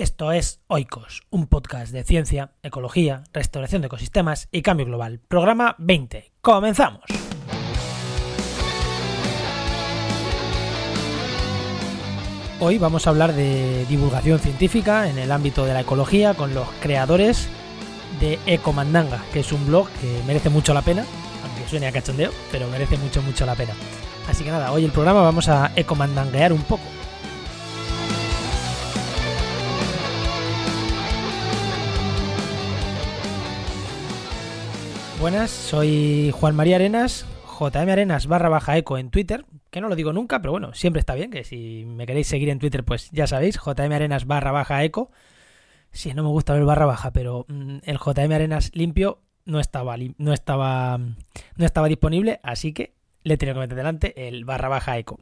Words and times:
Esto 0.00 0.32
es 0.32 0.62
Oikos, 0.66 1.24
un 1.28 1.46
podcast 1.46 1.92
de 1.92 2.04
ciencia, 2.04 2.52
ecología, 2.62 3.24
restauración 3.34 3.82
de 3.82 3.88
ecosistemas 3.88 4.48
y 4.50 4.62
cambio 4.62 4.86
global. 4.86 5.20
Programa 5.28 5.76
20. 5.76 6.32
¡Comenzamos! 6.40 7.02
Hoy 12.60 12.78
vamos 12.78 13.06
a 13.06 13.10
hablar 13.10 13.34
de 13.34 13.84
divulgación 13.90 14.38
científica 14.38 15.06
en 15.06 15.18
el 15.18 15.30
ámbito 15.30 15.66
de 15.66 15.74
la 15.74 15.80
ecología 15.82 16.32
con 16.32 16.54
los 16.54 16.66
creadores 16.80 17.50
de 18.20 18.38
Ecomandanga, 18.46 19.22
que 19.34 19.40
es 19.40 19.52
un 19.52 19.66
blog 19.66 19.90
que 20.00 20.22
merece 20.26 20.48
mucho 20.48 20.72
la 20.72 20.80
pena, 20.80 21.04
aunque 21.44 21.68
suene 21.68 21.88
a 21.88 21.92
cachondeo, 21.92 22.30
pero 22.50 22.68
merece 22.68 22.96
mucho, 22.96 23.20
mucho 23.20 23.44
la 23.44 23.54
pena. 23.54 23.74
Así 24.30 24.44
que 24.44 24.50
nada, 24.50 24.72
hoy 24.72 24.86
el 24.86 24.92
programa 24.92 25.20
vamos 25.20 25.50
a 25.50 25.72
ecomandanguear 25.76 26.54
un 26.54 26.62
poco. 26.62 26.84
Buenas, 35.20 35.50
soy 35.50 36.30
Juan 36.30 36.56
María 36.56 36.76
Arenas, 36.76 37.26
JM 37.58 37.90
Arenas 37.90 38.26
barra 38.26 38.48
baja 38.48 38.78
eco 38.78 38.96
en 38.96 39.10
Twitter, 39.10 39.44
que 39.70 39.82
no 39.82 39.90
lo 39.90 39.94
digo 39.94 40.14
nunca, 40.14 40.40
pero 40.40 40.52
bueno, 40.52 40.72
siempre 40.72 41.00
está 41.00 41.14
bien, 41.14 41.30
que 41.30 41.44
si 41.44 41.84
me 41.84 42.06
queréis 42.06 42.26
seguir 42.26 42.48
en 42.48 42.58
Twitter, 42.58 42.86
pues 42.86 43.10
ya 43.10 43.26
sabéis, 43.26 43.58
JM 43.58 43.92
Arenas 43.92 44.26
barra 44.26 44.50
baja 44.50 44.82
eco. 44.82 45.10
Sí, 45.92 46.14
no 46.14 46.22
me 46.22 46.30
gusta 46.30 46.54
ver 46.54 46.64
barra 46.64 46.86
baja, 46.86 47.12
pero 47.12 47.44
mm, 47.48 47.80
el 47.82 47.98
JM 47.98 48.32
Arenas 48.32 48.70
limpio 48.72 49.20
no 49.44 49.60
estaba, 49.60 49.98
no 50.16 50.32
estaba, 50.32 50.96
no 50.96 51.66
estaba 51.66 51.88
disponible, 51.88 52.40
así 52.42 52.72
que 52.72 52.94
le 53.22 53.34
he 53.34 53.36
tenido 53.36 53.56
que 53.56 53.60
meter 53.60 53.76
delante 53.76 54.26
el 54.26 54.46
barra 54.46 54.70
baja 54.70 54.96
eco. 54.96 55.20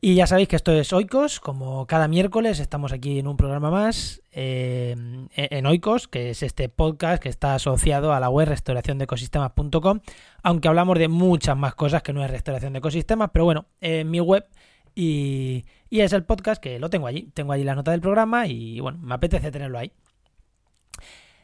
Y 0.00 0.14
ya 0.14 0.28
sabéis 0.28 0.46
que 0.46 0.54
esto 0.54 0.70
es 0.70 0.92
Oikos, 0.92 1.40
como 1.40 1.84
cada 1.88 2.06
miércoles 2.06 2.60
estamos 2.60 2.92
aquí 2.92 3.18
en 3.18 3.26
un 3.26 3.36
programa 3.36 3.68
más 3.68 4.22
eh, 4.30 4.94
en 5.34 5.66
Oikos, 5.66 6.06
que 6.06 6.30
es 6.30 6.44
este 6.44 6.68
podcast 6.68 7.20
que 7.20 7.28
está 7.28 7.56
asociado 7.56 8.12
a 8.12 8.20
la 8.20 8.30
web 8.30 8.46
restauraciondeecosistemas.com, 8.46 9.98
aunque 10.44 10.68
hablamos 10.68 11.00
de 11.00 11.08
muchas 11.08 11.56
más 11.56 11.74
cosas 11.74 12.04
que 12.04 12.12
no 12.12 12.24
es 12.24 12.30
restauración 12.30 12.74
de 12.74 12.78
ecosistemas, 12.78 13.30
pero 13.32 13.44
bueno, 13.44 13.66
en 13.80 14.08
mi 14.08 14.20
web 14.20 14.46
y, 14.94 15.64
y 15.90 16.00
es 16.00 16.12
el 16.12 16.22
podcast 16.22 16.62
que 16.62 16.78
lo 16.78 16.90
tengo 16.90 17.08
allí, 17.08 17.32
tengo 17.34 17.52
allí 17.52 17.64
la 17.64 17.74
nota 17.74 17.90
del 17.90 18.00
programa 18.00 18.46
y 18.46 18.78
bueno, 18.78 18.98
me 19.02 19.14
apetece 19.14 19.50
tenerlo 19.50 19.80
ahí. 19.80 19.90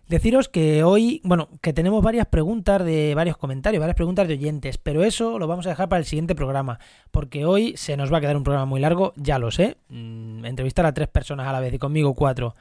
Deciros 0.09 0.49
que 0.49 0.85
hoy, 0.85 1.21
bueno, 1.25 1.49
que 1.63 1.73
tenemos 1.73 2.03
varias 2.03 2.27
preguntas 2.27 2.85
de 2.85 3.15
varios 3.15 3.39
comentarios, 3.39 3.81
varias 3.81 3.97
preguntas 3.97 4.29
de 4.29 4.35
oyentes, 4.35 4.77
pero 4.77 5.03
eso 5.03 5.39
lo 5.39 5.47
vamos 5.47 5.67
a 5.67 5.71
dejar 5.71 5.89
para 5.89 6.01
el 6.01 6.05
siguiente 6.05 6.35
programa, 6.35 6.79
porque 7.11 7.47
hoy 7.47 7.75
se 7.77 7.97
nos 7.97 8.13
va 8.13 8.19
a 8.19 8.21
quedar 8.21 8.37
un 8.37 8.45
programa 8.45 8.67
muy 8.67 8.81
largo, 8.81 9.15
ya 9.17 9.39
lo 9.39 9.51
sé. 9.51 9.79
Mm, 9.89 10.45
entrevistar 10.45 10.85
a 10.85 10.93
tres 10.93 11.09
personas 11.09 11.47
a 11.47 11.53
la 11.53 11.61
vez 11.61 11.73
y 11.73 11.79
conmigo 11.79 12.15
cuatro 12.15 12.55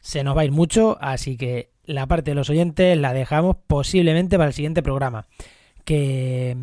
se 0.00 0.24
nos 0.24 0.36
va 0.36 0.42
a 0.42 0.44
ir 0.44 0.52
mucho, 0.52 0.98
así 1.00 1.36
que 1.36 1.70
la 1.84 2.06
parte 2.06 2.30
de 2.32 2.34
los 2.34 2.50
oyentes 2.50 2.96
la 2.96 3.12
dejamos 3.12 3.56
posiblemente 3.66 4.36
para 4.36 4.48
el 4.48 4.54
siguiente 4.54 4.82
programa. 4.82 5.26
Que 5.84 6.56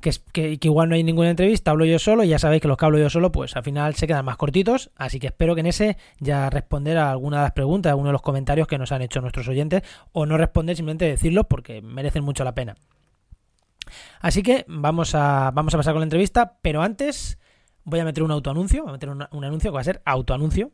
que, 0.00 0.58
igual 0.62 0.88
no 0.88 0.94
hay 0.94 1.02
ninguna 1.02 1.30
entrevista, 1.30 1.72
hablo 1.72 1.84
yo 1.84 1.98
solo, 1.98 2.24
y 2.24 2.28
ya 2.28 2.38
sabéis 2.38 2.62
que 2.62 2.68
los 2.68 2.76
que 2.76 2.84
hablo 2.84 2.98
yo 2.98 3.10
solo, 3.10 3.32
pues 3.32 3.56
al 3.56 3.64
final 3.64 3.94
se 3.94 4.06
quedan 4.06 4.24
más 4.24 4.36
cortitos, 4.36 4.90
así 4.96 5.18
que 5.18 5.28
espero 5.28 5.54
que 5.54 5.60
en 5.60 5.66
ese 5.66 5.96
ya 6.20 6.50
responder 6.50 6.98
a 6.98 7.10
alguna 7.10 7.38
de 7.38 7.42
las 7.44 7.52
preguntas, 7.52 7.90
a 7.90 7.92
alguno 7.92 8.08
de 8.08 8.12
los 8.12 8.22
comentarios 8.22 8.68
que 8.68 8.78
nos 8.78 8.92
han 8.92 9.02
hecho 9.02 9.20
nuestros 9.20 9.48
oyentes, 9.48 9.82
o 10.12 10.26
no 10.26 10.36
responder, 10.36 10.76
simplemente 10.76 11.06
decirlo 11.06 11.44
porque 11.44 11.82
merecen 11.82 12.24
mucho 12.24 12.44
la 12.44 12.54
pena. 12.54 12.76
Así 14.20 14.42
que 14.42 14.64
vamos 14.68 15.14
a, 15.14 15.50
vamos 15.52 15.74
a 15.74 15.78
pasar 15.78 15.94
con 15.94 16.00
la 16.00 16.06
entrevista, 16.06 16.58
pero 16.62 16.82
antes 16.82 17.38
voy 17.84 18.00
a 18.00 18.04
meter 18.04 18.22
un 18.22 18.30
autoanuncio, 18.30 18.82
voy 18.82 18.90
a 18.90 18.92
meter 18.92 19.08
un, 19.08 19.26
un 19.30 19.44
anuncio 19.44 19.70
que 19.70 19.74
va 19.74 19.80
a 19.80 19.84
ser 19.84 20.02
autoanuncio. 20.04 20.70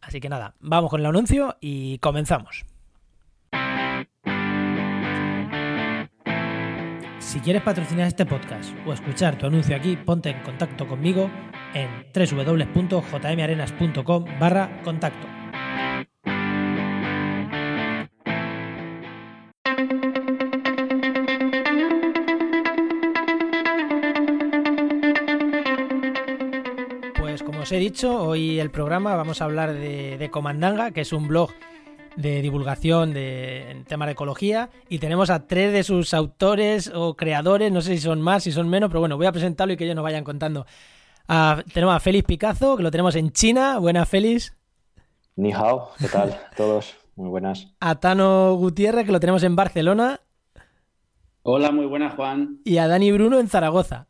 Así 0.00 0.20
que 0.20 0.28
nada, 0.28 0.54
vamos 0.60 0.90
con 0.90 1.00
el 1.00 1.06
anuncio 1.06 1.56
y 1.60 1.98
comenzamos. 1.98 2.64
Si 7.20 7.38
quieres 7.38 7.62
patrocinar 7.62 8.08
este 8.08 8.26
podcast 8.26 8.72
o 8.86 8.94
escuchar 8.94 9.38
tu 9.38 9.46
anuncio 9.46 9.76
aquí, 9.76 9.96
ponte 9.96 10.30
en 10.30 10.42
contacto 10.42 10.88
conmigo 10.88 11.30
en 11.74 11.88
www.jmarenas.com 12.12 14.24
barra 14.40 14.82
contacto. 14.82 15.28
Pues 27.18 27.42
como 27.42 27.60
os 27.60 27.70
he 27.70 27.78
dicho, 27.78 28.22
hoy 28.22 28.58
el 28.58 28.70
programa 28.70 29.14
vamos 29.14 29.42
a 29.42 29.44
hablar 29.44 29.74
de, 29.74 30.16
de 30.18 30.30
Comandanga, 30.30 30.90
que 30.90 31.02
es 31.02 31.12
un 31.12 31.28
blog 31.28 31.50
de 32.20 32.42
divulgación 32.42 33.14
de, 33.14 33.70
en 33.70 33.84
temas 33.84 34.06
de 34.06 34.12
ecología 34.12 34.70
y 34.88 34.98
tenemos 34.98 35.30
a 35.30 35.46
tres 35.46 35.72
de 35.72 35.82
sus 35.82 36.12
autores 36.14 36.90
o 36.94 37.14
creadores, 37.16 37.72
no 37.72 37.80
sé 37.80 37.96
si 37.96 38.02
son 38.02 38.20
más, 38.20 38.42
si 38.42 38.52
son 38.52 38.68
menos, 38.68 38.88
pero 38.90 39.00
bueno, 39.00 39.16
voy 39.16 39.26
a 39.26 39.32
presentarlo 39.32 39.72
y 39.72 39.76
que 39.76 39.84
ellos 39.84 39.96
nos 39.96 40.04
vayan 40.04 40.24
contando. 40.24 40.66
tenemos 41.72 41.94
a 41.94 42.00
Félix 42.00 42.26
Picazo, 42.26 42.76
que 42.76 42.82
lo 42.82 42.90
tenemos 42.90 43.14
en 43.16 43.32
China. 43.32 43.78
Buenas, 43.78 44.08
Félix. 44.08 44.54
Ni 45.36 45.52
hao, 45.52 45.92
¿qué 45.98 46.08
tal? 46.08 46.38
Todos, 46.56 46.96
muy 47.16 47.28
buenas. 47.30 47.68
A 47.80 47.94
Tano 47.94 48.54
Gutiérrez, 48.56 49.06
que 49.06 49.12
lo 49.12 49.20
tenemos 49.20 49.42
en 49.42 49.56
Barcelona. 49.56 50.20
Hola, 51.42 51.72
muy 51.72 51.86
buenas, 51.86 52.14
Juan. 52.14 52.58
Y 52.64 52.76
a 52.76 52.86
Dani 52.86 53.12
Bruno 53.12 53.38
en 53.38 53.48
Zaragoza. 53.48 54.06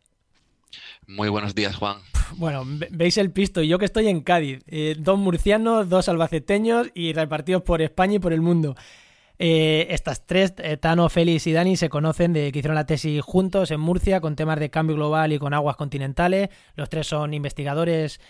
Muy 1.07 1.29
buenos 1.29 1.55
días, 1.55 1.77
Juan. 1.77 1.99
Bueno, 2.37 2.65
veis 2.91 3.19
el 3.19 3.31
pisto. 3.31 3.63
Yo 3.63 3.79
que 3.79 3.85
estoy 3.85 4.09
en 4.09 4.21
Cádiz. 4.21 4.63
Eh, 4.67 4.97
dos 4.99 5.19
murcianos, 5.19 5.89
dos 5.89 6.09
albaceteños 6.09 6.89
y 6.95 7.13
repartidos 7.13 7.63
por 7.63 7.83
España 7.83 8.17
y 8.17 8.19
por 8.19 8.33
el 8.33 8.41
mundo. 8.41 8.77
Eh, 9.39 9.87
estas 9.89 10.27
tres, 10.27 10.53
eh, 10.59 10.77
Tano, 10.77 11.09
Félix 11.09 11.47
y 11.47 11.53
Dani, 11.53 11.77
se 11.77 11.89
conocen 11.89 12.35
de 12.35 12.53
que 12.53 12.59
hicieron 12.59 12.75
la 12.75 12.85
tesis 12.85 13.23
juntos 13.23 13.71
en 13.71 13.81
Murcia 13.81 14.21
con 14.21 14.37
temas 14.37 14.61
de 14.61 14.69
cambio 14.69 14.97
global 14.97 15.33
y 15.33 15.39
con 15.39 15.55
aguas 15.55 15.77
continentales. 15.77 16.51
Los 16.77 16.91
tres 16.91 17.07
son 17.07 17.33
investigadores 17.33 18.21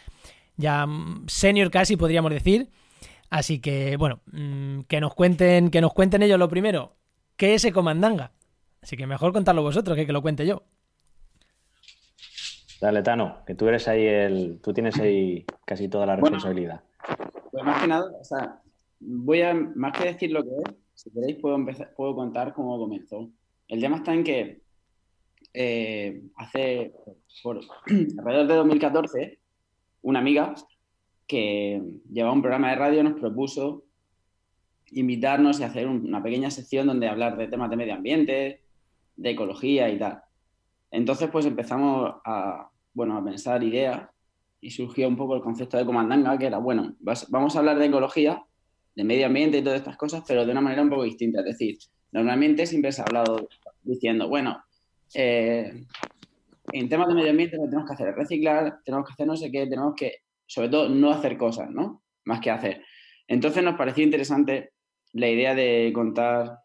ya 0.57 0.87
mm, 0.87 1.27
senior 1.27 1.71
casi, 1.71 1.97
podríamos 1.97 2.31
decir. 2.31 2.71
Así 3.29 3.61
que, 3.61 3.97
bueno, 3.97 4.21
mm, 4.33 4.83
que 4.83 5.01
nos 5.01 5.15
cuenten, 5.15 5.71
que 5.71 5.81
nos 5.81 5.93
cuenten 5.93 6.23
ellos 6.23 6.39
lo 6.39 6.49
primero. 6.49 6.97
¿Qué 7.37 7.55
es 7.55 7.65
Ecomandanga? 7.65 8.33
Así 8.81 8.97
que 8.97 9.07
mejor 9.07 9.33
contarlo 9.33 9.63
vosotros 9.63 9.97
que 9.97 10.07
que 10.07 10.13
lo 10.13 10.23
cuente 10.23 10.47
yo. 10.47 10.63
Dale, 12.81 13.03
Tano, 13.03 13.45
que 13.47 13.55
tú 13.55 13.69
eres 13.69 13.87
ahí 13.89 14.07
el. 14.07 14.61
Tú 14.63 14.73
tienes 14.73 14.99
ahí 14.99 15.45
casi 15.67 15.89
toda 15.89 16.07
la 16.07 16.17
responsabilidad. 16.17 16.83
pues 17.51 17.65
más 17.65 17.83
que 17.83 17.89
nada, 17.89 18.11
o 18.19 18.25
sea, 18.25 18.61
voy 19.01 19.43
a. 19.43 19.55
Más 19.55 19.97
que 19.99 20.05
decir 20.07 20.33
lo 20.33 20.43
que 20.43 20.49
es, 20.49 20.75
si 20.95 21.11
queréis, 21.11 21.37
puedo, 21.37 21.57
empezar, 21.57 21.93
puedo 21.95 22.15
contar 22.15 22.55
cómo 22.55 22.79
comenzó. 22.79 23.31
El 23.69 23.81
tema 23.81 23.97
está 23.97 24.15
en 24.15 24.25
que 24.25 24.63
eh, 25.53 26.23
hace. 26.37 26.95
Por, 27.43 27.61
alrededor 28.19 28.47
de 28.47 28.55
2014, 28.55 29.39
una 30.03 30.21
amiga 30.21 30.55
que 31.27 31.83
llevaba 32.11 32.35
un 32.35 32.43
programa 32.43 32.71
de 32.71 32.77
radio 32.77 33.03
nos 33.05 33.21
propuso 33.21 33.85
invitarnos 34.93 35.61
y 35.61 35.65
hacer 35.65 35.87
una 35.87 36.23
pequeña 36.23 36.51
sección 36.51 36.87
donde 36.87 37.09
hablar 37.09 37.37
de 37.37 37.47
temas 37.47 37.71
de 37.71 37.77
medio 37.77 37.95
ambiente, 37.95 38.63
de 39.17 39.31
ecología 39.31 39.91
y 39.91 39.99
tal. 39.99 40.23
Entonces, 40.91 41.29
pues 41.31 41.47
empezamos 41.47 42.15
a, 42.25 42.70
bueno, 42.93 43.17
a 43.17 43.25
pensar 43.25 43.63
ideas 43.63 44.09
y 44.61 44.71
surgió 44.71 45.09
un 45.09 45.17
poco 45.17 45.35
el 45.35 45.43
concepto 45.43 45.77
de 45.77 45.87
comandanga, 45.87 46.37
que 46.39 46.47
era, 46.47 46.59
bueno, 46.59 46.97
vamos 47.29 47.57
a 47.57 47.59
hablar 47.61 47.79
de 47.79 47.87
ecología, 47.87 48.45
de 48.95 49.05
medio 49.05 49.27
ambiente 49.27 49.59
y 49.59 49.63
todas 49.63 49.79
estas 49.79 49.97
cosas, 49.97 50.23
pero 50.27 50.45
de 50.45 50.53
una 50.53 50.61
manera 50.61 50.83
un 50.83 50.91
poco 50.91 51.05
distinta. 51.05 51.41
Es 51.41 51.47
decir, 51.47 51.79
normalmente 52.13 52.67
siempre 52.67 52.93
se 52.93 53.01
ha 53.01 53.05
hablado 53.05 53.49
diciendo, 53.83 54.29
bueno, 54.29 54.63
eh, 55.15 55.87
en 56.73 56.89
temas 56.89 57.09
de 57.09 57.15
medio 57.15 57.31
ambiente 57.31 57.57
lo 57.57 57.63
que 57.63 57.69
tenemos 57.71 57.89
que 57.89 57.95
hacer 57.95 58.09
es 58.09 58.17
reciclar, 58.17 58.81
tenemos 58.85 59.07
que 59.07 59.13
hacer 59.13 59.27
no 59.27 59.37
sé 59.37 59.51
qué, 59.51 59.67
tenemos 59.67 59.95
que, 59.97 60.13
sobre 60.47 60.69
todo, 60.69 60.89
no 60.89 61.11
hacer 61.11 61.37
cosas, 61.37 61.71
¿no? 61.71 62.03
Más 62.25 62.41
que 62.41 62.51
hacer. 62.51 62.85
Entonces 63.27 63.63
nos 63.63 63.77
pareció 63.77 64.05
interesante 64.05 64.73
la 65.13 65.29
idea 65.29 65.55
de 65.55 65.91
contar 65.95 66.59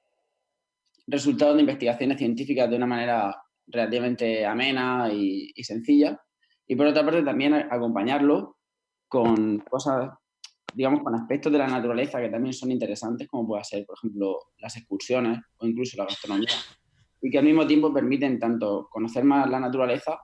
resultados 1.08 1.56
de 1.56 1.62
investigaciones 1.62 2.18
científicas 2.18 2.70
de 2.70 2.76
una 2.76 2.88
manera 2.88 3.45
relativamente 3.68 4.46
amena 4.46 5.10
y, 5.12 5.52
sencilla. 5.64 6.20
Y 6.68 6.76
por 6.76 6.88
otra 6.88 7.04
parte 7.04 7.24
también 7.24 7.54
acompañarlo 7.54 8.58
con 9.08 9.60
cosas, 9.60 10.12
digamos, 10.74 11.04
con 11.04 11.16
aspectos 11.16 11.52
de 11.52 11.60
la 11.60 11.68
naturaleza 11.68 12.20
que 12.20 12.30
también 12.30 12.54
son 12.54 12.72
interesantes, 12.72 13.28
como 13.28 13.48
puede 13.48 13.64
ser, 13.64 13.86
por 13.86 13.98
ejemplo, 13.98 14.38
las 14.58 14.76
excursiones 14.78 15.40
o 15.58 15.68
incluso 15.68 15.98
la 15.98 16.06
gastronomía, 16.06 16.50
y 17.22 17.30
que 17.30 17.38
al 17.38 17.46
mismo 17.46 17.66
tiempo 17.68 17.94
permiten 17.94 18.40
tanto 18.40 18.88
conocer 18.90 19.24
más 19.24 19.50
la 19.50 19.60
naturaleza 19.60 20.20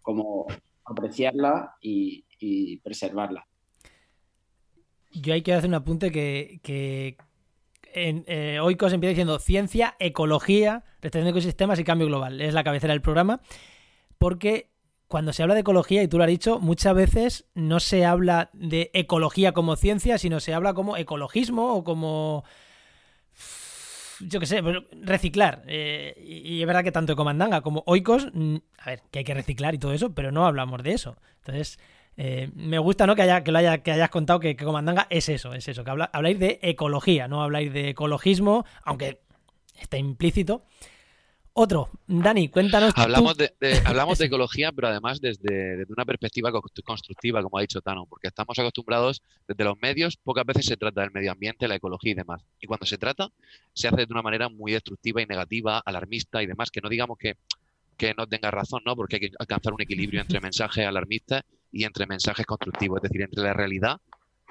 como 0.00 0.46
apreciarla 0.84 1.76
y, 1.80 2.24
preservarla. 2.82 3.46
Yo 5.12 5.32
hay 5.32 5.42
que 5.42 5.52
hacer 5.52 5.68
un 5.68 5.74
apunte 5.74 6.10
que, 6.10 6.58
que 6.64 7.16
en, 7.94 8.24
eh, 8.26 8.58
Oikos 8.60 8.92
empieza 8.92 9.10
diciendo 9.10 9.38
ciencia, 9.38 9.96
ecología, 9.98 10.84
restauración 11.00 11.24
de 11.24 11.30
ecosistemas 11.30 11.78
y 11.78 11.84
cambio 11.84 12.06
global. 12.06 12.40
Es 12.40 12.54
la 12.54 12.64
cabecera 12.64 12.92
del 12.92 13.02
programa. 13.02 13.40
Porque 14.18 14.70
cuando 15.08 15.32
se 15.32 15.42
habla 15.42 15.54
de 15.54 15.60
ecología, 15.60 16.02
y 16.02 16.08
tú 16.08 16.18
lo 16.18 16.24
has 16.24 16.30
dicho, 16.30 16.58
muchas 16.58 16.94
veces 16.94 17.46
no 17.54 17.80
se 17.80 18.04
habla 18.04 18.50
de 18.52 18.90
ecología 18.94 19.52
como 19.52 19.76
ciencia, 19.76 20.16
sino 20.18 20.40
se 20.40 20.54
habla 20.54 20.74
como 20.74 20.96
ecologismo 20.96 21.74
o 21.74 21.84
como 21.84 22.44
yo 24.20 24.40
qué 24.40 24.46
sé, 24.46 24.62
reciclar. 25.02 25.62
Eh, 25.66 26.14
y 26.18 26.60
es 26.60 26.66
verdad 26.66 26.84
que 26.84 26.92
tanto 26.92 27.16
Comandanga 27.16 27.60
como 27.60 27.82
Oikos, 27.86 28.28
mm, 28.32 28.56
a 28.78 28.86
ver, 28.86 29.02
que 29.10 29.20
hay 29.20 29.24
que 29.24 29.34
reciclar 29.34 29.74
y 29.74 29.78
todo 29.78 29.92
eso, 29.92 30.14
pero 30.14 30.32
no 30.32 30.46
hablamos 30.46 30.82
de 30.82 30.92
eso. 30.92 31.16
Entonces, 31.38 31.78
eh, 32.16 32.50
me 32.54 32.78
gusta 32.78 33.06
¿no? 33.06 33.16
que, 33.16 33.22
haya, 33.22 33.42
que, 33.42 33.52
lo 33.52 33.58
haya, 33.58 33.78
que 33.78 33.92
hayas 33.92 34.10
contado 34.10 34.40
que, 34.40 34.56
Comandanga 34.56 35.06
es 35.10 35.28
eso, 35.28 35.54
es 35.54 35.66
eso, 35.68 35.84
que 35.84 35.90
habla, 35.90 36.10
habláis 36.12 36.38
de 36.38 36.58
ecología, 36.62 37.28
no 37.28 37.42
habláis 37.42 37.72
de 37.72 37.90
ecologismo, 37.90 38.64
aunque 38.84 39.20
está 39.80 39.96
implícito. 39.96 40.64
Otro, 41.54 41.90
Dani, 42.06 42.48
cuéntanos. 42.48 42.94
Hablamos, 42.96 43.36
de, 43.36 43.52
hablamos 43.84 44.18
de 44.18 44.24
ecología, 44.24 44.72
pero 44.72 44.88
además 44.88 45.20
desde, 45.20 45.84
una 45.90 46.06
perspectiva 46.06 46.50
constructiva, 46.82 47.42
como 47.42 47.58
ha 47.58 47.60
dicho 47.60 47.82
Tano, 47.82 48.06
porque 48.06 48.28
estamos 48.28 48.58
acostumbrados 48.58 49.22
desde 49.46 49.64
los 49.64 49.78
medios, 49.82 50.16
pocas 50.16 50.46
veces 50.46 50.64
se 50.64 50.78
trata 50.78 51.02
del 51.02 51.10
medio 51.10 51.30
ambiente, 51.30 51.68
la 51.68 51.74
ecología 51.74 52.12
y 52.12 52.14
demás. 52.14 52.42
Y 52.58 52.66
cuando 52.66 52.86
se 52.86 52.96
trata, 52.96 53.28
se 53.74 53.86
hace 53.88 54.06
de 54.06 54.12
una 54.12 54.22
manera 54.22 54.48
muy 54.48 54.72
destructiva 54.72 55.20
y 55.20 55.26
negativa, 55.26 55.82
alarmista 55.84 56.42
y 56.42 56.46
demás, 56.46 56.70
que 56.70 56.80
no 56.80 56.88
digamos 56.88 57.18
que, 57.18 57.36
que 58.02 58.14
no 58.14 58.26
tenga 58.26 58.50
razón, 58.50 58.82
¿no? 58.84 58.96
Porque 58.96 59.16
hay 59.16 59.20
que 59.20 59.30
alcanzar 59.38 59.72
un 59.72 59.80
equilibrio 59.80 60.20
entre 60.20 60.40
mensajes 60.40 60.84
alarmistas 60.84 61.42
y 61.70 61.84
entre 61.84 62.04
mensajes 62.04 62.44
constructivos, 62.44 62.98
es 62.98 63.02
decir, 63.04 63.22
entre 63.22 63.44
la 63.44 63.54
realidad 63.54 63.98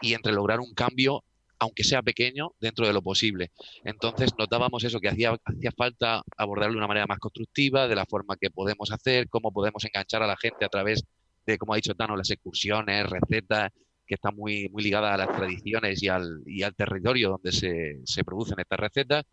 y 0.01 0.13
entre 0.13 0.31
lograr 0.31 0.61
un 0.61 0.73
cambio 0.73 1.25
aunque 1.59 1.83
sea 1.83 2.01
pequeño, 2.01 2.53
dentro 2.59 2.87
de 2.87 2.93
lo 2.93 3.03
posible. 3.03 3.51
Entonces 3.83 4.31
notábamos 4.35 4.83
eso, 4.83 4.99
que 4.99 5.09
hacía, 5.09 5.37
hacía 5.43 5.71
falta 5.77 6.23
abordarlo 6.35 6.73
de 6.73 6.77
una 6.79 6.87
manera 6.87 7.05
más 7.05 7.19
constructiva, 7.19 7.87
de 7.87 7.93
la 7.93 8.07
forma 8.07 8.35
que 8.35 8.49
podemos 8.49 8.91
hacer, 8.91 9.29
cómo 9.29 9.51
podemos 9.51 9.83
enganchar 9.85 10.23
a 10.23 10.27
la 10.27 10.37
gente 10.37 10.65
a 10.65 10.69
través 10.69 11.03
de, 11.45 11.59
como 11.59 11.73
ha 11.73 11.75
dicho 11.75 11.93
Tano, 11.93 12.15
las 12.15 12.31
excursiones, 12.31 13.07
recetas, 13.07 13.69
que 14.07 14.15
están 14.15 14.35
muy, 14.35 14.69
muy 14.69 14.81
ligadas 14.81 15.13
a 15.13 15.17
las 15.17 15.37
tradiciones 15.37 16.01
y 16.01 16.07
al, 16.07 16.41
y 16.47 16.63
al 16.63 16.73
territorio 16.73 17.29
donde 17.29 17.51
se, 17.51 17.99
se 18.05 18.23
producen 18.23 18.59
estas 18.59 18.79
recetas. 18.79 19.23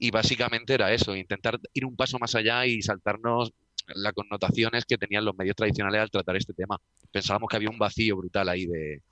Y 0.00 0.10
básicamente 0.10 0.74
era 0.74 0.92
eso, 0.92 1.14
intentar 1.14 1.60
ir 1.72 1.86
un 1.86 1.94
paso 1.94 2.18
más 2.18 2.34
allá 2.34 2.66
y 2.66 2.82
saltarnos 2.82 3.52
las 3.94 4.12
connotaciones 4.12 4.84
que 4.84 4.98
tenían 4.98 5.24
los 5.24 5.36
medios 5.36 5.54
tradicionales 5.54 6.00
al 6.00 6.10
tratar 6.10 6.36
este 6.36 6.54
tema. 6.54 6.80
Pensábamos 7.12 7.48
que 7.48 7.56
había 7.56 7.70
un 7.70 7.78
vacío 7.78 8.16
brutal 8.16 8.48
ahí 8.48 8.66
de, 8.66 9.02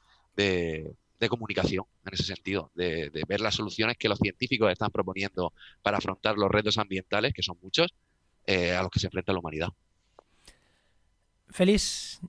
de 1.19 1.29
comunicación 1.29 1.85
en 2.07 2.15
ese 2.15 2.25
sentido, 2.25 2.71
de, 2.75 3.11
ver 3.27 3.41
las 3.41 3.55
soluciones 3.55 3.97
que 3.97 4.09
los 4.09 4.19
científicos 4.19 4.71
están 4.71 4.91
proponiendo 4.91 5.53
para 5.83 5.99
afrontar 5.99 6.37
los 6.37 6.51
retos 6.51 6.79
ambientales, 6.79 7.33
que 7.33 7.43
son 7.43 7.57
muchos, 7.63 7.95
eh, 8.47 8.75
a 8.75 8.83
los 8.83 8.91
que 8.91 9.01
se 9.01 9.07
enfrenta 9.07 9.33
la 9.33 9.41
humanidad. 9.41 9.69
Feliz. 11.49 12.21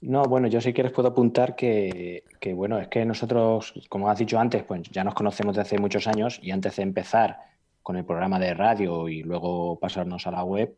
No, 0.00 0.22
bueno, 0.22 0.46
yo 0.46 0.60
si 0.60 0.72
quieres 0.72 0.92
puedo 0.92 1.08
apuntar 1.08 1.56
que, 1.56 2.22
que, 2.40 2.52
bueno, 2.52 2.78
es 2.78 2.86
que 2.88 3.04
nosotros, 3.04 3.74
como 3.88 4.08
has 4.08 4.18
dicho 4.18 4.38
antes, 4.38 4.62
pues 4.62 4.82
ya 4.90 5.02
nos 5.02 5.14
conocemos 5.14 5.56
desde 5.56 5.66
hace 5.66 5.78
muchos 5.78 6.06
años 6.06 6.38
y 6.40 6.52
antes 6.52 6.76
de 6.76 6.84
empezar 6.84 7.47
con 7.88 7.96
el 7.96 8.04
programa 8.04 8.38
de 8.38 8.52
radio 8.52 9.08
y 9.08 9.22
luego 9.22 9.80
pasarnos 9.80 10.26
a 10.26 10.30
la 10.30 10.44
web, 10.44 10.76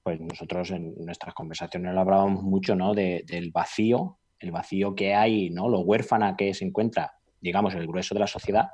pues 0.00 0.20
nosotros 0.20 0.70
en 0.70 0.94
nuestras 1.04 1.34
conversaciones 1.34 1.96
hablábamos 1.96 2.44
mucho, 2.44 2.76
¿no? 2.76 2.94
del 2.94 3.50
vacío 3.50 4.20
el 4.38 4.52
vacío 4.52 4.94
que 4.94 5.12
hay, 5.12 5.50
¿no? 5.50 5.68
Lo 5.68 5.80
huérfana 5.80 6.36
que 6.36 6.54
se 6.54 6.64
encuentra, 6.64 7.14
digamos, 7.40 7.74
el 7.74 7.88
grueso 7.88 8.14
de 8.14 8.20
la 8.20 8.28
sociedad, 8.28 8.68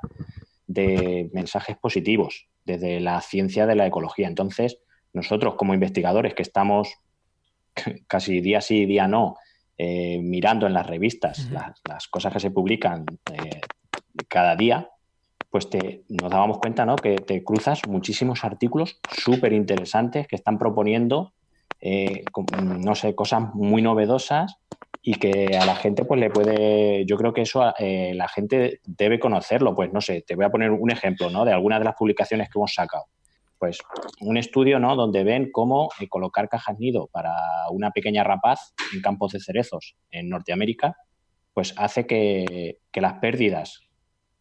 de 0.67 1.31
mensajes 1.33 1.77
positivos 1.77 2.47
desde 2.63 2.99
la 2.99 3.19
ciencia 3.21 3.65
de 3.65 3.73
la 3.73 3.87
ecología. 3.87 4.27
Entonces, 4.27 4.77
nosotros 5.11 5.55
como 5.55 5.73
investigadores 5.73 6.35
que 6.35 6.43
estamos 6.43 6.93
casi 8.07 8.39
día 8.39 8.61
sí, 8.61 8.85
día 8.85 9.07
no, 9.07 9.35
eh, 9.79 10.19
mirando 10.21 10.67
en 10.67 10.73
las 10.73 10.85
revistas 10.85 11.49
las, 11.49 12.07
cosas 12.07 12.33
que 12.33 12.39
se 12.39 12.51
publican 12.51 13.03
eh, 13.33 13.61
cada 14.27 14.55
día, 14.55 14.91
pues 15.49 15.69
te, 15.69 16.03
nos 16.09 16.29
dábamos 16.29 16.59
cuenta 16.59 16.85
¿no? 16.85 16.95
que 16.95 17.15
te 17.15 17.43
cruzas 17.43 17.81
muchísimos 17.87 18.43
artículos 18.43 18.99
súper 19.11 19.53
interesantes 19.53 20.27
que 20.27 20.35
están 20.35 20.57
proponiendo, 20.57 21.33
eh, 21.81 22.23
no 22.61 22.95
sé, 22.95 23.15
cosas 23.15 23.53
muy 23.53 23.81
novedosas 23.81 24.57
y 25.01 25.15
que 25.15 25.57
a 25.57 25.65
la 25.65 25.75
gente 25.75 26.05
pues 26.05 26.19
le 26.19 26.29
puede, 26.29 27.05
yo 27.05 27.17
creo 27.17 27.33
que 27.33 27.41
eso 27.41 27.73
eh, 27.79 28.13
la 28.15 28.27
gente 28.27 28.81
debe 28.85 29.19
conocerlo, 29.19 29.73
pues 29.73 29.91
no 29.93 30.01
sé, 30.01 30.23
te 30.25 30.35
voy 30.35 30.45
a 30.45 30.49
poner 30.49 30.71
un 30.71 30.91
ejemplo, 30.91 31.29
¿no? 31.29 31.45
De 31.45 31.53
algunas 31.53 31.79
de 31.79 31.85
las 31.85 31.95
publicaciones 31.95 32.49
que 32.49 32.59
hemos 32.59 32.73
sacado. 32.73 33.05
Pues 33.57 33.79
un 34.21 34.37
estudio, 34.37 34.79
¿no? 34.79 34.95
Donde 34.95 35.23
ven 35.23 35.51
cómo 35.51 35.89
eh, 35.99 36.07
colocar 36.07 36.47
cajas 36.47 36.77
nido 36.79 37.07
para 37.11 37.33
una 37.71 37.91
pequeña 37.91 38.23
rapaz 38.23 38.73
en 38.93 39.01
campos 39.01 39.33
de 39.33 39.39
cerezos 39.39 39.95
en 40.11 40.29
Norteamérica, 40.29 40.95
pues 41.53 41.73
hace 41.77 42.05
que, 42.05 42.79
las 42.93 43.13
pérdidas 43.15 43.81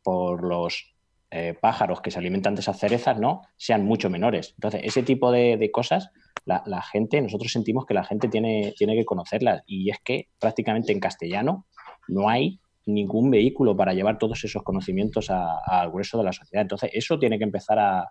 por 0.02 0.44
los 0.44 0.94
eh, 1.30 1.54
pájaros 1.60 2.00
que 2.00 2.10
se 2.10 2.18
alimentan 2.18 2.54
de 2.54 2.62
esas 2.62 2.78
cerezas, 2.78 3.18
¿no? 3.18 3.42
Sean 3.58 3.84
mucho 3.84 4.08
menores. 4.08 4.54
Entonces, 4.56 4.80
ese 4.84 5.02
tipo 5.02 5.30
de, 5.30 5.70
cosas 5.70 6.10
la, 6.46 6.80
gente, 6.80 7.20
nosotros 7.20 7.52
sentimos 7.52 7.84
que 7.84 7.92
la 7.92 8.04
gente 8.04 8.28
tiene, 8.28 8.72
tiene 8.78 8.94
que 8.94 9.04
conocerlas 9.04 9.62
y 9.66 9.90
es 9.90 9.98
que 10.02 10.28
prácticamente 10.40 10.90
en 10.92 11.00
castellano 11.00 11.66
no 12.08 12.30
hay 12.30 12.60
ningún 12.86 13.30
vehículo 13.30 13.76
para 13.76 13.92
llevar 13.92 14.16
todos 14.16 14.42
esos 14.44 14.62
conocimientos 14.62 15.28
al 15.28 15.90
grueso 15.90 16.16
de 16.16 16.24
la 16.24 16.32
sociedad. 16.32 16.62
Entonces, 16.62 16.90
eso 16.94 17.18
tiene 17.18 17.36
que 17.36 17.44
empezar 17.44 17.78
a, 17.78 18.10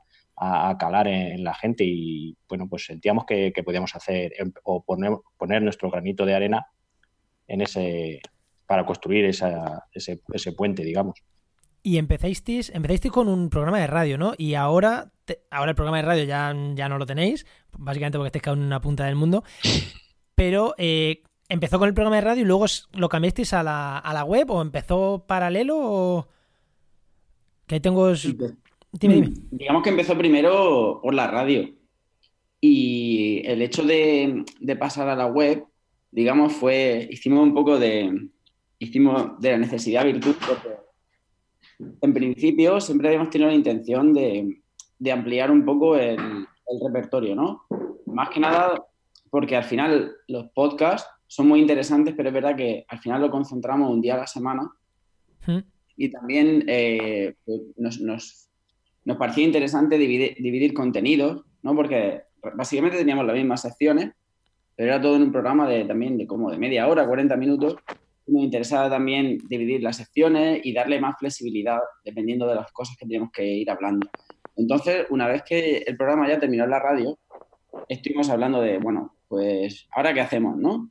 calar 0.77 1.07
en, 1.07 1.43
la 1.43 1.55
gente 1.55 1.83
y, 1.83 2.37
bueno, 2.47 2.67
pues 2.69 2.85
sentíamos 2.85 3.25
que, 3.25 3.51
podíamos 3.65 3.95
hacer 3.95 4.31
em, 4.37 4.53
o 4.63 4.83
poner, 4.83 5.13
poner, 5.35 5.63
nuestro 5.63 5.89
granito 5.89 6.23
de 6.23 6.35
arena 6.35 6.67
en 7.47 7.61
ese 7.61 8.21
para 8.67 8.85
construir 8.85 9.25
ese, 9.25 9.55
ese 9.95 10.51
puente, 10.51 10.83
digamos. 10.83 11.23
Y 11.87 11.97
empezasteis, 11.99 12.69
empezasteis 12.75 13.13
con 13.13 13.29
un 13.29 13.49
programa 13.49 13.79
de 13.79 13.87
radio, 13.87 14.17
¿no? 14.17 14.33
Y 14.37 14.55
ahora, 14.55 15.13
ahora 15.49 15.71
el 15.71 15.75
programa 15.75 15.95
de 15.95 16.03
radio 16.03 16.23
ya, 16.25 16.53
ya 16.75 16.89
no 16.89 16.97
lo 16.97 17.05
tenéis, 17.05 17.45
básicamente 17.77 18.17
porque 18.17 18.27
estáis 18.27 18.43
cada 18.43 18.57
en 18.57 18.63
una 18.63 18.81
punta 18.81 19.05
del 19.05 19.15
mundo. 19.15 19.45
Pero 20.35 20.75
eh, 20.77 21.23
empezó 21.47 21.79
con 21.79 21.87
el 21.87 21.93
programa 21.93 22.17
de 22.17 22.23
radio 22.23 22.41
y 22.41 22.45
luego 22.45 22.65
lo 22.91 23.07
cambiasteis 23.07 23.53
a 23.53 23.63
la, 23.63 23.99
a 23.99 24.13
la 24.13 24.25
web 24.25 24.51
o 24.51 24.61
empezó 24.61 25.23
paralelo 25.25 25.77
o... 25.79 26.27
Que 27.67 27.75
ahí 27.75 27.79
tengo... 27.79 28.11
Dime, 28.11 29.15
dime. 29.15 29.33
Digamos 29.51 29.81
que 29.81 29.89
empezó 29.89 30.17
primero 30.17 30.99
por 31.01 31.13
la 31.13 31.27
radio. 31.27 31.69
Y 32.59 33.43
el 33.45 33.61
hecho 33.61 33.83
de, 33.83 34.43
de 34.59 34.75
pasar 34.75 35.07
a 35.07 35.15
la 35.15 35.27
web, 35.27 35.63
digamos, 36.11 36.51
fue... 36.51 37.07
Hicimos 37.09 37.43
un 37.43 37.53
poco 37.53 37.79
de... 37.79 38.27
Hicimos 38.77 39.39
de 39.39 39.51
la 39.51 39.57
necesidad 39.57 40.03
virtud 40.03 40.35
porque 40.45 40.86
en 41.79 42.13
principio 42.13 42.79
siempre 42.81 43.07
habíamos 43.07 43.29
tenido 43.29 43.49
la 43.49 43.55
intención 43.55 44.13
de, 44.13 44.61
ampliar 45.11 45.51
un 45.51 45.63
poco 45.63 45.95
el, 45.95 46.47
repertorio, 46.85 47.35
¿no? 47.35 47.63
Más 48.05 48.29
que 48.29 48.39
nada 48.39 48.83
porque 49.29 49.55
al 49.55 49.63
final 49.63 50.11
los 50.27 50.49
podcasts 50.51 51.09
son 51.27 51.47
muy 51.47 51.59
interesantes, 51.59 52.13
pero 52.15 52.29
es 52.29 52.33
verdad 52.33 52.55
que 52.55 52.85
al 52.87 52.99
final 52.99 53.21
lo 53.21 53.31
concentramos 53.31 53.91
un 53.91 54.01
día 54.01 54.15
a 54.15 54.19
la 54.19 54.27
semana. 54.27 54.69
Hmm. 55.45 55.59
Y 55.95 56.09
también 56.09 56.63
eh, 56.67 57.35
pues, 57.45 57.61
nos, 57.99 58.49
parecía 59.17 59.45
interesante 59.45 59.97
dividir, 59.97 60.35
dividir, 60.39 60.73
contenidos, 60.73 61.43
¿no? 61.61 61.75
Porque 61.75 62.23
básicamente 62.55 62.97
teníamos 62.97 63.25
las 63.25 63.35
mismas 63.35 63.61
secciones, 63.61 64.11
pero 64.75 64.89
era 64.93 65.01
todo 65.01 65.15
en 65.15 65.23
un 65.23 65.31
programa 65.31 65.67
de 65.67 65.85
también 65.85 66.17
de 66.17 66.27
como 66.27 66.51
de 66.51 66.57
media 66.57 66.87
hora, 66.87 67.07
40 67.07 67.35
minutos, 67.35 67.75
me 68.27 68.41
interesaba 68.41 68.89
también 68.89 69.37
dividir 69.47 69.81
las 69.81 69.97
secciones 69.97 70.61
y 70.63 70.73
darle 70.73 70.99
más 70.99 71.15
flexibilidad 71.17 71.79
dependiendo 72.03 72.47
de 72.47 72.55
las 72.55 72.71
cosas 72.71 72.97
que 72.97 73.05
tenemos 73.05 73.31
que 73.31 73.45
ir 73.45 73.69
hablando. 73.69 74.07
Entonces, 74.55 75.05
una 75.09 75.27
vez 75.27 75.43
que 75.43 75.77
el 75.77 75.95
programa 75.95 76.27
ya 76.27 76.39
terminó 76.39 76.65
en 76.65 76.71
la 76.71 76.79
radio, 76.79 77.17
estuvimos 77.87 78.29
hablando 78.29 78.59
de, 78.61 78.79
bueno, 78.79 79.15
pues, 79.27 79.87
¿ahora 79.91 80.13
qué 80.13 80.21
hacemos, 80.21 80.57
no? 80.57 80.89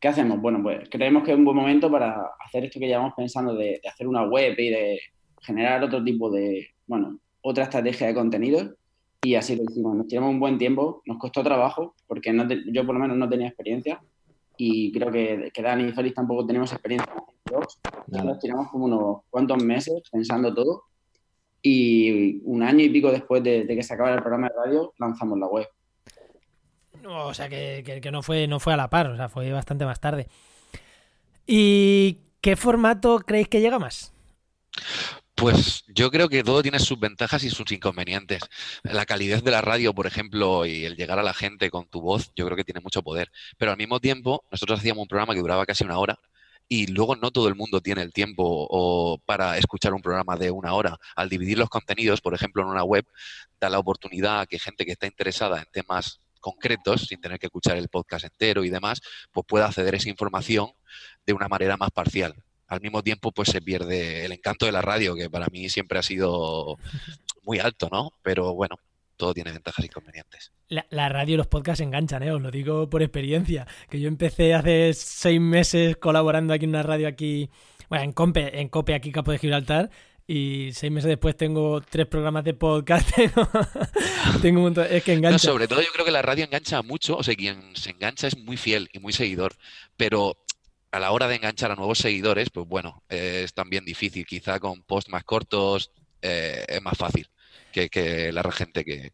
¿Qué 0.00 0.08
hacemos? 0.08 0.40
Bueno, 0.40 0.62
pues 0.62 0.88
creemos 0.90 1.24
que 1.24 1.32
es 1.32 1.38
un 1.38 1.44
buen 1.44 1.56
momento 1.56 1.90
para 1.90 2.30
hacer 2.44 2.64
esto 2.64 2.78
que 2.78 2.86
llevamos 2.86 3.14
pensando 3.16 3.54
de, 3.54 3.80
hacer 3.90 4.06
una 4.06 4.24
web 4.24 4.54
y 4.58 4.70
de 4.70 5.00
generar 5.40 5.82
otro 5.82 6.04
tipo 6.04 6.30
de, 6.30 6.68
bueno, 6.86 7.18
otra 7.40 7.64
estrategia 7.64 8.06
de 8.06 8.14
contenidos. 8.14 8.74
Y 9.22 9.34
así 9.34 9.56
lo 9.56 9.64
hicimos. 9.64 9.96
Nos 9.96 10.06
tiramos 10.06 10.30
un 10.30 10.38
buen 10.38 10.58
tiempo, 10.58 11.02
nos 11.04 11.18
costó 11.18 11.42
trabajo, 11.42 11.96
porque 12.06 12.32
yo 12.72 12.86
por 12.86 12.94
lo 12.94 13.00
menos 13.00 13.16
no 13.16 13.28
tenía 13.28 13.48
experiencia, 13.48 14.00
y 14.58 14.92
creo 14.92 15.10
que, 15.10 15.50
que 15.54 15.62
Dani 15.62 15.84
y 15.84 15.92
Félix 15.92 16.16
tampoco 16.16 16.44
tenemos 16.44 16.72
experiencia 16.72 17.10
en 17.14 17.24
blogs. 17.44 17.78
Nos 18.08 18.38
tiramos 18.40 18.68
como 18.68 18.86
unos 18.86 19.18
cuantos 19.30 19.62
meses 19.62 20.02
pensando 20.10 20.52
todo 20.52 20.82
y 21.62 22.40
un 22.44 22.62
año 22.62 22.84
y 22.84 22.90
pico 22.90 23.10
después 23.10 23.42
de, 23.42 23.66
que 23.66 23.82
se 23.82 23.94
acabara 23.94 24.16
el 24.16 24.20
programa 24.20 24.48
de 24.48 24.54
radio 24.54 24.92
lanzamos 24.98 25.38
la 25.38 25.46
web. 25.46 25.68
O 27.06 27.32
sea 27.32 27.48
que, 27.48 28.00
que, 28.02 28.10
no, 28.10 28.22
fue, 28.22 28.48
no 28.48 28.58
fue 28.58 28.74
a 28.74 28.76
la 28.76 28.90
par, 28.90 29.06
o 29.06 29.16
sea, 29.16 29.28
fue 29.28 29.50
bastante 29.52 29.84
más 29.84 30.00
tarde. 30.00 30.26
¿Y 31.46 32.18
qué 32.40 32.56
formato 32.56 33.20
creéis 33.20 33.48
que 33.48 33.60
llega 33.60 33.78
más? 33.78 34.12
Pues 35.38 35.84
yo 35.86 36.10
creo 36.10 36.28
que 36.28 36.42
todo 36.42 36.62
tiene 36.62 36.80
sus 36.80 36.98
ventajas 36.98 37.44
y 37.44 37.50
sus 37.50 37.70
inconvenientes. 37.70 38.40
La 38.82 39.06
calidez 39.06 39.44
de 39.44 39.52
la 39.52 39.60
radio, 39.60 39.94
por 39.94 40.08
ejemplo, 40.08 40.66
y 40.66 40.84
el 40.84 40.96
llegar 40.96 41.20
a 41.20 41.22
la 41.22 41.32
gente 41.32 41.70
con 41.70 41.86
tu 41.86 42.00
voz, 42.00 42.32
yo 42.34 42.44
creo 42.44 42.56
que 42.56 42.64
tiene 42.64 42.80
mucho 42.80 43.04
poder. 43.04 43.30
Pero 43.56 43.70
al 43.70 43.76
mismo 43.76 44.00
tiempo, 44.00 44.44
nosotros 44.50 44.80
hacíamos 44.80 45.02
un 45.02 45.06
programa 45.08 45.34
que 45.34 45.40
duraba 45.40 45.64
casi 45.64 45.84
una 45.84 45.98
hora 45.98 46.18
y 46.68 46.88
luego 46.88 47.14
no 47.14 47.30
todo 47.30 47.46
el 47.46 47.54
mundo 47.54 47.80
tiene 47.80 48.02
el 48.02 48.12
tiempo 48.12 48.42
o 48.44 49.18
para 49.26 49.56
escuchar 49.58 49.94
un 49.94 50.02
programa 50.02 50.36
de 50.36 50.50
una 50.50 50.74
hora. 50.74 50.98
Al 51.14 51.28
dividir 51.28 51.56
los 51.56 51.68
contenidos, 51.68 52.20
por 52.20 52.34
ejemplo, 52.34 52.62
en 52.62 52.70
una 52.70 52.82
web, 52.82 53.06
da 53.60 53.70
la 53.70 53.78
oportunidad 53.78 54.40
a 54.40 54.46
que 54.46 54.58
gente 54.58 54.84
que 54.84 54.92
está 54.92 55.06
interesada 55.06 55.60
en 55.60 55.66
temas 55.70 56.20
concretos, 56.40 57.02
sin 57.06 57.20
tener 57.20 57.38
que 57.38 57.46
escuchar 57.46 57.76
el 57.76 57.88
podcast 57.88 58.24
entero 58.24 58.64
y 58.64 58.70
demás, 58.70 59.00
pues 59.30 59.46
pueda 59.46 59.66
acceder 59.66 59.94
a 59.94 59.98
esa 59.98 60.08
información 60.08 60.72
de 61.24 61.32
una 61.32 61.46
manera 61.46 61.76
más 61.76 61.92
parcial 61.92 62.34
al 62.68 62.80
mismo 62.80 63.02
tiempo 63.02 63.32
pues 63.32 63.48
se 63.48 63.60
pierde 63.60 64.24
el 64.24 64.32
encanto 64.32 64.66
de 64.66 64.72
la 64.72 64.82
radio, 64.82 65.14
que 65.14 65.28
para 65.28 65.46
mí 65.46 65.68
siempre 65.68 65.98
ha 65.98 66.02
sido 66.02 66.76
muy 67.42 67.58
alto, 67.58 67.88
¿no? 67.90 68.12
Pero 68.22 68.54
bueno, 68.54 68.76
todo 69.16 69.34
tiene 69.34 69.52
ventajas 69.52 69.84
y 69.84 69.88
inconvenientes. 69.88 70.52
La, 70.68 71.08
radio 71.08 71.34
y 71.34 71.36
los 71.38 71.46
podcasts 71.46 71.80
enganchan, 71.80 72.22
¿eh? 72.22 72.30
Os 72.30 72.40
lo 72.40 72.50
digo 72.50 72.88
por 72.88 73.02
experiencia, 73.02 73.66
que 73.88 74.00
yo 74.00 74.08
empecé 74.08 74.54
hace 74.54 74.92
seis 74.94 75.40
meses 75.40 75.96
colaborando 75.96 76.52
aquí 76.52 76.64
en 76.64 76.70
una 76.70 76.82
radio 76.82 77.08
aquí, 77.08 77.50
bueno, 77.88 78.04
en 78.04 78.12
Compe, 78.12 78.60
en 78.60 78.68
Cope 78.68 78.94
aquí 78.94 79.10
Capo 79.10 79.32
de 79.32 79.38
Gibraltar, 79.38 79.90
y 80.26 80.72
seis 80.72 80.92
meses 80.92 81.08
después 81.08 81.36
tengo 81.38 81.80
tres 81.80 82.06
programas 82.06 82.44
de 82.44 82.52
podcast. 82.52 83.10
tengo 84.42 84.58
un 84.58 84.64
montón, 84.64 84.86
es 84.90 85.02
que 85.02 85.14
engancha. 85.14 85.38
sobre 85.38 85.66
todo 85.66 85.80
yo 85.80 85.88
creo 85.90 86.04
que 86.04 86.10
la 86.12 86.20
radio 86.20 86.44
engancha 86.44 86.82
mucho, 86.82 87.16
o 87.16 87.22
sea, 87.22 87.34
quien 87.34 87.74
se 87.74 87.90
engancha 87.90 88.26
es 88.26 88.36
muy 88.36 88.58
fiel 88.58 88.90
y 88.92 88.98
muy 88.98 89.14
seguidor, 89.14 89.54
pero 89.96 90.36
a 90.90 91.00
la 91.00 91.12
hora 91.12 91.28
de 91.28 91.36
enganchar 91.36 91.70
a 91.70 91.76
nuevos 91.76 91.98
seguidores, 91.98 92.50
pues 92.50 92.66
bueno, 92.66 93.02
es 93.08 93.52
también 93.54 93.84
difícil. 93.84 94.26
Quizá 94.26 94.58
con 94.58 94.82
posts 94.82 95.10
más 95.10 95.24
cortos 95.24 95.92
eh, 96.22 96.64
es 96.68 96.82
más 96.82 96.96
fácil 96.96 97.28
que, 97.72 98.32
la 98.32 98.42
gente 98.50 98.84
que, 98.84 99.12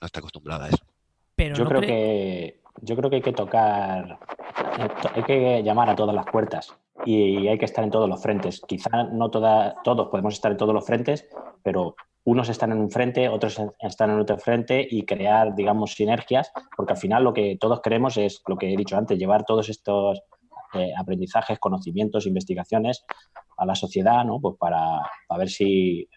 no 0.00 0.06
está 0.06 0.20
acostumbrada 0.20 0.66
a 0.66 0.68
eso. 0.68 0.84
Pero 1.34 1.56
yo 1.56 1.66
creo 1.66 1.80
que 1.80 2.60
yo 2.82 2.96
creo 2.96 3.10
que 3.10 3.16
hay 3.16 3.22
que 3.22 3.32
tocar, 3.32 4.18
hay 5.14 5.22
que 5.22 5.62
llamar 5.62 5.88
a 5.88 5.96
todas 5.96 6.14
las 6.14 6.26
puertas 6.26 6.76
y 7.04 7.46
hay 7.46 7.58
que 7.58 7.64
estar 7.64 7.82
en 7.84 7.90
todos 7.90 8.08
los 8.08 8.22
frentes. 8.22 8.60
Quizá 8.66 9.04
no 9.04 9.30
toda, 9.30 9.76
todos 9.82 10.08
podemos 10.08 10.34
estar 10.34 10.52
en 10.52 10.58
todos 10.58 10.74
los 10.74 10.84
frentes, 10.84 11.26
pero 11.62 11.96
unos 12.24 12.48
están 12.48 12.72
en 12.72 12.78
un 12.78 12.90
frente, 12.90 13.28
otros 13.28 13.60
están 13.80 14.10
en 14.10 14.20
otro 14.20 14.36
frente 14.38 14.86
y 14.88 15.04
crear, 15.04 15.54
digamos, 15.54 15.92
sinergias, 15.92 16.52
porque 16.76 16.94
al 16.94 16.98
final 16.98 17.24
lo 17.24 17.32
que 17.32 17.56
todos 17.58 17.80
queremos 17.80 18.16
es, 18.16 18.42
lo 18.46 18.56
que 18.56 18.72
he 18.72 18.76
dicho 18.76 18.96
antes, 18.96 19.18
llevar 19.18 19.44
todos 19.44 19.68
estos 19.68 20.20
eh, 20.74 20.92
aprendizajes, 20.98 21.58
conocimientos, 21.58 22.26
investigaciones 22.26 23.04
a 23.56 23.66
la 23.66 23.74
sociedad, 23.74 24.24
¿no? 24.24 24.40
Pues 24.40 24.56
para, 24.58 25.00
ver 25.36 25.48
si 25.48 26.08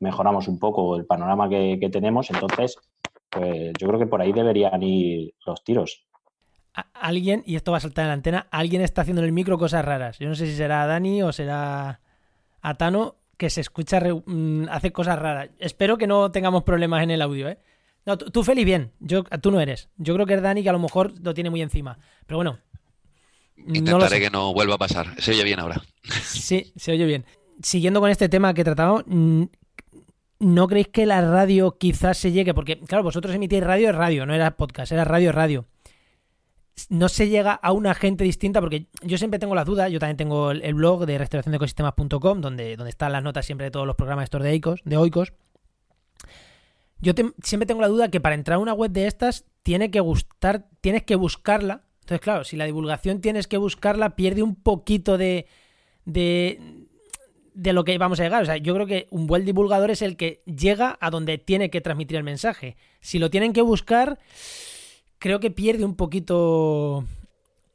mejoramos 0.00 0.48
un 0.48 0.58
poco 0.58 0.96
el 0.96 1.06
panorama 1.06 1.48
que, 1.48 1.88
tenemos. 1.92 2.30
Entonces, 2.30 2.76
pues 3.30 3.72
yo 3.78 3.88
creo 3.88 3.98
que 3.98 4.06
por 4.06 4.20
ahí 4.20 4.32
deberían 4.32 4.82
ir 4.82 5.34
los 5.44 5.62
tiros. 5.64 6.06
Alguien, 6.92 7.42
y 7.46 7.56
esto 7.56 7.72
va 7.72 7.78
a 7.78 7.80
saltar 7.80 8.04
en 8.04 8.08
la 8.08 8.14
antena, 8.14 8.48
alguien 8.50 8.82
está 8.82 9.02
haciendo 9.02 9.22
en 9.22 9.26
el 9.26 9.32
micro 9.32 9.58
cosas 9.58 9.84
raras. 9.84 10.18
Yo 10.18 10.28
no 10.28 10.34
sé 10.34 10.46
si 10.46 10.54
será 10.54 10.86
Dani 10.86 11.22
o 11.22 11.32
será 11.32 12.00
Atano 12.60 13.16
que 13.36 13.50
se 13.50 13.60
escucha, 13.60 14.00
mm, 14.00 14.68
hace 14.70 14.92
cosas 14.92 15.18
raras. 15.18 15.50
Espero 15.58 15.96
que 15.96 16.06
no 16.06 16.30
tengamos 16.30 16.64
problemas 16.64 17.02
en 17.02 17.10
el 17.10 17.22
audio, 17.22 17.48
¿eh? 17.48 17.58
No, 18.06 18.16
tú, 18.16 18.44
Feli, 18.44 18.64
bien. 18.64 18.92
Yo, 19.00 19.24
tú 19.24 19.50
no 19.50 19.60
eres. 19.60 19.90
Yo 19.96 20.14
creo 20.14 20.26
que 20.26 20.34
es 20.34 20.42
Dani 20.42 20.62
que 20.62 20.68
a 20.68 20.72
lo 20.72 20.78
mejor 20.78 21.12
lo 21.20 21.34
tiene 21.34 21.50
muy 21.50 21.60
encima. 21.60 21.98
Pero 22.26 22.38
bueno, 22.38 22.60
Intentaré 23.56 24.20
que 24.20 24.30
no 24.30 24.52
vuelva 24.52 24.74
a 24.74 24.78
pasar. 24.78 25.20
Se 25.20 25.32
oye 25.32 25.44
bien 25.44 25.60
ahora. 25.60 25.82
Sí, 26.22 26.72
se 26.76 26.92
oye 26.92 27.04
bien. 27.04 27.24
Siguiendo 27.62 28.00
con 28.00 28.10
este 28.10 28.28
tema 28.28 28.54
que 28.54 28.64
tratamos, 28.64 29.04
¿no 30.38 30.68
creéis 30.68 30.88
que 30.88 31.06
la 31.06 31.20
radio 31.20 31.76
quizás 31.78 32.18
se 32.18 32.32
llegue? 32.32 32.54
Porque, 32.54 32.78
claro, 32.80 33.04
vosotros 33.04 33.34
emitís 33.34 33.62
radio, 33.62 33.90
es 33.90 33.96
radio, 33.96 34.26
no 34.26 34.34
era 34.34 34.56
podcast, 34.56 34.92
era 34.92 35.04
radio, 35.04 35.32
radio. 35.32 35.66
No 36.90 37.08
se 37.08 37.28
llega 37.28 37.52
a 37.52 37.72
una 37.72 37.94
gente 37.94 38.22
distinta, 38.24 38.60
porque 38.60 38.88
yo 39.02 39.16
siempre 39.16 39.40
tengo 39.40 39.54
las 39.54 39.64
dudas. 39.64 39.90
Yo 39.90 39.98
también 39.98 40.18
tengo 40.18 40.50
el, 40.50 40.74
blog 40.74 41.06
de 41.06 41.16
restauraciondeecosistemas.com, 41.16 42.40
donde, 42.40 42.76
donde 42.76 42.90
están 42.90 43.12
las 43.12 43.22
notas 43.22 43.46
siempre 43.46 43.64
de 43.64 43.70
todos 43.70 43.86
los 43.86 43.96
programas 43.96 44.24
estos 44.24 44.42
de, 44.42 44.50
Oikos, 44.50 44.80
de 44.84 44.96
Oikos. 44.98 45.32
Yo 47.00 47.12
siempre 47.42 47.66
tengo 47.66 47.80
la 47.80 47.88
duda 47.88 48.10
que 48.10 48.20
para 48.20 48.34
entrar 48.34 48.56
a 48.56 48.58
una 48.58 48.74
web 48.74 48.90
de 48.90 49.06
estas 49.06 49.44
tiene 49.62 49.90
que 49.90 50.00
gustar, 50.00 50.66
tienes 50.80 51.02
que 51.02 51.14
buscarla 51.14 51.85
entonces, 52.06 52.22
claro, 52.22 52.44
si 52.44 52.56
la 52.56 52.66
divulgación 52.66 53.20
tienes 53.20 53.48
que 53.48 53.56
buscarla, 53.56 54.14
pierde 54.14 54.44
un 54.44 54.54
poquito 54.54 55.18
de, 55.18 55.46
de, 56.04 56.86
de 57.52 57.72
lo 57.72 57.82
que 57.82 57.98
vamos 57.98 58.20
a 58.20 58.22
llegar. 58.22 58.44
O 58.44 58.46
sea, 58.46 58.58
yo 58.58 58.74
creo 58.74 58.86
que 58.86 59.08
un 59.10 59.26
buen 59.26 59.44
divulgador 59.44 59.90
es 59.90 60.02
el 60.02 60.16
que 60.16 60.40
llega 60.44 60.96
a 61.00 61.10
donde 61.10 61.36
tiene 61.36 61.68
que 61.68 61.80
transmitir 61.80 62.16
el 62.16 62.22
mensaje. 62.22 62.76
Si 63.00 63.18
lo 63.18 63.28
tienen 63.28 63.52
que 63.52 63.60
buscar, 63.60 64.20
creo 65.18 65.40
que 65.40 65.50
pierde 65.50 65.84
un 65.84 65.96
poquito 65.96 67.04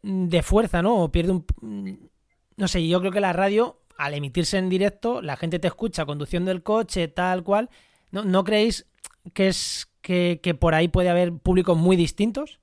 de 0.02 0.42
fuerza, 0.44 0.82
¿no? 0.82 1.04
O 1.04 1.12
pierde 1.12 1.34
un... 1.34 2.10
No 2.56 2.70
sé, 2.70 2.88
yo 2.88 3.02
creo 3.02 3.12
que 3.12 3.20
la 3.20 3.34
radio, 3.34 3.82
al 3.98 4.14
emitirse 4.14 4.58
en 4.58 4.70
directo, 4.70 5.22
la 5.22 5.36
gente 5.36 5.60
te 5.60 5.68
escucha 5.68 6.06
conduciendo 6.06 6.52
el 6.52 6.64
coche, 6.64 7.10
tal 7.10 7.44
cual. 7.44 7.70
¿No, 8.12 8.24
¿no 8.24 8.46
creéis 8.46 8.88
que 9.34 9.50
es 9.50 9.92
que, 10.02 10.40
que 10.42 10.54
por 10.54 10.74
ahí 10.74 10.88
puede 10.88 11.10
haber 11.10 11.34
públicos 11.34 11.78
muy 11.78 11.98
distintos? 11.98 12.61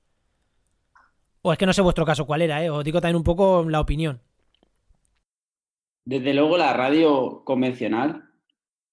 Es 1.51 1.57
que 1.57 1.65
no 1.65 1.73
sé 1.73 1.81
vuestro 1.81 2.05
caso 2.05 2.25
cuál 2.25 2.41
era, 2.41 2.63
¿eh? 2.63 2.69
Os 2.69 2.83
digo 2.83 3.01
también 3.01 3.17
un 3.17 3.23
poco 3.23 3.65
la 3.67 3.79
opinión. 3.79 4.21
Desde 6.05 6.33
luego 6.33 6.57
la 6.57 6.73
radio 6.73 7.43
convencional, 7.45 8.23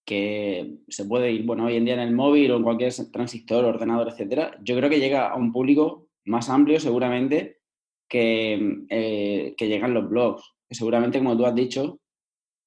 que 0.05 0.81
se 0.89 1.05
puede 1.05 1.33
ir, 1.33 1.45
bueno, 1.45 1.65
hoy 1.65 1.77
en 1.77 1.85
día 1.85 1.95
en 1.95 2.01
el 2.01 2.15
móvil 2.15 2.53
o 2.53 2.57
en 2.57 2.63
cualquier 2.63 2.93
transistor, 3.11 3.65
ordenador, 3.65 4.09
etcétera, 4.09 4.57
yo 4.63 4.77
creo 4.77 4.91
que 4.91 5.01
llega 5.01 5.29
a 5.29 5.37
un 5.37 5.53
público 5.53 6.09
más 6.27 6.49
amplio 6.51 6.79
seguramente 6.79 7.61
que, 8.09 8.85
eh, 8.91 9.55
que 9.57 9.69
llegan 9.69 9.95
los 9.95 10.09
blogs, 10.09 10.55
que 10.69 10.75
seguramente, 10.75 11.19
como 11.19 11.37
tú 11.37 11.47
has 11.47 11.55
dicho, 11.55 12.01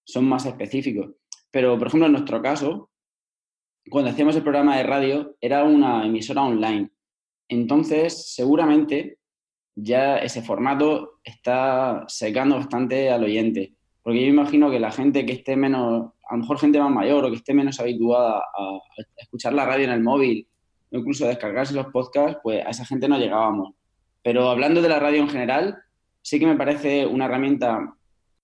son 0.04 0.26
más 0.26 0.46
específicos. 0.46 1.12
Pero, 1.52 1.78
por 1.78 1.88
ejemplo, 1.88 2.08
en 2.08 2.14
nuestro 2.14 2.42
caso, 2.42 2.90
cuando 3.90 4.12
hacíamos 4.12 4.36
el 4.36 4.44
programa 4.44 4.78
de 4.78 4.84
radio, 4.84 5.38
era 5.40 5.64
una 5.64 6.06
emisora 6.06 6.44
online. 6.44 6.90
Entonces, 7.48 8.34
seguramente 8.34 9.19
ya 9.82 10.18
ese 10.18 10.42
formato 10.42 11.20
está 11.24 12.06
secando 12.08 12.56
bastante 12.56 13.10
al 13.10 13.24
oyente. 13.24 13.74
Porque 14.04 14.22
yo 14.22 14.28
imagino 14.28 14.72
que 14.72 14.80
la 14.80 14.92
gente 14.92 15.26
que 15.26 15.34
esté 15.34 15.56
menos, 15.56 16.12
a 16.28 16.36
lo 16.36 16.42
mejor 16.42 16.60
gente 16.60 16.80
más 16.80 16.92
mayor 16.92 17.26
o 17.26 17.30
que 17.30 17.38
esté 17.38 17.54
menos 17.54 17.80
habituada 17.80 18.40
a, 18.40 18.80
escuchar 19.18 19.54
la 19.54 19.66
radio 19.66 19.86
en 19.86 19.92
el 19.92 20.02
móvil 20.02 20.48
o 20.92 20.98
incluso 20.98 21.26
a 21.26 21.30
descargarse 21.30 21.74
los 21.74 21.88
podcasts, 21.88 22.40
pues 22.42 22.66
a 22.66 22.70
esa 22.70 22.86
gente 22.86 23.08
no 23.08 23.18
llegábamos. 23.18 23.76
Pero 24.24 24.50
hablando 24.50 24.82
de 24.82 24.90
la 24.90 25.00
radio 25.00 25.22
en 25.22 25.30
general, 25.30 25.78
sí 26.22 26.40
que 26.40 26.48
me 26.48 26.56
parece 26.56 27.06
una 27.06 27.26
herramienta 27.26 27.96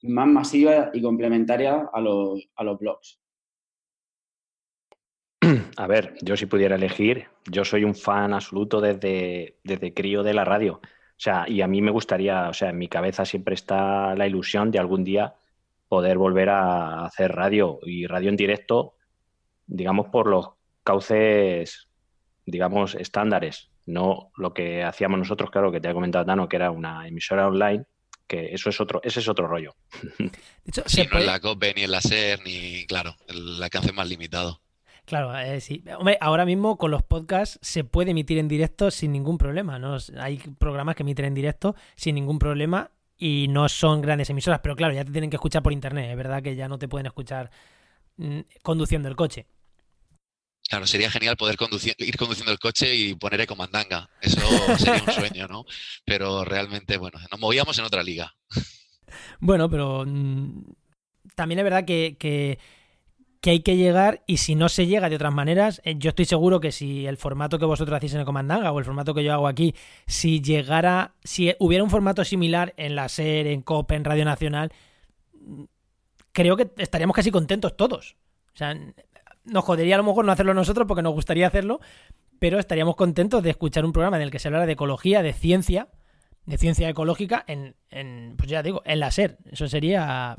más 0.04 0.28
masiva 0.28 0.92
y 0.94 1.02
complementaria 1.02 1.90
a 1.92 2.00
los, 2.00 2.48
a 2.56 2.64
los 2.64 2.78
blogs. 2.78 3.20
A 5.78 5.88
ver, 5.88 6.16
yo 6.22 6.38
si 6.38 6.46
pudiera 6.46 6.76
elegir, 6.76 7.28
yo 7.50 7.66
soy 7.66 7.84
un 7.84 7.96
fan 7.96 8.34
absoluto 8.34 8.82
desde, 8.82 9.58
desde 9.64 9.94
crío 9.94 10.24
de 10.24 10.34
la 10.34 10.46
radio. 10.46 10.80
O 11.18 11.20
sea, 11.20 11.46
y 11.48 11.62
a 11.62 11.68
mí 11.68 11.82
me 11.82 11.92
gustaría, 11.92 12.50
o 12.50 12.54
sea, 12.54 12.70
en 12.70 12.78
mi 12.78 12.90
cabeza 12.90 13.24
siempre 13.24 13.56
está 13.56 14.16
la 14.16 14.28
ilusión 14.28 14.70
de 14.70 14.80
algún 14.80 15.04
día 15.04 15.36
poder 15.88 16.18
volver 16.18 16.50
a 16.50 17.06
hacer 17.06 17.32
radio 17.32 17.80
y 17.84 18.06
radio 18.06 18.30
en 18.30 18.36
directo, 18.36 18.96
digamos, 19.66 20.08
por 20.08 20.28
los 20.28 20.50
cauces, 20.84 21.88
digamos, 22.46 22.96
estándares, 22.96 23.70
no 23.86 24.32
lo 24.36 24.54
que 24.54 24.84
hacíamos 24.84 25.20
nosotros, 25.20 25.50
claro, 25.52 25.72
que 25.72 25.80
te 25.80 25.88
ha 25.88 25.94
comentado 25.94 26.26
Dano, 26.26 26.50
que 26.50 26.58
era 26.58 26.72
una 26.72 27.08
emisora 27.08 27.48
online, 27.48 27.86
que 28.28 28.54
eso 28.54 28.70
es 28.70 28.82
otro, 28.82 29.00
ese 29.04 29.20
es 29.20 29.28
otro 29.30 29.48
rollo. 29.48 29.76
De 30.20 30.32
hecho, 30.66 30.84
sí, 30.86 31.08
no 31.12 31.20
es 31.20 31.26
la 31.26 31.40
COPE, 31.40 31.74
ni 31.76 31.84
el 31.84 31.92
láser, 31.92 32.40
ni, 32.44 32.86
claro, 32.88 33.16
el 33.28 33.62
alcance 33.62 33.94
más 33.94 34.10
limitado. 34.10 34.62
Claro, 35.06 35.38
eh, 35.38 35.62
sí. 35.62 35.84
Hombre, 35.98 36.18
ahora 36.20 36.46
mismo 36.46 36.78
con 36.78 36.90
los 36.90 37.04
podcasts 37.04 37.60
se 37.62 37.84
puede 37.84 38.12
emitir 38.12 38.40
en 38.40 38.48
directo 38.48 38.90
sin 38.90 39.12
ningún 39.12 39.38
problema, 39.38 39.78
¿no? 39.78 39.98
Hay 40.20 40.38
programas 40.58 40.96
que 40.96 41.04
emiten 41.04 41.26
en 41.26 41.36
directo 41.36 41.76
sin 41.96 42.16
ningún 42.16 42.40
problema 42.40 42.92
y 43.18 43.48
no 43.50 43.70
son 43.70 44.02
grandes 44.02 44.30
emisoras, 44.32 44.60
pero 44.64 44.76
claro, 44.76 44.94
ya 44.94 45.06
te 45.06 45.12
tienen 45.12 45.30
que 45.30 45.36
escuchar 45.36 45.62
por 45.62 45.74
internet. 45.74 46.10
Es 46.10 46.18
verdad 46.18 46.42
que 46.42 46.56
ya 46.56 46.68
no 46.68 46.80
te 46.80 46.88
pueden 46.88 47.06
escuchar 47.06 47.52
mm, 48.18 48.40
conduciendo 48.64 49.08
el 49.08 49.16
coche. 49.16 49.46
Claro, 50.68 50.88
sería 50.88 51.12
genial 51.12 51.38
poder 51.38 51.56
ir 52.00 52.18
conduciendo 52.18 52.52
el 52.52 52.58
coche 52.60 52.96
y 52.96 53.14
poner 53.14 53.42
ecomandanga. 53.42 54.10
Eso 54.20 54.42
sería 54.80 55.04
un 55.04 55.14
sueño, 55.14 55.48
¿no? 55.48 55.66
Pero 56.04 56.44
realmente, 56.44 56.98
bueno, 56.98 57.20
nos 57.30 57.40
movíamos 57.40 57.78
en 57.78 57.86
otra 57.86 58.04
liga. 58.04 58.36
Bueno, 59.40 59.70
pero 59.70 60.04
mm, 60.06 60.64
también 61.36 61.60
es 61.60 61.64
verdad 61.64 61.86
que 61.86 62.18
que 62.20 62.58
hay 63.50 63.60
que 63.60 63.78
llegar 63.78 64.24
y 64.28 64.38
si 64.38 64.56
no 64.56 64.70
se 64.70 64.88
llega 64.88 65.10
de 65.10 65.16
otras 65.16 65.34
maneras, 65.34 65.82
eh, 65.84 65.96
yo 65.98 66.10
estoy 66.10 66.26
seguro 66.26 66.60
que 66.60 66.72
si 66.72 67.06
el 67.06 67.18
formato 67.18 67.60
que 67.60 67.66
vosotros 67.66 67.96
hacéis 67.96 68.14
en 68.14 68.22
el 68.22 68.26
Comandanga 68.26 68.72
o 68.72 68.80
el 68.80 68.86
formato 68.86 69.14
que 69.14 69.24
yo 69.24 69.34
hago 69.34 69.48
aquí, 69.48 69.76
si 70.08 70.42
llegara, 70.42 71.14
si 71.24 71.54
hubiera 71.60 71.84
un 71.84 71.90
formato 71.90 72.24
similar 72.24 72.74
en 72.78 72.96
la 72.96 73.10
SER, 73.10 73.48
en 73.48 73.62
COPE, 73.62 73.96
en 73.96 74.06
Radio 74.06 74.26
Nacional, 74.26 74.72
creo 76.32 76.58
que 76.58 76.72
estaríamos 76.78 77.16
casi 77.16 77.32
contentos 77.32 77.78
todos. 77.78 78.16
O 78.54 78.58
sea, 78.58 78.76
nos 79.44 79.64
jodería 79.64 79.96
a 79.96 79.98
lo 80.00 80.04
mejor 80.04 80.26
no 80.26 80.32
hacerlo 80.32 80.54
nosotros 80.54 80.88
porque 80.88 81.04
nos 81.04 81.14
gustaría 81.14 81.48
hacerlo, 81.48 81.80
pero 82.40 82.60
estaríamos 82.60 82.96
contentos 82.96 83.44
de 83.44 83.52
escuchar 83.52 83.86
un 83.86 83.94
programa 83.94 84.18
en 84.18 84.24
el 84.24 84.32
que 84.32 84.40
se 84.40 84.48
hablara 84.48 84.66
de 84.66 84.74
ecología, 84.74 85.22
de 85.22 85.34
ciencia, 85.34 85.90
de 86.46 86.58
ciencia 86.58 86.90
ecológica 86.90 87.44
en, 87.48 87.76
en 87.90 88.36
pues 88.38 88.50
ya 88.50 88.64
digo, 88.64 88.82
en 88.86 89.00
la 89.00 89.12
SER. 89.12 89.38
Eso 89.52 89.68
sería... 89.68 90.38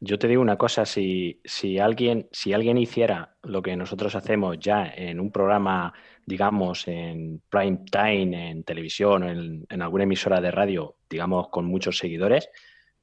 Yo 0.00 0.18
te 0.18 0.28
digo 0.28 0.40
una 0.40 0.56
cosa, 0.56 0.86
si, 0.86 1.40
si, 1.44 1.78
alguien, 1.78 2.28
si 2.32 2.54
alguien 2.54 2.78
hiciera 2.78 3.36
lo 3.42 3.60
que 3.60 3.76
nosotros 3.76 4.14
hacemos 4.14 4.58
ya 4.58 4.86
en 4.86 5.20
un 5.20 5.30
programa, 5.30 5.92
digamos, 6.24 6.88
en 6.88 7.42
prime 7.50 7.84
time, 7.90 8.50
en 8.50 8.64
televisión, 8.64 9.24
en, 9.24 9.66
en 9.68 9.82
alguna 9.82 10.04
emisora 10.04 10.40
de 10.40 10.50
radio, 10.50 10.96
digamos, 11.08 11.48
con 11.50 11.66
muchos 11.66 11.98
seguidores, 11.98 12.48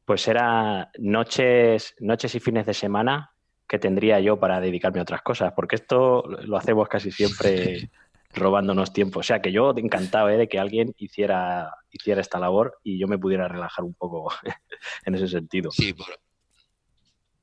pues 0.05 0.27
era 0.27 0.89
noches, 0.97 1.93
noches 1.99 2.33
y 2.33 2.39
fines 2.39 2.65
de 2.65 2.73
semana 2.73 3.31
que 3.67 3.77
tendría 3.77 4.19
yo 4.19 4.39
para 4.39 4.61
dedicarme 4.61 4.99
a 4.99 5.03
otras 5.03 5.21
cosas, 5.21 5.53
porque 5.53 5.75
esto 5.75 6.23
lo 6.43 6.57
hacemos 6.57 6.87
casi 6.87 7.11
siempre 7.11 7.91
robándonos 8.33 8.93
tiempo. 8.93 9.19
O 9.19 9.23
sea 9.23 9.41
que 9.41 9.51
yo 9.51 9.73
encantado 9.75 10.29
¿eh? 10.29 10.37
de 10.37 10.47
que 10.47 10.59
alguien 10.59 10.93
hiciera, 10.97 11.73
hiciera 11.91 12.21
esta 12.21 12.39
labor 12.39 12.79
y 12.83 12.97
yo 12.97 13.07
me 13.07 13.17
pudiera 13.19 13.47
relajar 13.47 13.83
un 13.83 13.93
poco 13.93 14.31
en 15.05 15.15
ese 15.15 15.27
sentido. 15.27 15.71
Sí, 15.71 15.93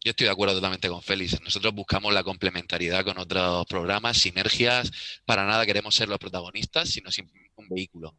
yo 0.05 0.11
estoy 0.11 0.27
de 0.27 0.33
acuerdo 0.33 0.55
totalmente 0.55 0.89
con 0.89 1.03
Félix. 1.03 1.41
Nosotros 1.43 1.75
buscamos 1.75 2.13
la 2.13 2.23
complementariedad 2.23 3.05
con 3.05 3.19
otros 3.19 3.65
programas, 3.67 4.19
sinergias. 4.19 4.93
Para 5.25 5.47
nada 5.47 5.65
queremos 5.65 5.95
ser 5.95 6.09
los 6.09 6.19
protagonistas, 6.19 6.91
sino 6.91 7.09
un 7.57 7.69
vehículo. 7.69 8.15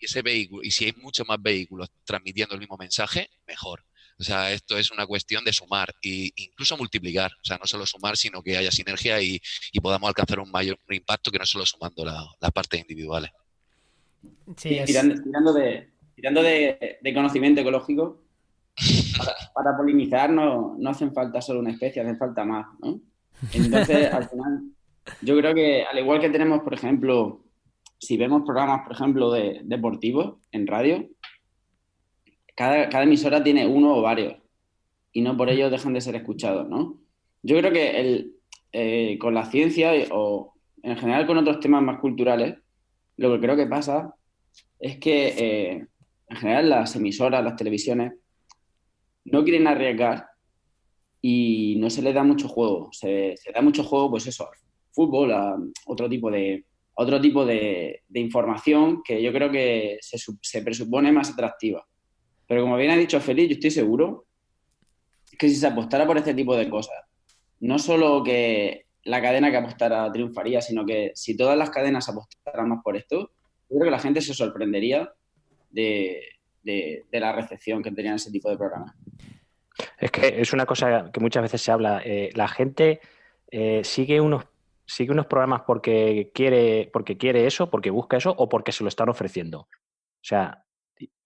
Y 0.00 0.06
ese 0.06 0.22
vehículo, 0.22 0.62
y 0.62 0.70
si 0.70 0.86
hay 0.86 0.94
muchos 0.96 1.26
más 1.28 1.40
vehículos 1.40 1.90
transmitiendo 2.04 2.54
el 2.54 2.60
mismo 2.60 2.76
mensaje, 2.78 3.28
mejor. 3.46 3.84
O 4.18 4.24
sea, 4.24 4.50
esto 4.50 4.78
es 4.78 4.90
una 4.90 5.06
cuestión 5.06 5.44
de 5.44 5.52
sumar 5.52 5.94
e 6.02 6.30
incluso 6.36 6.76
multiplicar. 6.78 7.30
O 7.32 7.44
sea, 7.44 7.58
no 7.58 7.66
solo 7.66 7.84
sumar, 7.84 8.16
sino 8.16 8.42
que 8.42 8.56
haya 8.56 8.70
sinergia 8.70 9.20
y, 9.20 9.40
podamos 9.82 10.08
alcanzar 10.08 10.40
un 10.40 10.50
mayor 10.50 10.78
impacto 10.88 11.30
que 11.30 11.38
no 11.38 11.44
solo 11.44 11.66
sumando 11.66 12.04
las 12.04 12.24
la 12.40 12.50
partes 12.50 12.80
individuales. 12.80 13.30
Sí, 14.56 14.80
tirando, 14.86 15.52
de, 15.52 15.90
tirando 16.14 16.42
de, 16.42 17.12
conocimiento 17.14 17.60
ecológico, 17.60 18.22
para, 19.54 19.76
polinizar 19.76 20.30
no, 20.30 20.76
no, 20.78 20.90
hacen 20.90 21.12
falta 21.12 21.40
solo 21.40 21.60
una 21.60 21.70
especie, 21.70 22.02
hacen 22.02 22.18
falta 22.18 22.44
más, 22.44 22.66
¿no? 22.80 23.00
Entonces, 23.52 24.12
al 24.12 24.28
final, 24.28 24.62
yo 25.22 25.36
creo 25.36 25.54
que 25.54 25.84
al 25.84 25.98
igual 25.98 26.20
que 26.20 26.30
tenemos, 26.30 26.60
por 26.60 26.74
ejemplo, 26.74 27.44
si 27.98 28.16
vemos 28.16 28.42
programas, 28.44 28.82
por 28.82 28.92
ejemplo, 28.92 29.30
de 29.30 29.60
deportivos 29.64 30.36
en 30.52 30.66
radio, 30.66 31.08
cada, 32.54 33.02
emisora 33.02 33.42
tiene 33.42 33.66
uno 33.66 33.96
o 33.96 34.02
varios 34.02 34.34
y 35.12 35.20
no 35.20 35.36
por 35.36 35.48
ello 35.48 35.70
dejan 35.70 35.92
de 35.92 36.00
ser 36.00 36.16
escuchados, 36.16 36.68
¿no? 36.68 36.98
Yo 37.42 37.56
creo 37.58 37.72
que 37.72 38.00
el, 38.00 38.32
eh, 38.72 39.18
con 39.18 39.34
la 39.34 39.46
ciencia 39.46 39.92
o 40.10 40.54
en 40.82 40.96
general 40.96 41.26
con 41.26 41.38
otros 41.38 41.60
temas 41.60 41.82
más 41.82 42.00
culturales, 42.00 42.56
lo 43.16 43.32
que 43.32 43.40
creo 43.40 43.56
que 43.56 43.66
pasa 43.66 44.14
es 44.78 44.98
que 44.98 45.28
eh, 45.28 45.86
en 46.28 46.36
general 46.36 46.70
las 46.70 46.96
emisoras, 46.96 47.44
las 47.44 47.56
televisiones, 47.56 48.12
no 49.26 49.44
quieren 49.44 49.66
arriesgar 49.66 50.26
y 51.20 51.76
no 51.78 51.90
se 51.90 52.02
les 52.02 52.14
da 52.14 52.22
mucho 52.22 52.48
juego. 52.48 52.88
Se, 52.92 53.34
da 53.52 53.60
mucho 53.60 53.82
juego, 53.82 54.10
pues 54.10 54.26
eso, 54.26 54.48
fútbol, 54.92 55.32
a 55.32 55.56
otro 55.86 56.08
tipo 56.08 56.30
de, 56.30 56.64
otro 56.94 57.20
tipo 57.20 57.44
de, 57.44 58.02
información 58.14 59.02
que 59.04 59.22
yo 59.22 59.32
creo 59.32 59.50
que 59.50 59.98
se, 60.00 60.18
se 60.40 60.62
presupone 60.62 61.12
más 61.12 61.30
atractiva. 61.30 61.86
Pero 62.46 62.62
como 62.62 62.76
bien 62.76 62.92
ha 62.92 62.96
dicho 62.96 63.20
Feliz, 63.20 63.48
yo 63.48 63.54
estoy 63.54 63.70
seguro 63.70 64.26
que 65.38 65.48
si 65.48 65.56
se 65.56 65.66
apostara 65.66 66.06
por 66.06 66.16
este 66.16 66.34
tipo 66.34 66.56
de 66.56 66.70
cosas, 66.70 66.96
no 67.60 67.78
solo 67.78 68.22
que 68.22 68.86
la 69.02 69.20
cadena 69.20 69.50
que 69.50 69.56
apostara 69.56 70.10
triunfaría, 70.12 70.60
sino 70.60 70.86
que 70.86 71.10
si 71.14 71.36
todas 71.36 71.58
las 71.58 71.70
cadenas 71.70 72.08
apostaran 72.08 72.68
más 72.68 72.82
por 72.82 72.96
esto, 72.96 73.32
yo 73.68 73.78
creo 73.78 73.84
que 73.84 73.90
la 73.90 73.98
gente 73.98 74.20
se 74.20 74.34
sorprendería 74.34 75.12
de, 75.70 76.20
la 77.12 77.32
recepción 77.32 77.82
que 77.82 77.92
tenían 77.92 78.16
ese 78.16 78.30
tipo 78.30 78.50
de 78.50 78.56
programas. 78.56 78.94
Es 79.98 80.10
que 80.10 80.40
es 80.40 80.52
una 80.52 80.66
cosa 80.66 81.10
que 81.12 81.20
muchas 81.20 81.42
veces 81.42 81.60
se 81.60 81.70
habla. 81.70 82.02
Eh, 82.04 82.30
la 82.34 82.48
gente 82.48 83.00
eh, 83.50 83.82
sigue 83.84 84.20
unos 84.20 84.46
sigue 84.86 85.10
unos 85.10 85.26
programas 85.26 85.62
porque 85.66 86.30
quiere, 86.32 86.88
porque 86.92 87.18
quiere 87.18 87.46
eso, 87.46 87.68
porque 87.68 87.90
busca 87.90 88.16
eso 88.16 88.34
o 88.36 88.48
porque 88.48 88.72
se 88.72 88.84
lo 88.84 88.88
están 88.88 89.08
ofreciendo. 89.08 89.60
O 89.60 90.28
sea, 90.28 90.64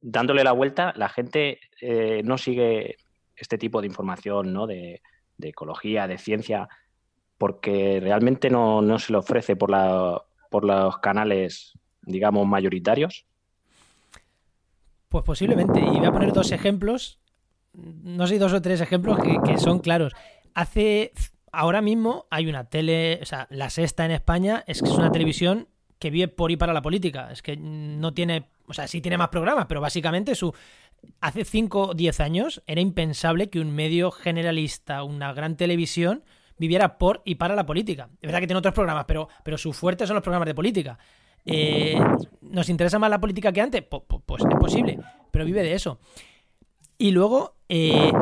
dándole 0.01 0.43
la 0.43 0.53
vuelta, 0.53 0.93
la 0.97 1.09
gente 1.09 1.61
eh, 1.81 2.23
no 2.25 2.39
sigue 2.39 2.97
este 3.37 3.59
tipo 3.59 3.81
de 3.81 3.87
información, 3.87 4.53
¿no? 4.53 4.67
De, 4.67 5.03
ecología, 5.43 6.07
de 6.07 6.19
ciencia, 6.19 6.69
porque 7.39 7.99
realmente 8.03 8.51
no, 8.51 8.99
se 8.99 9.13
le 9.13 9.19
ofrece 9.19 9.57
por, 9.57 9.71
la, 9.71 10.23
por 10.51 10.65
los 10.65 10.99
canales, 10.99 11.79
digamos, 12.03 12.47
mayoritarios. 12.47 13.27
Pues 15.11 15.25
posiblemente. 15.25 15.81
Y 15.81 15.99
voy 15.99 16.07
a 16.07 16.13
poner 16.13 16.33
dos 16.33 16.53
ejemplos, 16.53 17.19
no 17.75 18.29
sé, 18.29 18.39
dos 18.39 18.53
o 18.53 18.63
tres 18.63 18.81
ejemplos 18.81 19.19
que, 19.19 19.59
son 19.59 19.81
claros. 19.81 20.15
Hace, 20.55 21.13
ahora 21.51 21.83
mismo 21.83 22.27
hay 22.31 22.47
una 22.47 22.71
tele, 22.71 23.19
o 23.21 23.27
sea, 23.27 23.49
la 23.51 23.71
sexta 23.71 24.05
en 24.05 24.13
España 24.13 24.63
es 24.69 24.81
que 24.81 24.89
es 24.89 24.95
una 24.95 25.11
televisión 25.11 25.67
que 25.99 26.11
vive 26.11 26.29
por 26.29 26.53
y 26.53 26.57
para 26.57 26.73
la 26.73 26.81
política. 26.81 27.29
Es 27.33 27.43
que 27.43 27.57
no 27.57 28.15
tiene, 28.15 28.51
o 28.69 28.73
sea, 28.73 28.87
sí 28.87 29.01
tiene 29.01 29.19
más 29.19 29.29
programas, 29.29 29.67
pero 29.67 29.81
básicamente 29.81 30.35
su... 30.37 30.55
Hace 31.21 31.45
5 31.45 31.89
o 31.89 31.95
10 31.95 32.21
años 32.21 32.63
era 32.69 32.81
impensable 32.81 33.51
que 33.51 33.59
un 33.59 33.75
medio 33.75 34.13
generalista, 34.13 35.03
una 35.03 35.33
gran 35.33 35.57
televisión, 35.57 36.23
viviera 36.57 36.99
por 36.99 37.23
y 37.25 37.35
para 37.35 37.57
la 37.57 37.67
política. 37.67 38.11
Es 38.21 38.29
verdad 38.29 38.39
que 38.39 38.47
tiene 38.47 38.59
otros 38.59 38.75
programas, 38.75 39.07
pero, 39.07 39.29
pero 39.43 39.59
su 39.59 39.73
fuerte 39.73 40.07
son 40.07 40.15
los 40.15 40.23
programas 40.23 40.47
de 40.47 40.55
política. 40.55 40.99
Eh, 41.47 41.99
¿Nos 42.43 42.69
interesa 42.69 42.99
más 42.99 43.11
la 43.11 43.21
política 43.21 43.53
que 43.53 43.61
antes? 43.61 43.83
Pues, 43.83 44.43
es 44.43 44.59
posible, 44.59 44.99
pero 45.31 45.45
vive 45.45 45.63
de 45.63 45.75
eso. 45.75 45.99
Y 46.99 47.13
luego, 47.13 47.57
eh, 47.69 48.13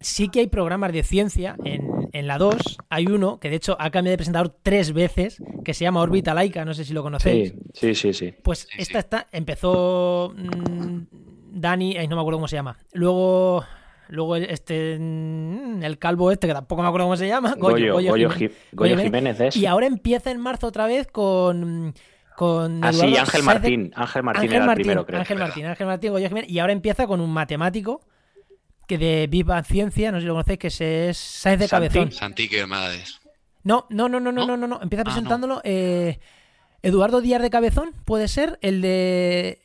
sí 0.00 0.28
que 0.28 0.40
hay 0.40 0.46
programas 0.48 0.92
de 0.92 1.02
ciencia. 1.02 1.56
En, 1.64 2.08
en, 2.12 2.26
la 2.26 2.38
2 2.38 2.78
hay 2.90 3.06
uno 3.06 3.40
que 3.40 3.50
de 3.50 3.56
hecho 3.56 3.76
ha 3.80 3.90
cambiado 3.90 4.12
de 4.12 4.18
presentador 4.18 4.56
tres 4.62 4.92
veces, 4.92 5.42
que 5.64 5.74
se 5.74 5.84
llama 5.84 6.02
Órbita 6.02 6.34
Laica, 6.34 6.64
no 6.64 6.74
sé 6.74 6.84
si 6.84 6.92
lo 6.92 7.02
conocéis. 7.02 7.54
Sí, 7.72 7.94
sí, 7.94 8.12
sí. 8.12 8.34
Pues 8.42 8.68
esta 8.76 8.98
está, 8.98 9.28
empezó 9.32 10.34
mm, 10.36 11.00
Dani, 11.52 11.94
no 12.08 12.16
me 12.16 12.20
acuerdo 12.20 12.38
cómo 12.38 12.48
se 12.48 12.56
llama. 12.56 12.78
Luego 12.92 13.64
luego 14.12 14.36
este 14.36 14.98
mm, 14.98 15.82
el 15.82 15.98
calvo 15.98 16.30
este 16.30 16.46
que 16.46 16.52
tampoco 16.52 16.82
me 16.82 16.88
acuerdo 16.88 17.06
cómo 17.06 17.16
se 17.16 17.26
llama 17.26 17.54
Goyo, 17.58 17.94
Goyo, 17.94 18.30
Jiménez, 18.30 19.56
y 19.56 19.66
ahora 19.66 19.86
empieza 19.86 20.30
en 20.30 20.40
marzo 20.40 20.66
otra 20.66 20.86
vez 20.86 21.06
con 21.06 21.94
con 22.36 22.84
ah, 22.84 22.92
sí, 22.92 23.16
Ángel 23.16 23.42
Martín 23.42 23.92
Ángel 23.94 24.22
Martín 24.22 24.42
Ángel 24.42 24.56
era 24.56 24.66
Martín, 24.66 24.82
primero 24.82 25.06
creo 25.06 25.20
Ángel 25.20 25.38
Martín 25.38 25.66
Ángel 25.66 25.86
Martín 25.86 26.12
Goyo 26.12 26.28
Jiménez 26.28 26.50
y 26.50 26.58
ahora 26.58 26.72
empieza 26.72 27.06
con 27.06 27.20
un 27.20 27.32
matemático 27.32 28.02
que 28.86 28.98
de 28.98 29.26
Viva 29.28 29.62
Ciencia, 29.62 30.10
no 30.10 30.18
sé 30.18 30.22
si 30.22 30.26
lo 30.26 30.34
conocéis, 30.34 30.58
que 30.58 31.08
es 31.08 31.16
Sáenz 31.16 31.60
de 31.60 31.68
Cabezón. 31.68 32.12
Santi 32.12 32.48
Quemades. 32.48 33.20
No, 33.64 33.86
no, 33.90 34.08
no, 34.08 34.20
no, 34.20 34.32
no, 34.32 34.44
no, 34.44 34.56
no, 34.56 34.66
no. 34.66 34.82
Empieza 34.82 35.02
ah, 35.02 35.04
presentándolo 35.04 35.60
eh, 35.64 36.18
Eduardo 36.82 37.20
Díaz 37.20 37.40
de 37.40 37.50
Cabezón, 37.50 37.92
puede 38.04 38.28
ser 38.28 38.58
el 38.60 38.82
de 38.82 39.60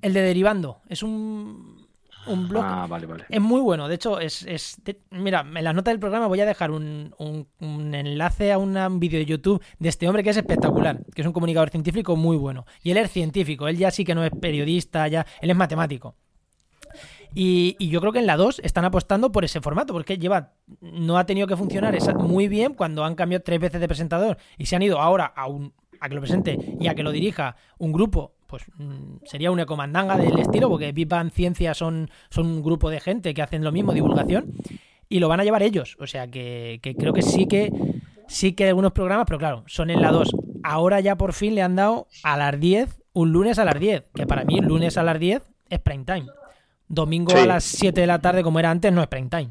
el 0.00 0.14
de 0.14 0.22
Derivando. 0.22 0.80
Es 0.88 1.02
un, 1.02 1.77
un 2.28 2.48
blog. 2.48 2.64
Ah, 2.64 2.86
vale, 2.88 3.06
vale. 3.06 3.24
Es 3.28 3.40
muy 3.40 3.60
bueno. 3.60 3.88
De 3.88 3.94
hecho, 3.94 4.20
es. 4.20 4.42
es 4.46 4.80
mira, 5.10 5.40
en 5.40 5.64
las 5.64 5.74
notas 5.74 5.92
del 5.92 6.00
programa 6.00 6.26
voy 6.26 6.40
a 6.40 6.46
dejar 6.46 6.70
un, 6.70 7.14
un, 7.18 7.94
enlace 7.94 8.52
a 8.52 8.58
un 8.58 9.00
vídeo 9.00 9.18
de 9.18 9.26
YouTube 9.26 9.62
de 9.78 9.88
este 9.88 10.06
hombre 10.06 10.22
que 10.22 10.30
es 10.30 10.36
espectacular, 10.36 11.04
que 11.14 11.22
es 11.22 11.26
un 11.26 11.32
comunicador 11.32 11.70
científico 11.70 12.16
muy 12.16 12.36
bueno. 12.36 12.66
Y 12.82 12.90
él 12.90 12.98
es 12.98 13.10
científico, 13.10 13.68
él 13.68 13.76
ya 13.76 13.90
sí 13.90 14.04
que 14.04 14.14
no 14.14 14.24
es 14.24 14.30
periodista, 14.30 15.08
ya, 15.08 15.26
él 15.40 15.50
es 15.50 15.56
matemático. 15.56 16.14
Y, 17.34 17.76
yo 17.88 18.00
creo 18.00 18.12
que 18.12 18.18
en 18.18 18.26
la 18.26 18.36
2 18.36 18.60
están 18.64 18.84
apostando 18.84 19.30
por 19.32 19.44
ese 19.44 19.60
formato, 19.60 19.92
porque 19.92 20.18
lleva 20.18 20.54
no 20.80 21.18
ha 21.18 21.26
tenido 21.26 21.46
que 21.46 21.56
funcionar 21.56 21.96
muy 22.16 22.48
bien 22.48 22.74
cuando 22.74 23.04
han 23.04 23.14
cambiado 23.14 23.42
tres 23.44 23.60
veces 23.60 23.80
de 23.80 23.88
presentador 23.88 24.38
y 24.56 24.66
se 24.66 24.76
han 24.76 24.82
ido 24.82 25.00
ahora 25.00 25.26
a, 25.26 25.46
un, 25.46 25.74
a 26.00 26.08
que 26.08 26.14
lo 26.14 26.20
presente 26.20 26.58
y 26.80 26.88
a 26.88 26.94
que 26.94 27.02
lo 27.02 27.10
dirija 27.10 27.56
un 27.78 27.92
grupo, 27.92 28.34
pues 28.48 28.64
mm, 28.78 29.18
sería 29.24 29.50
una 29.52 29.66
comandanga 29.66 30.16
del 30.16 30.38
estilo, 30.38 30.68
porque 30.68 30.90
Vivan 30.90 31.30
Ciencia 31.30 31.74
son, 31.74 32.10
son 32.30 32.46
un 32.46 32.62
grupo 32.62 32.90
de 32.90 32.98
gente 32.98 33.34
que 33.34 33.42
hacen 33.42 33.62
lo 33.62 33.70
mismo, 33.70 33.92
divulgación, 33.92 34.54
y 35.08 35.20
lo 35.20 35.28
van 35.28 35.40
a 35.40 35.44
llevar 35.44 35.62
ellos. 35.62 35.96
O 36.00 36.06
sea 36.06 36.26
que, 36.26 36.80
que 36.82 36.96
creo 36.96 37.12
que 37.12 37.22
sí 37.22 37.46
que 37.46 37.70
sí 38.26 38.54
que 38.54 38.64
hay 38.64 38.68
algunos 38.70 38.92
programas, 38.92 39.26
pero 39.26 39.38
claro, 39.38 39.64
son 39.66 39.90
en 39.90 40.00
la 40.00 40.10
2. 40.10 40.30
Ahora 40.62 41.00
ya 41.00 41.16
por 41.16 41.34
fin 41.34 41.54
le 41.54 41.62
han 41.62 41.76
dado 41.76 42.08
a 42.22 42.36
las 42.36 42.58
10, 42.58 42.88
un 43.12 43.32
lunes 43.32 43.58
a 43.58 43.64
las 43.64 43.78
10, 43.78 44.04
que 44.14 44.26
para 44.26 44.44
mí 44.44 44.60
lunes 44.60 44.96
a 44.96 45.02
las 45.02 45.20
10 45.20 45.42
es 45.68 45.78
prime 45.80 46.04
time. 46.04 46.26
Domingo 46.88 47.36
a 47.36 47.44
las 47.44 47.64
7 47.64 48.00
de 48.00 48.06
la 48.06 48.20
tarde, 48.20 48.42
como 48.42 48.58
era 48.58 48.70
antes, 48.70 48.90
no 48.92 49.02
es 49.02 49.08
prime 49.08 49.28
time. 49.28 49.50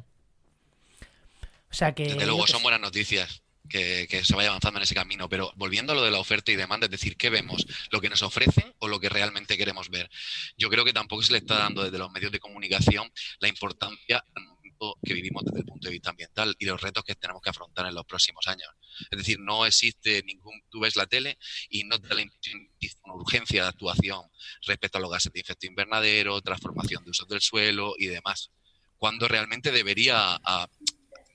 O 1.70 1.74
sea 1.74 1.94
que. 1.94 2.06
Desde 2.06 2.26
luego 2.26 2.48
son 2.48 2.64
buenas 2.64 2.82
noticias. 2.82 3.44
Que, 3.70 4.08
se 4.24 4.36
vaya 4.36 4.50
avanzando 4.50 4.80
en 4.80 4.84
ese 4.84 4.96
camino. 4.96 5.30
Pero 5.30 5.52
volviendo 5.56 5.94
a 5.94 5.96
lo 5.96 6.04
de 6.04 6.12
la 6.12 6.20
oferta 6.20 6.52
y 6.52 6.56
demanda, 6.56 6.86
es 6.86 6.92
decir, 6.92 7.18
¿qué 7.18 7.30
vemos? 7.30 7.66
¿Lo 7.92 8.02
que 8.02 8.10
nos 8.10 8.22
ofrecen 8.24 8.74
o 8.80 8.88
lo 8.88 9.00
que 9.00 9.10
realmente 9.10 9.58
queremos 9.58 9.90
ver? 9.90 10.10
Yo 10.58 10.70
creo 10.70 10.86
que 10.86 10.94
tampoco 10.94 11.24
se 11.24 11.34
le 11.34 11.40
está 11.40 11.58
dando 11.58 11.84
desde 11.84 11.98
los 11.98 12.12
medios 12.12 12.32
de 12.32 12.40
comunicación 12.40 13.12
la 13.40 13.48
importancia 13.48 14.24
que 15.04 15.14
vivimos 15.14 15.44
desde 15.46 15.60
el 15.60 15.66
punto 15.66 15.88
de 15.88 15.94
vista 15.94 16.10
ambiental 16.12 16.56
y 16.60 16.66
los 16.66 16.80
retos 16.82 17.04
que 17.04 17.16
tenemos 17.16 17.42
que 17.42 17.50
afrontar 17.50 17.88
en 17.88 17.96
los 17.96 18.06
próximos 18.06 18.48
años. 18.48 18.70
Es 19.10 19.18
decir, 19.18 19.40
no 19.40 19.66
existe 19.66 20.24
ningún, 20.24 20.62
tú 20.70 20.82
ves 20.82 20.96
la 20.96 21.06
tele 21.06 21.38
y 21.70 21.84
no 21.84 22.00
te 22.00 22.08
da 22.08 22.16
una 23.04 23.14
urgencia 23.16 23.64
de 23.64 23.70
actuación 23.70 24.22
respecto 24.66 24.98
a 24.98 25.02
los 25.02 25.12
gases 25.12 25.32
de 25.34 25.40
efecto 25.40 25.66
invernadero, 25.66 26.42
transformación 26.42 27.04
de 27.04 27.12
usos 27.12 27.28
del 27.28 27.42
suelo 27.42 27.96
y 27.98 28.08
demás, 28.08 28.52
cuando 28.98 29.28
realmente 29.28 29.72
debería 29.72 30.40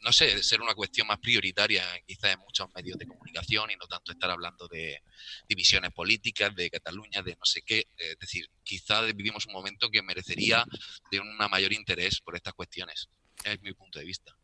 no 0.03 0.13
sé, 0.13 0.43
ser 0.43 0.61
una 0.61 0.75
cuestión 0.75 1.07
más 1.07 1.19
prioritaria 1.19 1.85
quizás 2.07 2.35
en 2.35 2.41
muchos 2.41 2.69
medios 2.75 2.99
de 2.99 3.07
comunicación 3.07 3.71
y 3.71 3.77
no 3.77 3.87
tanto 3.87 4.13
estar 4.13 4.31
hablando 4.31 4.67
de 4.69 5.01
divisiones 5.49 5.93
políticas, 5.93 6.55
de 6.55 6.71
Cataluña, 6.71 7.23
de 7.23 7.33
no 7.33 7.45
sé 7.45 7.63
qué. 7.63 7.87
Es 7.97 8.19
decir, 8.19 8.51
quizás 8.63 9.15
vivimos 9.15 9.47
un 9.47 9.53
momento 9.53 9.91
que 9.91 10.03
merecería 10.03 10.65
de 11.11 11.21
un 11.21 11.37
mayor 11.37 11.73
interés 11.73 12.21
por 12.21 12.35
estas 12.37 12.55
cuestiones. 12.55 13.09
Es 13.45 13.61
mi 13.63 13.73
punto 13.75 13.99
de 13.99 14.05
vista. 14.05 14.37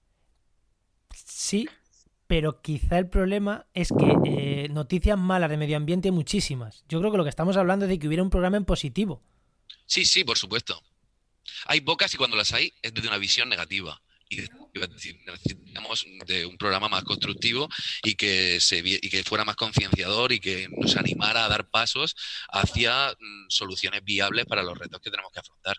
Sí, 1.15 1.69
pero 2.27 2.63
quizá 2.63 2.99
el 2.99 3.09
problema 3.09 3.67
es 3.75 3.89
que 3.89 4.17
eh, 4.27 4.69
noticias 4.69 5.19
malas 5.19 5.51
de 5.51 5.57
medio 5.57 5.77
ambiente 5.77 6.09
hay 6.09 6.13
muchísimas. 6.13 6.85
Yo 6.89 7.01
creo 7.01 7.11
que 7.11 7.19
lo 7.19 7.25
que 7.25 7.31
estamos 7.31 7.57
hablando 7.57 7.87
es 7.87 7.89
de 7.89 7.99
que 7.99 8.07
hubiera 8.07 8.23
un 8.23 8.31
programa 8.31 8.57
en 8.57 8.65
positivo. 8.65 9.23
Sí, 9.87 10.05
sí, 10.05 10.23
por 10.23 10.39
supuesto. 10.39 10.81
Hay 11.65 11.81
pocas 11.81 12.13
y 12.15 12.17
cuando 12.17 12.37
las 12.37 12.53
hay 12.53 12.73
es 12.83 12.95
desde 12.95 13.09
una 13.09 13.19
visión 13.19 13.49
negativa 13.49 14.01
y 14.29 14.45
necesitamos 15.27 16.07
de 16.27 16.47
un 16.47 16.57
programa 16.57 16.89
más 16.89 17.05
constructivo 17.05 17.69
y 18.03 18.15
que, 18.15 18.61
se, 18.61 18.83
y 18.85 19.09
que 19.09 19.23
fuera 19.25 19.45
más 19.45 19.57
concienciador 19.57 20.33
y 20.33 20.41
que 20.41 20.69
nos 20.71 20.97
animara 20.97 21.45
a 21.45 21.49
dar 21.49 21.69
pasos 21.71 22.15
hacia 22.51 23.11
mm, 23.13 23.47
soluciones 23.49 24.05
viables 24.05 24.47
para 24.47 24.63
los 24.63 24.79
retos 24.79 25.01
que 25.01 25.11
tenemos 25.11 25.33
que 25.33 25.41
afrontar. 25.41 25.77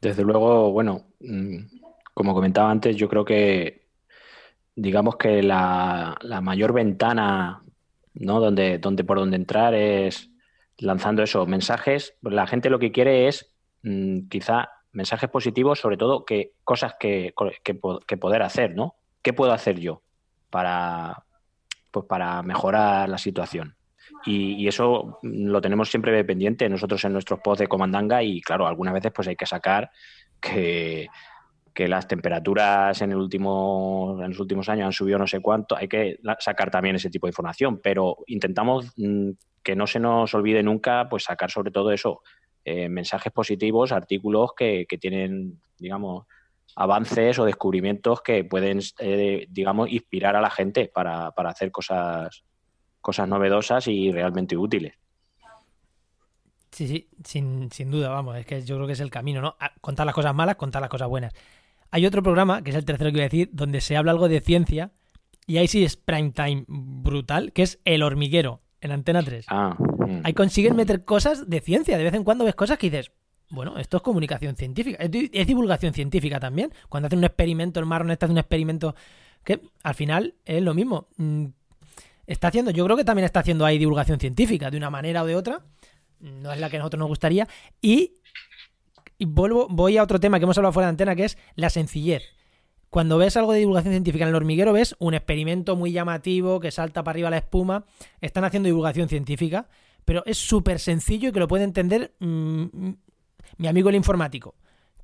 Desde 0.00 0.22
luego, 0.22 0.70
bueno, 0.72 1.06
mm, 1.20 1.58
como 2.12 2.34
comentaba 2.34 2.70
antes, 2.70 2.96
yo 2.96 3.08
creo 3.08 3.24
que 3.24 3.88
digamos 4.74 5.16
que 5.16 5.42
la, 5.42 6.18
mayor 6.42 6.72
ventana 6.74 7.62
¿no? 8.14 8.40
donde, 8.40 8.78
donde 8.78 9.04
por 9.04 9.18
donde 9.18 9.36
entrar 9.36 9.74
es 9.74 10.30
lanzando 10.78 11.22
esos 11.22 11.48
mensajes. 11.48 12.14
La 12.20 12.46
gente 12.46 12.70
lo 12.70 12.78
que 12.78 12.92
quiere 12.92 13.28
es 13.28 13.54
mm, 13.82 14.28
quizá 14.28 14.68
mensajes 14.96 15.28
positivos, 15.28 15.78
sobre 15.78 15.98
todo 15.98 16.24
que 16.24 16.52
cosas 16.64 16.94
que, 16.98 17.34
que, 17.62 18.16
poder 18.16 18.42
hacer, 18.42 18.74
¿no? 18.74 18.94
¿Qué 19.22 19.34
puedo 19.34 19.52
hacer 19.52 19.78
yo 19.78 20.02
para, 20.48 21.24
pues 21.90 22.06
para 22.06 22.42
mejorar 22.42 23.08
la 23.08 23.18
situación? 23.18 23.76
Y, 24.24 24.66
eso 24.66 25.18
lo 25.22 25.60
tenemos 25.60 25.90
siempre 25.90 26.24
pendiente 26.24 26.68
nosotros 26.68 27.04
en 27.04 27.12
nuestros 27.12 27.40
posts 27.40 27.60
de 27.60 27.68
Comandanga 27.68 28.22
y 28.22 28.40
claro, 28.40 28.66
algunas 28.66 28.94
veces 28.94 29.12
pues 29.14 29.28
hay 29.28 29.36
que 29.36 29.46
sacar 29.46 29.90
que, 30.40 31.08
que 31.74 31.88
las 31.88 32.08
temperaturas 32.08 33.02
en, 33.02 33.10
el 33.10 33.18
último, 33.18 34.18
en 34.22 34.30
los 34.30 34.40
últimos 34.40 34.68
años 34.70 34.86
han 34.86 34.92
subido 34.92 35.18
no 35.18 35.26
sé 35.26 35.40
cuánto, 35.40 35.76
hay 35.76 35.88
que 35.88 36.18
sacar 36.38 36.70
también 36.70 36.96
ese 36.96 37.10
tipo 37.10 37.26
de 37.26 37.32
información, 37.32 37.80
pero 37.82 38.16
intentamos 38.28 38.92
mm, 38.96 39.30
que 39.62 39.76
no 39.76 39.86
se 39.86 40.00
nos 40.00 40.32
olvide 40.32 40.62
nunca 40.62 41.08
pues 41.08 41.24
sacar 41.24 41.50
sobre 41.50 41.70
todo 41.70 41.90
eso, 41.90 42.22
eh, 42.68 42.88
mensajes 42.88 43.32
positivos, 43.32 43.92
artículos 43.92 44.50
que, 44.52 44.88
tienen, 45.00 45.60
digamos, 45.78 46.26
avances 46.74 47.38
o 47.38 47.44
descubrimientos 47.44 48.22
que 48.22 48.42
pueden, 48.42 48.80
eh, 48.98 49.46
digamos, 49.48 49.88
inspirar 49.88 50.34
a 50.34 50.40
la 50.40 50.50
gente 50.50 50.90
para, 50.92 51.28
hacer 51.28 51.70
cosas, 51.70 52.42
cosas 53.00 53.28
novedosas 53.28 53.86
y 53.86 54.10
realmente 54.10 54.56
útiles. 54.56 54.94
Sí, 56.72 56.88
sí, 56.88 57.08
sin, 57.22 57.70
sin, 57.70 57.92
duda, 57.92 58.08
vamos, 58.08 58.36
es 58.36 58.44
que 58.44 58.60
yo 58.62 58.74
creo 58.74 58.88
que 58.88 58.94
es 58.94 59.00
el 59.00 59.12
camino, 59.12 59.40
¿no? 59.40 59.54
Contar 59.80 60.04
las 60.04 60.16
cosas 60.16 60.34
malas, 60.34 60.56
contar 60.56 60.82
las 60.82 60.90
cosas 60.90 61.06
buenas. 61.06 61.34
Hay 61.92 62.04
otro 62.04 62.20
programa, 62.20 62.64
que 62.64 62.70
es 62.70 62.76
el 62.76 62.84
tercero 62.84 63.10
que 63.10 63.18
voy 63.18 63.20
a 63.20 63.30
decir, 63.30 63.50
donde 63.52 63.80
se 63.80 63.96
habla 63.96 64.10
algo 64.10 64.28
de 64.28 64.40
ciencia, 64.40 64.90
y 65.46 65.58
ahí 65.58 65.68
sí 65.68 65.84
es 65.84 65.96
prime 65.96 66.32
time 66.32 66.64
brutal, 66.66 67.52
que 67.52 67.62
es 67.62 67.78
El 67.84 68.02
Hormiguero, 68.02 68.60
en 68.80 68.90
Antena 68.90 69.22
3. 69.22 69.46
Ah. 69.50 69.76
Ahí 70.24 70.32
consiguen 70.32 70.76
meter 70.76 71.04
cosas 71.04 71.48
de 71.48 71.60
ciencia. 71.60 71.96
De 71.98 72.04
vez 72.04 72.14
en 72.14 72.24
cuando 72.24 72.44
ves 72.44 72.54
cosas 72.54 72.78
que 72.78 72.90
dices, 72.90 73.12
bueno, 73.50 73.78
esto 73.78 73.98
es 73.98 74.02
comunicación 74.02 74.56
científica. 74.56 74.98
Es, 75.00 75.46
divulgación 75.46 75.94
científica 75.94 76.40
también. 76.40 76.72
Cuando 76.88 77.06
hacen 77.06 77.18
un 77.18 77.24
experimento, 77.24 77.80
el 77.80 77.86
Marron 77.86 78.10
está 78.10 78.26
haciendo 78.26 78.40
un 78.40 78.42
experimento 78.42 78.94
que 79.44 79.60
al 79.82 79.94
final 79.94 80.34
es 80.44 80.62
lo 80.62 80.74
mismo. 80.74 81.08
Mm, 81.16 81.46
está 82.26 82.48
haciendo, 82.48 82.70
yo 82.72 82.84
creo 82.84 82.96
que 82.96 83.04
también 83.04 83.24
está 83.24 83.40
haciendo 83.40 83.64
ahí 83.64 83.78
divulgación 83.78 84.18
científica, 84.18 84.70
de 84.70 84.76
una 84.76 84.90
manera 84.90 85.22
o 85.22 85.26
de 85.26 85.36
otra. 85.36 85.64
No 86.18 86.52
es 86.52 86.58
la 86.58 86.70
que 86.70 86.76
a 86.76 86.80
nosotros 86.80 86.98
nos 86.98 87.08
gustaría. 87.08 87.46
Y, 87.80 88.14
y 89.18 89.26
vuelvo, 89.26 89.68
voy 89.70 89.96
a 89.96 90.02
otro 90.02 90.18
tema 90.18 90.38
que 90.38 90.44
hemos 90.44 90.58
hablado 90.58 90.72
fuera 90.72 90.88
de 90.88 90.90
antena, 90.90 91.14
que 91.14 91.24
es 91.24 91.38
la 91.54 91.70
sencillez. 91.70 92.22
Cuando 92.90 93.18
ves 93.18 93.36
algo 93.36 93.52
de 93.52 93.60
divulgación 93.60 93.92
científica 93.92 94.24
en 94.24 94.30
el 94.30 94.34
hormiguero, 94.34 94.72
ves 94.72 94.96
un 94.98 95.14
experimento 95.14 95.76
muy 95.76 95.92
llamativo 95.92 96.60
que 96.60 96.70
salta 96.70 97.04
para 97.04 97.14
arriba 97.14 97.30
la 97.30 97.38
espuma. 97.38 97.84
Están 98.20 98.44
haciendo 98.44 98.68
divulgación 98.68 99.08
científica, 99.08 99.68
pero 100.06 100.22
es 100.24 100.38
súper 100.38 100.78
sencillo 100.78 101.28
y 101.28 101.32
que 101.32 101.40
lo 101.40 101.48
puede 101.48 101.64
entender 101.64 102.14
mm, 102.20 102.62
mm, 102.72 102.96
mi 103.58 103.68
amigo 103.68 103.90
el 103.90 103.96
informático. 103.96 104.54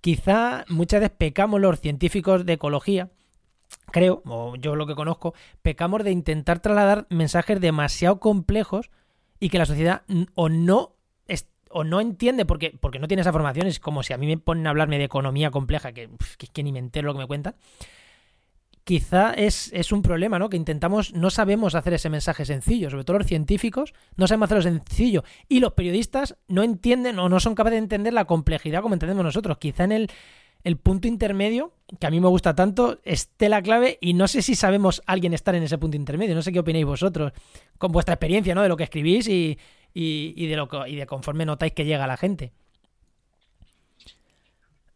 Quizá 0.01 0.65
muchas 0.69 1.01
veces 1.01 1.17
pecamos 1.19 1.61
los 1.61 1.79
científicos 1.79 2.47
de 2.47 2.55
ecología, 2.55 3.11
creo, 3.91 4.23
o 4.25 4.57
yo 4.57 4.75
lo 4.75 4.87
que 4.87 4.95
conozco, 4.95 5.35
pecamos 5.61 6.03
de 6.05 6.13
intentar 6.13 6.61
trasladar 6.61 7.07
mensajes 7.11 7.61
demasiado 7.61 8.19
complejos 8.19 8.91
y 9.39 9.51
que 9.51 9.59
la 9.59 9.67
sociedad 9.67 10.03
o 10.35 10.49
no 10.49 10.95
o 11.73 11.85
no 11.85 12.01
entiende 12.01 12.45
porque, 12.45 12.77
porque 12.79 12.99
no 12.99 13.09
tiene 13.09 13.23
esa 13.23 13.33
formación, 13.33 13.67
es 13.67 13.81
como 13.81 14.03
si 14.03 14.13
a 14.13 14.19
mí 14.19 14.27
me 14.27 14.39
ponen 14.39 14.67
a 14.67 14.71
hablarme 14.71 14.99
de 14.99 15.05
economía 15.05 15.51
compleja, 15.51 15.93
que, 15.93 16.11
que, 16.53 16.63
ni 16.63 16.73
me 16.73 16.79
entero 16.79 17.07
lo 17.07 17.15
que 17.15 17.21
me 17.21 17.27
cuentan. 17.27 17.55
Quizá 18.85 19.33
es, 19.35 19.71
es, 19.73 19.93
un 19.93 20.03
problema, 20.03 20.41
¿no? 20.41 20.49
Que 20.49 20.57
intentamos, 20.57 21.15
no 21.15 21.31
sabemos 21.31 21.77
hacer 21.77 21.95
ese 21.95 22.11
mensaje 22.11 22.45
sencillo, 22.45 22.91
sobre 22.91 23.05
todo 23.05 23.19
los 23.19 23.29
científicos 23.29 23.95
no 24.17 24.27
sabemos 24.27 24.47
hacerlo 24.47 24.63
sencillo. 24.63 25.23
Y 25.49 25.61
los 25.61 25.75
periodistas 25.75 26.37
no 26.49 26.65
entienden 26.65 27.21
o 27.21 27.29
no 27.29 27.39
son 27.39 27.55
capaces 27.55 27.75
de 27.75 27.85
entender 27.85 28.13
la 28.13 28.25
complejidad 28.25 28.83
como 28.83 28.95
entendemos 28.95 29.25
nosotros. 29.25 29.59
Quizá 29.59 29.85
en 29.85 29.93
el, 29.93 30.11
el 30.65 30.79
punto 30.79 31.07
intermedio, 31.07 31.73
que 32.01 32.07
a 32.09 32.11
mí 32.11 32.21
me 32.21 32.27
gusta 32.27 32.57
tanto, 32.57 32.99
esté 33.05 33.49
la 33.49 33.63
clave 33.63 33.99
y 34.01 34.15
no 34.15 34.27
sé 34.27 34.43
si 34.43 34.57
sabemos 34.57 35.01
alguien 35.07 35.33
estar 35.33 35.55
en 35.55 35.63
ese 35.63 35.79
punto 35.79 35.97
intermedio. 35.97 36.35
No 36.35 36.43
sé 36.43 36.53
qué 36.53 36.59
opináis 36.59 36.85
vosotros 36.85 37.33
con 37.79 37.93
vuestra 37.93 38.15
experiencia, 38.15 38.55
¿no? 38.55 38.63
De 38.63 38.69
lo 38.69 38.77
que 38.77 38.85
escribís 38.85 39.29
y, 39.29 39.59
y, 39.95 40.47
de 40.47 40.57
lo 40.57 40.69
y 40.87 40.97
de 40.97 41.07
conforme 41.07 41.45
notáis 41.45 41.73
que 41.73 41.85
llega 41.85 42.07
la 42.07 42.17
gente. 42.17 42.53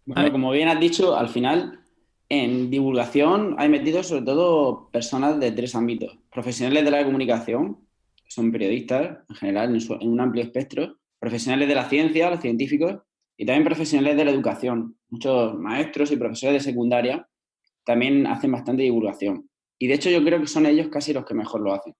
Bueno, 0.04 0.30
como 0.30 0.50
bien 0.52 0.68
has 0.68 0.78
dicho, 0.78 1.16
al 1.16 1.28
final 1.28 1.80
en 2.28 2.70
divulgación 2.70 3.54
hay 3.58 3.68
metido 3.68 4.02
sobre 4.02 4.22
todo 4.22 4.88
personas 4.90 5.38
de 5.38 5.52
tres 5.52 5.74
ámbitos. 5.74 6.18
Profesionales 6.30 6.84
de 6.84 6.90
la 6.90 7.04
comunicación, 7.04 7.86
son 8.28 8.50
periodistas 8.50 9.18
en 9.28 9.36
general, 9.36 9.76
en, 9.76 10.08
un 10.08 10.20
amplio 10.20 10.42
espectro. 10.42 10.98
Profesionales 11.18 11.68
de 11.68 11.74
la 11.74 11.88
ciencia, 11.88 12.30
los 12.30 12.40
científicos, 12.40 12.98
y 13.36 13.46
también 13.46 13.64
profesionales 13.64 14.16
de 14.16 14.24
la 14.24 14.30
educación. 14.30 14.96
Muchos 15.08 15.54
maestros 15.54 16.10
y 16.10 16.16
profesores 16.16 16.64
de 16.64 16.70
secundaria 16.70 17.28
también 17.84 18.26
hacen 18.26 18.50
bastante 18.50 18.82
divulgación. 18.82 19.48
Y 19.78 19.86
de 19.86 19.94
hecho 19.94 20.10
yo 20.10 20.24
creo 20.24 20.40
que 20.40 20.46
son 20.46 20.66
ellos 20.66 20.88
casi 20.88 21.12
los 21.12 21.24
que 21.24 21.34
mejor 21.34 21.60
lo 21.60 21.74
hacen. 21.74 21.94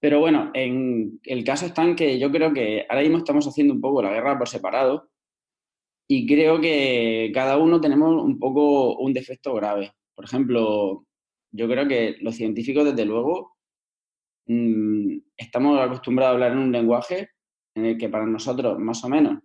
Pero 0.00 0.20
bueno, 0.20 0.50
en 0.54 1.20
el 1.24 1.44
caso 1.44 1.66
está 1.66 1.82
en 1.82 1.96
que 1.96 2.18
yo 2.18 2.30
creo 2.30 2.52
que 2.52 2.86
ahora 2.88 3.02
mismo 3.02 3.18
estamos 3.18 3.46
haciendo 3.46 3.74
un 3.74 3.80
poco 3.80 4.02
la 4.02 4.12
guerra 4.12 4.38
por 4.38 4.48
separado 4.48 5.10
y 6.08 6.26
creo 6.26 6.60
que 6.60 7.30
cada 7.34 7.58
uno 7.58 7.80
tenemos 7.80 8.22
un 8.22 8.38
poco 8.38 8.96
un 8.96 9.12
defecto 9.12 9.54
grave. 9.54 9.92
Por 10.14 10.24
ejemplo, 10.24 11.04
yo 11.52 11.68
creo 11.68 11.86
que 11.86 12.16
los 12.20 12.34
científicos, 12.34 12.84
desde 12.84 13.04
luego, 13.04 13.56
mm, 14.46 15.18
estamos 15.36 15.80
acostumbrados 15.80 16.32
a 16.32 16.34
hablar 16.34 16.52
en 16.52 16.58
un 16.58 16.72
lenguaje 16.72 17.30
en 17.74 17.84
el 17.84 17.98
que 17.98 18.08
para 18.08 18.26
nosotros, 18.26 18.78
más 18.78 19.04
o 19.04 19.08
menos, 19.08 19.38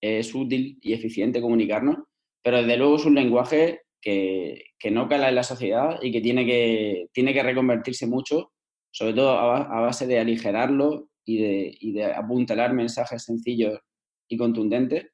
es 0.00 0.34
útil 0.34 0.78
y 0.82 0.92
eficiente 0.92 1.40
comunicarnos, 1.40 1.98
pero 2.42 2.58
desde 2.58 2.76
luego 2.76 2.96
es 2.96 3.04
un 3.06 3.14
lenguaje 3.14 3.82
que, 4.00 4.64
que 4.78 4.90
no 4.90 5.08
cala 5.08 5.28
en 5.28 5.36
la 5.36 5.44
sociedad 5.44 6.00
y 6.02 6.10
que 6.10 6.20
tiene 6.20 6.44
que, 6.44 7.06
tiene 7.12 7.32
que 7.32 7.42
reconvertirse 7.42 8.06
mucho 8.06 8.52
sobre 8.92 9.14
todo 9.14 9.30
a, 9.30 9.80
base 9.80 10.06
de 10.06 10.18
aligerarlo 10.18 11.08
y 11.24 11.38
de, 11.38 11.78
de 11.80 12.04
apuntalar 12.04 12.74
mensajes 12.74 13.24
sencillos 13.24 13.80
y 14.28 14.36
contundentes 14.36 15.06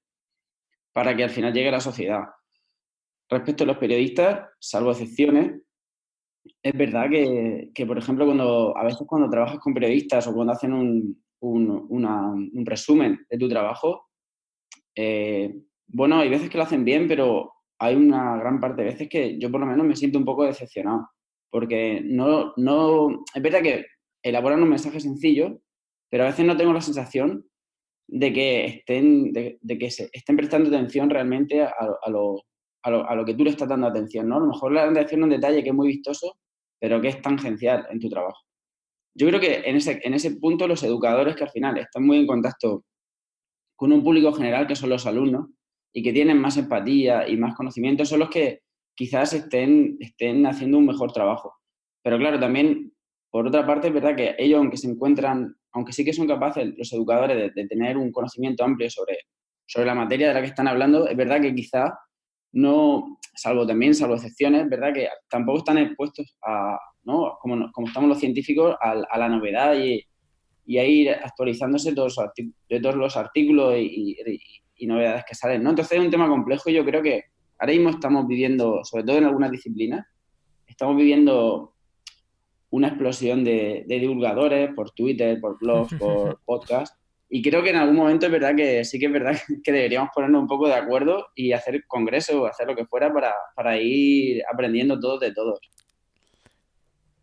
para 0.98 1.14
que 1.14 1.22
al 1.22 1.30
final 1.30 1.52
llegue 1.52 1.68
a 1.68 1.78
la 1.78 1.80
sociedad. 1.80 2.24
Respecto 3.30 3.62
a 3.62 3.68
los 3.68 3.78
periodistas, 3.78 4.48
salvo 4.58 4.90
excepciones, 4.90 5.62
es 6.60 6.72
verdad 6.76 7.08
que, 7.08 7.86
por 7.86 7.96
ejemplo, 7.96 8.26
cuando 8.26 8.76
a 8.76 8.82
veces 8.82 9.06
cuando 9.06 9.30
trabajas 9.30 9.60
con 9.60 9.74
periodistas 9.74 10.26
o 10.26 10.34
cuando 10.34 10.54
hacen 10.54 10.72
un, 10.72 11.22
un, 11.38 12.66
resumen 12.66 13.24
de 13.30 13.38
tu 13.38 13.48
trabajo, 13.48 14.08
eh, 14.96 15.54
bueno, 15.86 16.18
hay 16.18 16.30
veces 16.30 16.50
que 16.50 16.58
lo 16.58 16.64
hacen 16.64 16.84
bien, 16.84 17.06
pero 17.06 17.52
hay 17.78 17.94
una 17.94 18.36
gran 18.36 18.58
parte 18.58 18.82
de 18.82 18.88
veces 18.88 19.08
que 19.08 19.38
yo 19.38 19.52
por 19.52 19.60
lo 19.60 19.66
menos 19.66 19.86
me 19.86 19.94
siento 19.94 20.18
un 20.18 20.24
poco 20.24 20.46
decepcionado 20.46 21.10
porque 21.48 22.00
no, 22.04 22.54
no, 22.56 23.24
es 23.32 23.40
verdad 23.40 23.62
que 23.62 23.86
elaboran 24.24 24.64
un 24.64 24.70
mensaje 24.70 24.98
sencillo, 24.98 25.60
pero 26.10 26.24
a 26.24 26.26
veces 26.26 26.44
no 26.44 26.56
tengo 26.56 26.72
la 26.72 26.80
sensación 26.80 27.48
de 28.08 28.32
que 28.32 28.64
estén, 28.64 29.32
de, 29.32 29.78
que 29.78 29.90
se 29.90 30.08
estén 30.12 30.36
prestando 30.36 30.68
atención 30.68 31.10
realmente 31.10 31.62
a, 31.62 32.10
lo, 32.10 32.42
a, 32.82 33.14
lo, 33.14 33.24
que 33.24 33.34
tú 33.34 33.44
le 33.44 33.50
estás 33.50 33.68
dando 33.68 33.86
atención, 33.86 34.28
¿no? 34.28 34.36
A 34.36 34.40
lo 34.40 34.46
mejor 34.46 34.72
le 34.72 34.80
dan 34.80 34.90
atención 34.90 35.20
a 35.20 35.24
un 35.24 35.30
detalle 35.30 35.62
que 35.62 35.68
es 35.68 35.74
muy 35.74 35.88
vistoso, 35.88 36.38
pero 36.80 37.00
que 37.00 37.08
es 37.08 37.20
tangencial 37.20 37.86
en 37.90 38.00
tu 38.00 38.08
trabajo. 38.08 38.40
Yo 39.14 39.26
creo 39.28 39.40
que 39.40 39.62
en 39.68 39.76
ese, 39.76 40.00
en 40.02 40.14
ese 40.14 40.36
punto 40.36 40.66
los 40.66 40.82
educadores 40.82 41.36
que 41.36 41.44
al 41.44 41.50
final 41.50 41.76
están 41.76 42.06
muy 42.06 42.18
en 42.18 42.26
contacto 42.26 42.84
con 43.76 43.92
un 43.92 44.02
público 44.02 44.32
general 44.32 44.66
que 44.66 44.76
son 44.76 44.90
los 44.90 45.06
alumnos 45.06 45.50
y 45.92 46.02
que 46.02 46.12
tienen 46.12 46.38
más 46.38 46.56
empatía 46.56 47.28
y 47.28 47.36
más 47.36 47.54
conocimiento 47.56 48.04
son 48.04 48.20
los 48.20 48.30
que 48.30 48.60
quizás 48.96 49.32
estén, 49.32 49.96
estén 50.00 50.46
haciendo 50.46 50.78
un 50.78 50.86
mejor 50.86 51.12
trabajo. 51.12 51.54
Pero 52.02 52.18
claro, 52.18 52.40
también, 52.40 52.92
por 53.30 53.46
otra 53.46 53.66
parte, 53.66 53.88
es 53.88 53.94
verdad 53.94 54.16
que 54.16 54.34
ellos, 54.38 54.58
aunque 54.58 54.76
se 54.76 54.90
encuentran 54.90 55.57
aunque 55.72 55.92
sí 55.92 56.04
que 56.04 56.12
son 56.12 56.26
capaces 56.26 56.72
los 56.76 56.92
educadores 56.92 57.54
de, 57.54 57.66
tener 57.66 57.96
un 57.96 58.10
conocimiento 58.12 58.64
amplio 58.64 58.90
sobre, 58.90 59.18
sobre 59.66 59.86
la 59.86 59.94
materia 59.94 60.28
de 60.28 60.34
la 60.34 60.40
que 60.40 60.46
están 60.46 60.68
hablando, 60.68 61.06
es 61.08 61.16
verdad 61.16 61.40
que 61.40 61.54
quizá 61.54 61.98
no, 62.52 63.18
salvo 63.34 63.66
también, 63.66 63.94
salvo 63.94 64.14
excepciones, 64.14 64.62
es 64.62 64.70
verdad 64.70 64.92
que 64.92 65.08
tampoco 65.28 65.58
están 65.58 65.78
expuestos 65.78 66.36
a, 66.42 66.78
¿no? 67.04 67.36
como, 67.40 67.70
como 67.72 67.86
estamos 67.86 68.08
los 68.08 68.18
científicos, 68.18 68.76
a, 68.80 69.18
la 69.18 69.28
novedad 69.28 69.74
y, 69.78 70.02
y, 70.64 70.78
a 70.78 70.84
ir 70.84 71.10
actualizándose 71.10 71.94
todos, 71.94 72.16
de 72.68 72.80
todos 72.80 72.96
los 72.96 73.16
artículos 73.16 73.76
y, 73.78 74.16
y, 74.76 74.86
novedades 74.86 75.24
que 75.28 75.34
salen. 75.34 75.62
¿no? 75.62 75.70
Entonces 75.70 75.98
es 75.98 76.04
un 76.04 76.10
tema 76.10 76.28
complejo 76.28 76.70
y 76.70 76.74
yo 76.74 76.84
creo 76.84 77.02
que 77.02 77.24
ahora 77.58 77.72
mismo 77.72 77.90
estamos 77.90 78.26
viviendo, 78.26 78.80
sobre 78.84 79.04
todo 79.04 79.18
en 79.18 79.24
algunas 79.24 79.50
disciplinas, 79.50 80.06
estamos 80.66 80.96
viviendo 80.96 81.74
una 82.70 82.88
explosión 82.88 83.44
de, 83.44 83.84
divulgadores 83.86 84.74
por 84.74 84.90
Twitter, 84.90 85.40
por 85.40 85.58
blogs, 85.58 85.94
por 85.98 86.40
podcast. 86.44 86.96
Y 87.30 87.42
creo 87.42 87.62
que 87.62 87.70
en 87.70 87.76
algún 87.76 87.96
momento 87.96 88.26
es 88.26 88.32
verdad 88.32 88.54
que 88.56 88.84
sí 88.84 88.98
que 88.98 89.06
es 89.06 89.12
verdad 89.12 89.36
que 89.64 89.72
deberíamos 89.72 90.10
ponernos 90.14 90.42
un 90.42 90.48
poco 90.48 90.66
de 90.66 90.74
acuerdo 90.74 91.28
y 91.34 91.52
hacer 91.52 91.84
congreso 91.86 92.42
o 92.42 92.46
hacer 92.46 92.66
lo 92.66 92.74
que 92.74 92.86
fuera 92.86 93.12
para, 93.54 93.78
ir 93.78 94.42
aprendiendo 94.50 94.98
todos 94.98 95.20
de 95.20 95.32
todos. 95.32 95.60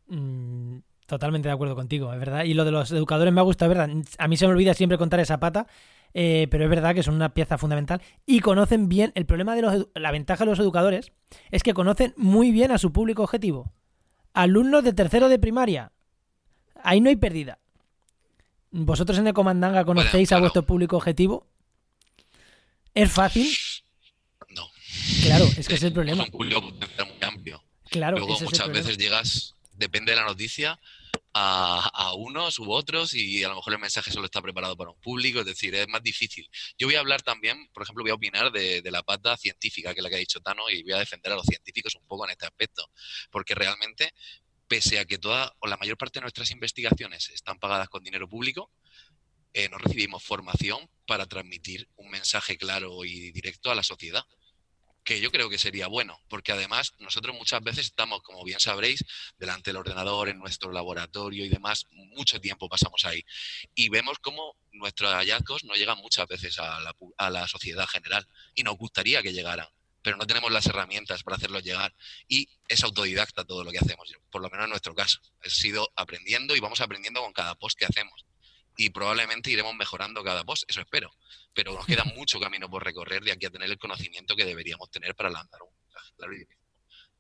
Mm, 0.07 0.77
totalmente 1.07 1.47
de 1.47 1.53
acuerdo 1.53 1.75
contigo, 1.75 2.13
es 2.13 2.19
verdad. 2.19 2.43
Y 2.43 2.53
lo 2.53 2.65
de 2.65 2.71
los 2.71 2.91
educadores 2.91 3.33
me 3.33 3.41
ha 3.41 3.43
gustado, 3.43 3.71
es 3.71 3.77
verdad. 3.77 3.95
A 4.17 4.27
mí 4.27 4.37
se 4.37 4.45
me 4.45 4.53
olvida 4.53 4.75
siempre 4.75 4.99
contar 4.99 5.19
esa 5.19 5.39
pata, 5.39 5.65
eh, 6.13 6.47
pero 6.51 6.63
es 6.65 6.69
verdad 6.69 6.93
que 6.93 7.01
son 7.01 7.15
una 7.15 7.33
pieza 7.33 7.57
fundamental 7.57 8.01
y 8.27 8.41
conocen 8.41 8.87
bien. 8.87 9.11
El 9.15 9.25
problema 9.25 9.55
de 9.55 9.63
los. 9.63 9.87
La 9.95 10.11
ventaja 10.11 10.43
de 10.43 10.51
los 10.51 10.59
educadores 10.59 11.11
es 11.49 11.63
que 11.63 11.73
conocen 11.73 12.13
muy 12.15 12.51
bien 12.51 12.71
a 12.71 12.77
su 12.77 12.93
público 12.93 13.23
objetivo 13.23 13.73
alumnos 14.35 14.83
de 14.83 14.93
tercero 14.93 15.29
de 15.29 15.39
primaria. 15.39 15.91
Ahí 16.83 17.01
no 17.01 17.09
hay 17.09 17.15
pérdida. 17.15 17.57
¿Vosotros 18.69 19.17
en 19.17 19.27
Ecomandanga 19.27 19.85
conocéis 19.85 20.31
a 20.33 20.39
vuestro 20.39 20.63
público 20.63 20.97
objetivo? 20.97 21.47
¿Es 22.93 23.11
fácil? 23.11 23.47
No. 24.49 24.67
Claro, 25.23 25.45
es 25.57 25.67
que 25.67 25.75
es 25.75 25.83
el 25.83 25.93
problema. 25.93 26.23
Es 26.23 26.29
un 26.29 26.31
público 26.31 26.61
muy 26.61 26.73
amplio. 27.21 27.63
Claro, 27.89 28.17
Luego 28.17 28.39
muchas 28.41 28.67
veces 28.69 28.97
llegas, 28.97 29.55
depende 29.73 30.11
de 30.11 30.17
la 30.17 30.25
noticia, 30.25 30.79
a, 31.33 32.13
unos 32.15 32.59
u 32.59 32.71
otros 32.71 33.13
y 33.13 33.43
a 33.43 33.49
lo 33.49 33.55
mejor 33.55 33.73
el 33.73 33.79
mensaje 33.79 34.11
solo 34.11 34.25
está 34.25 34.41
preparado 34.41 34.77
para 34.77 34.91
un 34.91 34.99
público, 34.99 35.39
es 35.39 35.45
decir, 35.45 35.75
es 35.75 35.87
más 35.87 36.01
difícil. 36.01 36.49
Yo 36.77 36.87
voy 36.87 36.95
a 36.95 36.99
hablar 36.99 37.21
también, 37.21 37.69
por 37.73 37.83
ejemplo, 37.83 38.03
voy 38.03 38.11
a 38.11 38.15
opinar 38.15 38.51
de, 38.51 38.81
la 38.91 39.03
pata 39.03 39.35
científica, 39.35 39.93
que 39.93 39.99
es 39.99 40.03
la 40.03 40.09
que 40.09 40.15
ha 40.15 40.19
dicho 40.19 40.39
Tano, 40.39 40.69
y 40.69 40.83
voy 40.83 40.93
a 40.93 40.99
defender 40.99 41.33
a 41.33 41.35
los 41.35 41.45
científicos 41.45 41.95
un 41.95 42.07
poco 42.07 42.25
en 42.25 42.31
este 42.31 42.45
aspecto, 42.45 42.89
porque 43.31 43.55
realmente, 43.55 44.13
pese 44.67 44.99
a 44.99 45.05
que 45.05 45.17
toda 45.17 45.53
o 45.59 45.67
la 45.67 45.77
mayor 45.77 45.97
parte 45.97 46.19
de 46.19 46.21
nuestras 46.21 46.51
investigaciones 46.51 47.29
están 47.29 47.59
pagadas 47.59 47.89
con 47.89 48.03
dinero 48.03 48.29
público, 48.29 48.71
eh, 49.53 49.69
no 49.69 49.77
recibimos 49.77 50.23
formación 50.23 50.89
para 51.07 51.25
transmitir 51.25 51.87
un 51.95 52.09
mensaje 52.09 52.57
claro 52.57 53.05
y 53.05 53.31
directo 53.31 53.71
a 53.71 53.75
la 53.75 53.83
sociedad 53.83 54.25
que 55.05 55.21
yo 55.21 55.31
creo 55.31 55.49
que 55.49 55.59
sería 55.59 55.87
bueno, 55.87 56.19
porque 56.27 56.51
además 56.51 56.93
nosotros 56.97 57.35
muchas 57.35 57.61
veces 57.61 57.85
estamos, 57.85 58.23
como 58.23 58.43
bien 58.43 58.59
sabréis, 58.59 59.05
delante 59.37 59.69
del 59.69 59.77
ordenador, 59.77 60.29
en 60.29 60.39
nuestro 60.39 60.71
laboratorio 60.71 61.45
y 61.45 61.49
demás, 61.49 61.85
mucho 61.91 62.41
tiempo 62.41 62.67
pasamos 62.67 63.05
ahí. 63.05 63.23
Y 63.75 63.89
vemos 63.89 64.17
cómo 64.19 64.57
nuestros 64.71 65.13
hallazgos 65.13 65.63
no 65.63 65.75
llegan 65.75 65.99
muchas 65.99 66.27
veces 66.27 66.57
a 66.59 66.79
la, 66.81 66.95
a 67.17 67.29
la 67.29 67.47
sociedad 67.47 67.87
general 67.87 68.27
y 68.55 68.63
nos 68.63 68.77
gustaría 68.77 69.21
que 69.21 69.31
llegaran 69.31 69.67
pero 70.01 70.17
no 70.17 70.27
tenemos 70.27 70.51
las 70.51 70.67
herramientas 70.67 71.23
para 71.23 71.37
hacerlos 71.37 71.63
llegar. 71.63 71.95
Y 72.27 72.47
es 72.67 72.83
autodidacta 72.83 73.43
todo 73.43 73.63
lo 73.63 73.71
que 73.71 73.79
hacemos, 73.79 74.13
por 74.29 74.39
lo 74.39 74.51
menos 74.51 74.65
en 74.65 74.69
nuestro 74.69 74.93
caso. 74.93 75.19
Ha 75.43 75.49
sido 75.49 75.91
aprendiendo 75.95 76.55
y 76.55 76.59
vamos 76.59 76.79
aprendiendo 76.79 77.21
con 77.21 77.33
cada 77.33 77.55
post 77.55 77.75
que 77.75 77.85
hacemos 77.85 78.23
y 78.77 78.89
probablemente 78.89 79.51
iremos 79.51 79.75
mejorando 79.75 80.23
cada 80.23 80.43
post, 80.43 80.63
eso 80.67 80.81
espero. 80.81 81.11
Pero 81.53 81.73
nos 81.73 81.85
queda 81.85 82.03
mucho 82.15 82.39
camino 82.39 82.69
por 82.69 82.83
recorrer 82.83 83.23
de 83.23 83.31
aquí 83.31 83.45
a 83.45 83.49
tener 83.49 83.69
el 83.69 83.77
conocimiento 83.77 84.35
que 84.35 84.45
deberíamos 84.45 84.89
tener 84.89 85.15
para 85.15 85.29
lanzar 85.29 85.61
un 85.61 85.69
mensaje 85.83 86.13
claro 86.17 86.33
y 86.33 86.45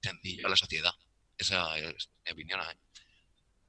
sencillo 0.01 0.47
a 0.47 0.49
la 0.49 0.55
sociedad. 0.55 0.91
Esa 1.37 1.77
es 1.77 2.09
mi 2.25 2.31
opinión. 2.31 2.59
¿eh? 2.61 2.77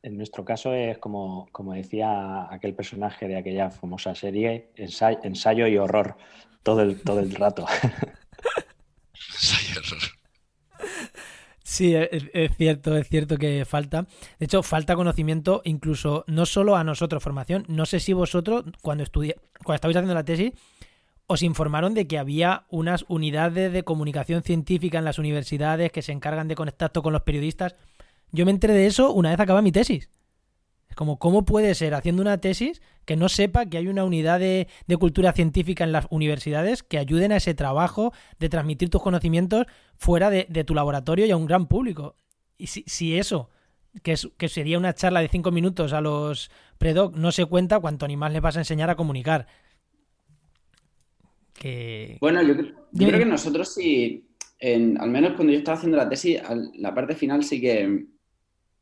En 0.02 0.16
nuestro 0.16 0.44
caso 0.44 0.72
es 0.72 0.98
como, 0.98 1.48
como 1.50 1.74
decía 1.74 2.46
aquel 2.52 2.74
personaje 2.74 3.26
de 3.26 3.36
aquella 3.36 3.70
famosa 3.70 4.14
serie, 4.14 4.70
ensayo, 4.76 5.18
ensayo 5.24 5.66
y 5.66 5.78
horror 5.78 6.16
todo 6.62 6.82
el, 6.82 7.00
todo 7.02 7.20
el 7.20 7.34
rato. 7.34 7.66
ensayo 9.32 9.74
y 9.74 9.78
horror. 9.78 10.02
Sí, 11.76 11.94
es, 11.94 12.56
cierto, 12.56 12.96
es 12.96 13.06
cierto 13.06 13.36
que 13.36 13.66
falta. 13.66 14.06
De 14.38 14.46
hecho, 14.46 14.62
falta 14.62 14.96
conocimiento 14.96 15.60
incluso 15.66 16.24
no 16.26 16.46
solo 16.46 16.74
a 16.74 16.84
nosotros, 16.84 17.22
formación. 17.22 17.66
No 17.68 17.84
sé 17.84 18.00
si 18.00 18.14
vosotros, 18.14 18.64
cuando, 18.80 19.04
cuando 19.12 19.74
estabais 19.74 19.94
haciendo 19.94 20.14
la 20.14 20.24
tesis, 20.24 20.54
os 21.26 21.42
informaron 21.42 21.92
de 21.92 22.06
que 22.06 22.16
había 22.16 22.64
unas 22.70 23.04
unidades 23.08 23.74
de 23.74 23.82
comunicación 23.82 24.42
científica 24.42 24.96
en 24.96 25.04
las 25.04 25.18
universidades 25.18 25.92
que 25.92 26.00
se 26.00 26.12
encargan 26.12 26.48
de 26.48 26.54
contacto 26.54 27.02
con 27.02 27.12
los 27.12 27.24
periodistas. 27.24 27.76
Yo 28.32 28.46
me 28.46 28.52
enteré 28.52 28.72
de 28.72 28.86
eso 28.86 29.12
una 29.12 29.28
vez 29.28 29.40
acaba 29.40 29.60
mi 29.60 29.70
tesis. 29.70 30.08
Como, 30.96 31.18
¿cómo 31.18 31.44
puede 31.44 31.74
ser 31.74 31.92
haciendo 31.92 32.22
una 32.22 32.40
tesis 32.40 32.80
que 33.04 33.16
no 33.16 33.28
sepa 33.28 33.66
que 33.66 33.76
hay 33.76 33.86
una 33.86 34.02
unidad 34.02 34.40
de, 34.40 34.66
cultura 34.98 35.34
científica 35.34 35.84
en 35.84 35.92
las 35.92 36.06
universidades 36.08 36.82
que 36.82 36.96
ayuden 36.96 37.32
a 37.32 37.36
ese 37.36 37.52
trabajo 37.52 38.14
de 38.40 38.48
transmitir 38.48 38.88
tus 38.88 39.02
conocimientos 39.02 39.66
fuera 39.98 40.30
de, 40.30 40.64
tu 40.64 40.74
laboratorio 40.74 41.26
y 41.26 41.30
a 41.30 41.36
un 41.36 41.44
gran 41.44 41.66
público? 41.66 42.16
Y 42.56 42.68
si, 42.68 43.18
eso, 43.18 43.50
que, 44.02 44.12
es, 44.12 44.26
que 44.38 44.48
sería 44.48 44.78
una 44.78 44.94
charla 44.94 45.20
de 45.20 45.28
cinco 45.28 45.50
minutos 45.50 45.92
a 45.92 46.00
los 46.00 46.50
predoc, 46.78 47.14
no 47.14 47.30
se 47.30 47.44
cuenta, 47.44 47.78
cuanto 47.78 48.08
ni 48.08 48.16
más 48.16 48.32
les 48.32 48.40
vas 48.40 48.56
a 48.56 48.60
enseñar 48.60 48.88
a 48.88 48.96
comunicar. 48.96 49.46
Que... 51.52 52.16
Bueno, 52.22 52.40
yo, 52.42 52.54
creo 52.56 53.18
que 53.18 53.26
nosotros 53.26 53.74
sí, 53.74 54.30
al 54.62 55.10
menos 55.10 55.34
cuando 55.34 55.52
yo 55.52 55.58
estaba 55.58 55.76
haciendo 55.76 55.98
la 55.98 56.08
tesis, 56.08 56.40
la 56.78 56.94
parte 56.94 57.14
final 57.14 57.44
sí 57.44 57.60
que 57.60 58.15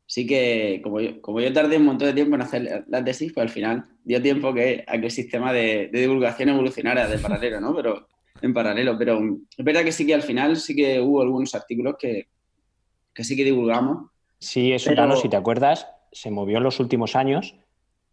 sí 0.05 0.27
que, 0.27 0.81
como 0.83 0.99
yo, 0.99 1.21
como 1.21 1.39
yo 1.39 1.51
tardé 1.51 1.77
un 1.77 1.85
montón 1.85 2.07
de 2.07 2.13
tiempo 2.13 2.35
en 2.35 2.41
hacer 2.41 2.85
la 2.87 3.03
tesis, 3.03 3.33
pues 3.33 3.43
al 3.43 3.49
final 3.49 3.85
dio 4.03 4.21
tiempo 4.21 4.53
que 4.53 4.83
aquel 4.87 5.11
sistema 5.11 5.51
de, 5.51 5.89
divulgación 5.91 6.49
evolucionara 6.49 7.07
de 7.07 7.17
paralelo, 7.17 7.59
¿no? 7.59 7.75
Pero 7.75 8.07
en 8.41 8.53
paralelo, 8.53 8.97
pero 8.97 9.19
es 9.57 9.65
verdad 9.65 9.83
que 9.83 9.91
sí 9.91 10.05
que 10.05 10.13
al 10.13 10.21
final 10.21 10.57
sí 10.57 10.75
que 10.75 10.99
hubo 10.99 11.21
algunos 11.21 11.55
artículos 11.55 11.95
que, 11.97 12.27
que 13.13 13.23
sí 13.23 13.35
que 13.35 13.43
divulgamos. 13.43 14.09
Sí, 14.39 14.73
eso, 14.73 14.91
pero... 14.91 15.15
si 15.15 15.29
te 15.29 15.37
acuerdas, 15.37 15.87
se 16.11 16.31
movió 16.31 16.57
en 16.57 16.63
los 16.63 16.79
últimos 16.79 17.15
años, 17.15 17.55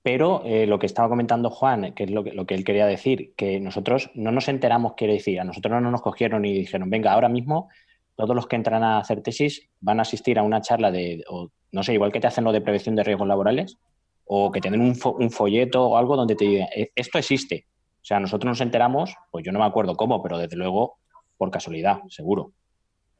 pero 0.03 0.43
eh, 0.45 0.67
lo 0.67 0.79
que 0.79 0.87
estaba 0.87 1.09
comentando 1.09 1.51
Juan, 1.51 1.93
que 1.95 2.05
es 2.05 2.11
lo 2.11 2.25
que, 2.25 2.33
lo 2.33 2.47
que 2.47 2.55
él 2.55 2.65
quería 2.65 2.87
decir, 2.87 3.35
que 3.37 3.61
nosotros 3.61 4.11
no 4.15 4.33
nos 4.33 4.49
enteramos, 4.49 4.95
quiere 4.95 5.15
decir, 5.15 5.41
a 5.41 5.45
nosotros 5.45 5.81
no 5.83 5.91
nos 5.91 6.03
cogieron 6.03 6.45
y 6.45 6.53
dijeron, 6.53 6.89
venga, 6.91 7.13
ahora 7.13 7.29
mismo 7.29 7.69
todos 8.15 8.35
los 8.35 8.47
que 8.47 8.57
entran 8.57 8.83
a 8.83 8.99
hacer 8.99 9.23
tesis 9.23 9.69
van 9.81 9.99
a 9.99 10.03
asistir 10.03 10.39
a 10.39 10.43
una 10.43 10.61
charla 10.61 10.91
de, 10.91 11.25
no 11.73 11.83
sé, 11.83 11.95
igual 11.95 12.13
que 12.13 12.21
te 12.21 12.27
hacen 12.27 12.45
lo 12.45 12.53
de 12.53 12.61
prevención 12.61 12.95
de 12.95 13.03
riesgos 13.03 13.27
laborales, 13.27 13.79
o 14.25 14.51
que 14.53 14.61
te 14.61 14.71
den 14.71 14.81
un, 14.81 15.31
folleto 15.31 15.85
o 15.85 15.97
algo 15.97 16.17
donde 16.17 16.37
te 16.37 16.45
digan, 16.45 16.69
e, 16.75 16.91
esto 16.95 17.19
existe. 17.19 17.67
O 18.01 18.05
sea, 18.05 18.21
nosotros 18.21 18.49
nos 18.49 18.61
enteramos, 18.61 19.15
pues 19.31 19.45
yo 19.45 19.53
no 19.53 19.59
me 19.59 19.65
acuerdo 19.65 19.95
cómo, 19.95 20.23
pero 20.23 20.39
desde 20.39 20.57
luego 20.57 20.99
por 21.37 21.51
casualidad, 21.51 21.99
seguro. 22.09 22.53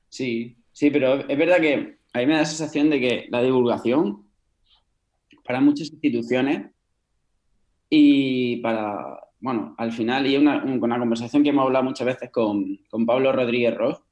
Sí, 0.09 0.57
sí, 0.71 0.91
pero 0.91 1.29
es 1.29 1.39
verdad 1.39 1.61
que 1.61 1.99
a 2.13 2.19
mí 2.19 2.27
me 2.27 2.35
da 2.35 2.41
la 2.41 2.47
sensación 2.47 2.91
de 2.91 3.01
que 3.01 3.27
la 3.31 3.43
divulgación 3.43 4.29
para 5.45 5.61
muchas 5.61 5.91
instituciones 5.91 6.71
y 7.89 8.57
para, 8.59 9.19
bueno, 9.41 9.75
al 9.79 9.93
final, 9.93 10.27
y 10.27 10.37
una, 10.37 10.63
una 10.65 10.99
conversación 10.99 11.43
que 11.43 11.51
hemos 11.51 11.65
hablado 11.65 11.85
muchas 11.85 12.07
veces 12.07 12.31
con, 12.31 12.79
con 12.89 13.07
Pablo 13.07 13.33
Rodríguez 13.33 13.75
Ross, 13.75 14.03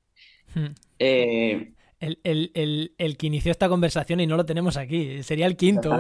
hmm. 0.55 0.67
eh, 0.99 1.73
el, 2.01 3.17
que 3.19 3.27
inició 3.27 3.53
esta 3.53 3.69
conversación 3.69 4.21
y 4.21 4.27
no 4.27 4.37
lo 4.37 4.45
tenemos 4.45 4.77
aquí. 4.77 5.23
Sería 5.23 5.47
el 5.47 5.57
quinto. 5.57 5.91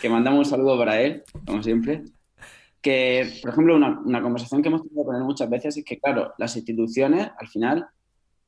que 0.00 0.08
mandamos 0.08 0.40
un 0.40 0.44
saludo 0.44 0.78
para 0.78 1.00
él, 1.00 1.22
como 1.46 1.62
siempre. 1.62 2.02
Que, 2.80 3.38
por 3.42 3.50
ejemplo, 3.50 3.76
una, 3.76 4.22
conversación 4.22 4.62
que 4.62 4.68
hemos 4.68 4.82
tenido 4.82 5.04
con 5.04 5.16
él 5.16 5.22
muchas 5.22 5.48
veces 5.48 5.76
es 5.76 5.84
que, 5.84 5.98
claro, 5.98 6.32
las 6.38 6.56
instituciones 6.56 7.30
al 7.38 7.48
final 7.48 7.86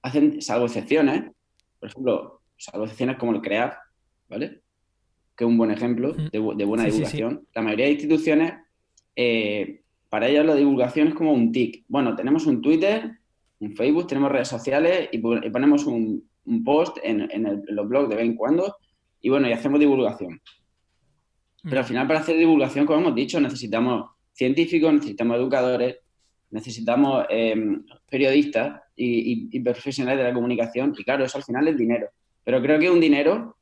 hacen, 0.02 0.40
salvo 0.40 0.66
excepciones, 0.66 1.30
por 1.78 1.88
ejemplo, 1.88 2.40
salvo 2.56 2.84
excepciones 2.84 3.16
como 3.16 3.32
el 3.32 3.40
CREAF, 3.40 3.74
¿vale? 4.28 4.60
Que 5.36 5.44
es 5.44 5.48
un 5.48 5.58
buen 5.58 5.70
ejemplo 5.70 6.12
de, 6.12 6.38
buena 6.38 6.84
divulgación. 6.84 7.46
La 7.54 7.62
mayoría 7.62 7.86
de 7.86 7.92
instituciones 7.92 8.54
eh, 9.16 9.82
para 10.08 10.28
ellos 10.28 10.44
la 10.44 10.54
divulgación 10.54 11.08
es 11.08 11.14
como 11.14 11.32
un 11.32 11.52
tic. 11.52 11.84
Bueno, 11.88 12.16
tenemos 12.16 12.46
un 12.46 12.60
Twitter, 12.60 13.19
un 13.60 13.76
Facebook, 13.76 14.06
tenemos 14.06 14.32
redes 14.32 14.48
sociales 14.48 15.08
y, 15.12 15.18
ponemos 15.18 15.86
un, 15.86 16.28
post 16.64 16.98
en, 17.02 17.30
en, 17.30 17.62
los 17.68 17.88
blogs 17.88 18.08
de 18.08 18.16
vez 18.16 18.24
en 18.24 18.34
cuando 18.34 18.76
y 19.20 19.28
bueno, 19.28 19.48
y 19.48 19.52
hacemos 19.52 19.78
divulgación. 19.78 20.40
Pero 21.62 21.78
al 21.78 21.84
final 21.84 22.06
para 22.06 22.20
hacer 22.20 22.36
divulgación, 22.36 22.86
como 22.86 23.00
hemos 23.00 23.14
dicho, 23.14 23.40
necesitamos 23.40 24.10
científicos, 24.32 24.92
necesitamos 24.92 25.36
educadores, 25.36 25.96
necesitamos 26.50 27.26
em, 27.28 27.84
periodistas 28.08 28.82
y, 28.96 29.60
profesionales 29.60 30.18
de 30.18 30.24
la 30.24 30.34
comunicación. 30.34 30.94
Y 30.96 31.04
claro, 31.04 31.24
eso 31.24 31.38
al 31.38 31.44
final 31.44 31.68
es 31.68 31.76
dinero. 31.76 32.08
Pero 32.44 32.62
creo 32.62 32.78
que 32.78 32.86
es 32.86 32.90
un 32.90 33.00
dinero 33.00 33.56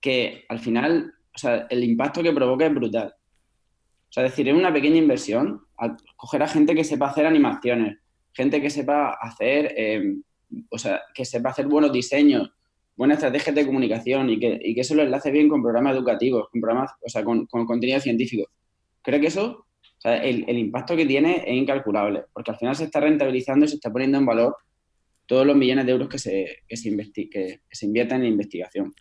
que 0.00 0.44
al 0.48 0.58
final, 0.58 1.14
o 1.34 1.38
sea, 1.38 1.66
el 1.70 1.82
impacto 1.84 2.22
que 2.22 2.32
provoca 2.32 2.66
es 2.66 2.74
brutal. 2.74 3.14
O 4.08 4.12
sea, 4.12 4.24
es 4.24 4.32
decir, 4.32 4.48
es 4.48 4.54
una 4.54 4.72
pequeña 4.72 4.96
inversión, 4.96 5.62
coger 6.16 6.42
a 6.42 6.48
gente 6.48 6.74
que 6.74 6.84
sepa 6.84 7.08
hacer 7.08 7.26
animaciones, 7.26 7.98
gente 8.38 8.62
que 8.62 8.70
sepa 8.70 9.18
hacer, 9.20 9.74
em, 9.76 10.22
o 10.70 10.78
sea, 10.78 11.02
que 11.12 11.24
sepa 11.24 11.50
hacer 11.50 11.66
buenos 11.66 11.92
diseños, 11.92 12.50
buenas 12.96 13.18
estrategias 13.18 13.54
de 13.54 13.66
comunicación 13.66 14.30
y 14.30 14.38
que, 14.38 14.58
y 14.62 14.74
que 14.74 14.82
eso 14.82 14.94
lo 14.94 15.02
enlace 15.02 15.30
bien 15.30 15.48
con 15.48 15.62
programas 15.62 15.96
educativos, 15.96 16.48
con 16.50 16.60
programas, 16.60 16.92
o 17.04 17.08
sea, 17.08 17.24
con, 17.24 17.46
con 17.46 17.66
contenido 17.66 18.00
científico. 18.00 18.48
Creo 19.02 19.20
que 19.20 19.26
eso, 19.26 19.66
o 19.82 20.00
sea, 20.00 20.22
el, 20.22 20.44
el, 20.48 20.58
impacto 20.58 20.96
que 20.96 21.06
tiene 21.06 21.42
es 21.46 21.54
incalculable, 21.54 22.24
porque 22.32 22.52
al 22.52 22.58
final 22.58 22.76
se 22.76 22.84
está 22.84 23.00
rentabilizando 23.00 23.64
y 23.66 23.68
se 23.68 23.74
está 23.74 23.90
poniendo 23.90 24.18
en 24.18 24.26
valor 24.26 24.56
todos 25.26 25.46
los 25.46 25.56
millones 25.56 25.84
de 25.84 25.92
euros 25.92 26.08
que 26.08 26.18
se, 26.18 26.62
que 26.66 26.76
se, 26.76 26.96
que, 27.28 27.60
se 27.70 27.86
invierten 27.86 28.22
en 28.22 28.28
investigación. 28.28 28.94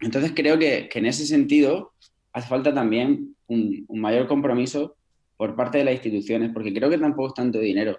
Entonces 0.00 0.32
creo 0.34 0.58
que, 0.58 0.88
que, 0.88 1.00
en 1.00 1.06
ese 1.06 1.26
sentido 1.26 1.92
hace 2.32 2.48
falta 2.48 2.72
también 2.72 3.36
un, 3.48 3.84
mayor 3.88 4.26
compromiso 4.26 4.96
por 5.36 5.54
parte 5.54 5.78
de 5.78 5.84
las 5.84 5.94
instituciones, 5.94 6.50
porque 6.52 6.72
creo 6.72 6.90
que 6.90 6.98
tampoco 6.98 7.28
es 7.28 7.34
tanto 7.34 7.58
dinero. 7.58 7.98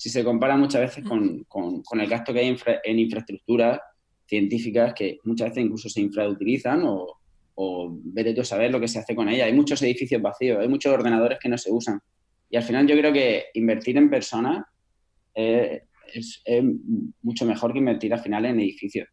Si 0.00 0.08
se 0.08 0.24
compara 0.24 0.56
muchas 0.56 0.80
veces 0.80 1.04
con, 1.04 1.44
con, 1.44 1.82
con 1.82 2.00
el 2.00 2.08
gasto 2.08 2.32
que 2.32 2.40
hay 2.40 2.56
en 2.84 2.98
infraestructura 2.98 3.82
científicas 4.26 4.94
que 4.94 5.18
muchas 5.24 5.50
veces 5.50 5.64
incluso 5.64 5.90
se 5.90 6.00
infrautilizan 6.00 6.84
o, 6.84 7.20
o 7.56 7.98
vete 8.02 8.32
tú 8.32 8.40
a 8.40 8.44
saber 8.44 8.70
lo 8.70 8.80
que 8.80 8.88
se 8.88 8.98
hace 8.98 9.14
con 9.14 9.28
ellas. 9.28 9.46
Hay 9.46 9.52
muchos 9.52 9.82
edificios 9.82 10.22
vacíos, 10.22 10.58
hay 10.58 10.68
muchos 10.68 10.90
ordenadores 10.90 11.38
que 11.38 11.50
no 11.50 11.58
se 11.58 11.70
usan. 11.70 12.00
Y 12.48 12.56
al 12.56 12.62
final 12.62 12.86
yo 12.86 12.96
creo 12.96 13.12
que 13.12 13.48
invertir 13.52 13.98
en 13.98 14.08
personas 14.08 14.64
es, 15.34 15.82
es, 16.46 16.64
mucho 17.20 17.44
mejor 17.44 17.74
que 17.74 17.80
invertir 17.80 18.14
al 18.14 18.20
final 18.20 18.46
en 18.46 18.58
edificios. 18.58 19.06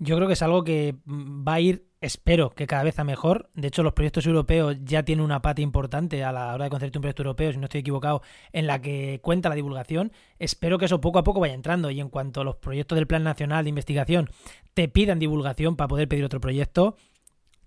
Yo 0.00 0.16
creo 0.16 0.26
que 0.26 0.32
es 0.32 0.42
algo 0.42 0.64
que 0.64 0.96
va 1.06 1.54
a 1.54 1.60
ir 1.60 1.90
espero 2.00 2.50
que 2.50 2.66
cada 2.66 2.82
vez 2.82 2.98
a 2.98 3.04
mejor. 3.04 3.50
De 3.54 3.68
hecho, 3.68 3.82
los 3.82 3.92
proyectos 3.92 4.26
europeos 4.26 4.76
ya 4.82 5.04
tienen 5.04 5.24
una 5.24 5.42
pata 5.42 5.60
importante 5.60 6.24
a 6.24 6.32
la 6.32 6.54
hora 6.54 6.64
de 6.64 6.70
concebir 6.70 6.96
un 6.96 7.02
proyecto 7.02 7.22
europeo, 7.22 7.52
si 7.52 7.58
no 7.58 7.64
estoy 7.64 7.80
equivocado, 7.80 8.22
en 8.52 8.66
la 8.66 8.80
que 8.80 9.20
cuenta 9.22 9.48
la 9.48 9.54
divulgación. 9.54 10.12
Espero 10.38 10.78
que 10.78 10.86
eso 10.86 11.00
poco 11.00 11.18
a 11.18 11.24
poco 11.24 11.40
vaya 11.40 11.54
entrando 11.54 11.90
y 11.90 12.00
en 12.00 12.08
cuanto 12.08 12.40
a 12.40 12.44
los 12.44 12.56
proyectos 12.56 12.96
del 12.96 13.06
Plan 13.06 13.22
Nacional 13.22 13.64
de 13.64 13.70
Investigación 13.70 14.30
te 14.74 14.88
pidan 14.88 15.18
divulgación 15.18 15.76
para 15.76 15.88
poder 15.88 16.08
pedir 16.08 16.24
otro 16.24 16.40
proyecto, 16.40 16.96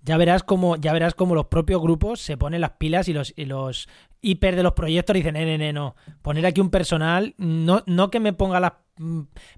ya 0.02 0.17
verás 0.17 0.43
cómo, 0.43 0.76
ya 0.76 0.91
verás 0.93 1.13
cómo 1.13 1.36
los 1.36 1.46
propios 1.46 1.82
grupos 1.82 2.19
se 2.19 2.36
ponen 2.36 2.62
las 2.62 2.72
pilas 2.72 3.08
y 3.08 3.13
los, 3.13 3.34
y 3.38 3.46
los 3.46 3.88
hiper 4.22 4.56
de 4.56 4.63
los 4.63 4.74
proyectos 4.74 5.13
dicen, 5.13 5.36
eh, 5.36 5.74
no, 5.74 5.74
no, 5.74 5.96
poner 6.22 6.46
aquí 6.46 6.60
un 6.60 6.69
personal, 6.69 7.36
no, 7.38 7.84
no 7.86 8.10
que 8.10 8.19
me 8.19 8.34
ponga 8.34 8.60
la 8.60 8.69
mm, 8.69 8.83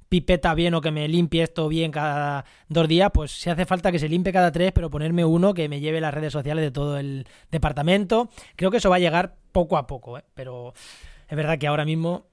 pipeta 0.10 0.54
bien 0.54 0.74
o 0.74 0.82
que 0.82 0.92
me 0.92 1.08
limpie 1.08 1.44
esto 1.44 1.68
bien 1.68 1.92
cada 1.92 2.46
dos 2.70 2.88
días, 2.88 3.12
pues 3.14 3.32
si 3.32 3.50
hace 3.50 3.66
falta 3.66 3.92
que 3.92 4.00
se 4.00 4.10
limpie 4.10 4.34
cada 4.34 4.52
tres, 4.52 4.72
pero 4.72 4.90
ponerme 4.90 5.26
uno 5.26 5.54
que 5.54 5.70
me 5.70 5.80
lleve 5.80 6.02
las 6.02 6.14
redes 6.14 6.34
sociales 6.34 6.64
de 6.64 6.72
todo 6.72 6.98
el 6.98 7.28
departamento. 7.52 8.30
Creo 8.56 8.72
que 8.72 8.78
eso 8.78 8.90
va 8.90 8.96
a 8.96 9.00
llegar 9.00 9.36
poco 9.52 9.78
a 9.78 9.88
poco, 9.88 10.18
¿eh? 10.18 10.24
pero 10.34 10.74
es 11.28 11.36
verdad 11.36 11.58
que 11.58 11.68
ahora 11.68 11.86
mismo 11.86 12.28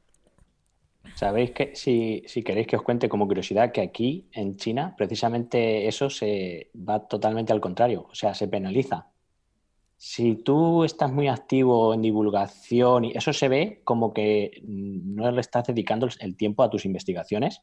Sabéis 1.14 1.50
que 1.50 1.74
si, 1.74 2.22
queréis 2.44 2.66
que 2.66 2.76
os 2.76 2.82
cuente 2.82 3.08
como 3.08 3.26
curiosidad 3.26 3.72
que 3.72 3.80
aquí 3.80 4.28
en 4.32 4.56
China 4.56 4.94
precisamente 4.96 5.88
eso 5.88 6.08
se 6.08 6.70
va 6.76 7.06
totalmente 7.06 7.52
al 7.52 7.60
contrario, 7.60 8.06
o 8.10 8.14
sea, 8.14 8.34
se 8.34 8.48
penaliza. 8.48 9.11
Si 10.04 10.34
tú 10.34 10.82
estás 10.82 11.12
muy 11.12 11.28
activo 11.28 11.94
en 11.94 12.02
divulgación 12.02 13.04
y 13.04 13.12
eso 13.16 13.32
se 13.32 13.48
ve 13.48 13.82
como 13.84 14.12
que 14.12 14.60
no 14.64 15.30
le 15.30 15.40
estás 15.40 15.68
dedicando 15.68 16.08
el 16.18 16.36
tiempo 16.36 16.64
a 16.64 16.70
tus 16.70 16.84
investigaciones 16.84 17.62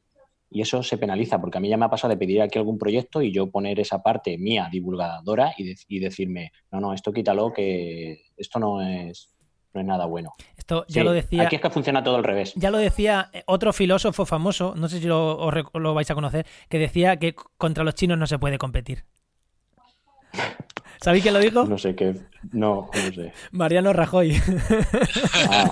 y 0.49 0.61
eso 0.61 0.81
se 0.81 0.97
penaliza, 0.97 1.41
porque 1.41 1.57
a 1.57 1.61
mí 1.61 1.67
ya 1.67 1.75
me 1.75 1.83
ha 1.83 1.89
pasado 1.89 2.11
de 2.11 2.17
pedir 2.17 2.41
aquí 2.41 2.57
algún 2.57 2.77
proyecto 2.77 3.21
y 3.21 3.33
yo 3.33 3.51
poner 3.51 3.81
esa 3.81 4.01
parte 4.01 4.37
mía 4.37 4.69
divulgadora 4.71 5.53
y, 5.57 5.75
y 5.89 5.99
decirme, 5.99 6.53
no, 6.71 6.79
no, 6.79 6.93
esto 6.93 7.11
quítalo, 7.11 7.51
que 7.51 8.21
esto 8.37 8.57
no 8.57 8.81
es, 8.81 9.35
no 9.73 9.81
es 9.81 9.85
nada 9.85 10.05
bueno. 10.05 10.31
Esto 10.55 10.85
ya 10.87 11.03
lo 11.03 11.11
decía. 11.11 11.43
Aquí 11.43 11.57
es 11.57 11.61
que 11.61 11.69
funciona 11.69 12.05
todo 12.05 12.15
al 12.15 12.23
revés. 12.23 12.53
Ya 12.55 12.71
lo 12.71 12.77
decía 12.77 13.31
otro 13.47 13.73
filósofo 13.73 14.25
famoso, 14.25 14.75
no 14.77 14.87
sé 14.87 15.01
si 15.01 15.07
lo, 15.07 15.51
lo 15.73 15.93
vais 15.93 16.09
a 16.09 16.15
conocer, 16.15 16.47
que 16.69 16.79
decía 16.79 17.17
que 17.17 17.35
contra 17.57 17.83
los 17.83 17.95
chinos 17.95 18.17
no 18.17 18.27
se 18.27 18.39
puede 18.39 18.57
competir. 18.57 19.03
¿Sabéis 21.01 21.23
quién 21.23 21.33
lo 21.33 21.39
dijo? 21.39 21.65
No 21.65 21.77
sé 21.77 21.95
qué. 21.95 22.15
No, 22.51 22.89
no 22.93 23.13
sé. 23.13 23.31
Mariano 23.51 23.93
Rajoy. 23.93 24.35
Ah, 25.51 25.69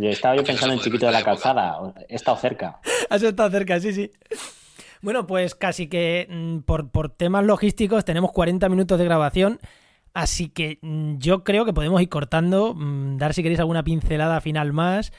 estaba 0.00 0.36
yo 0.36 0.44
pensando 0.44 0.74
en 0.74 0.80
Chiquito 0.80 1.06
de 1.06 1.12
la 1.12 1.22
Calzada. 1.22 1.76
He 2.08 2.16
estado 2.16 2.36
cerca. 2.36 2.80
Has 3.08 3.22
estado 3.22 3.50
cerca, 3.50 3.78
sí, 3.80 3.92
sí. 3.92 4.10
Bueno, 5.02 5.26
pues 5.26 5.54
casi 5.54 5.86
que 5.86 6.26
mm, 6.28 6.58
por, 6.60 6.90
por 6.90 7.10
temas 7.10 7.44
logísticos 7.44 8.04
tenemos 8.04 8.32
40 8.32 8.68
minutos 8.68 8.98
de 8.98 9.04
grabación. 9.04 9.58
Así 10.14 10.48
que 10.48 10.78
mm, 10.80 11.18
yo 11.18 11.44
creo 11.44 11.64
que 11.64 11.72
podemos 11.72 12.00
ir 12.00 12.08
cortando, 12.08 12.74
mm, 12.74 13.18
dar 13.18 13.34
si 13.34 13.42
queréis 13.42 13.60
alguna 13.60 13.84
pincelada 13.84 14.40
final 14.40 14.72
más. 14.72 15.12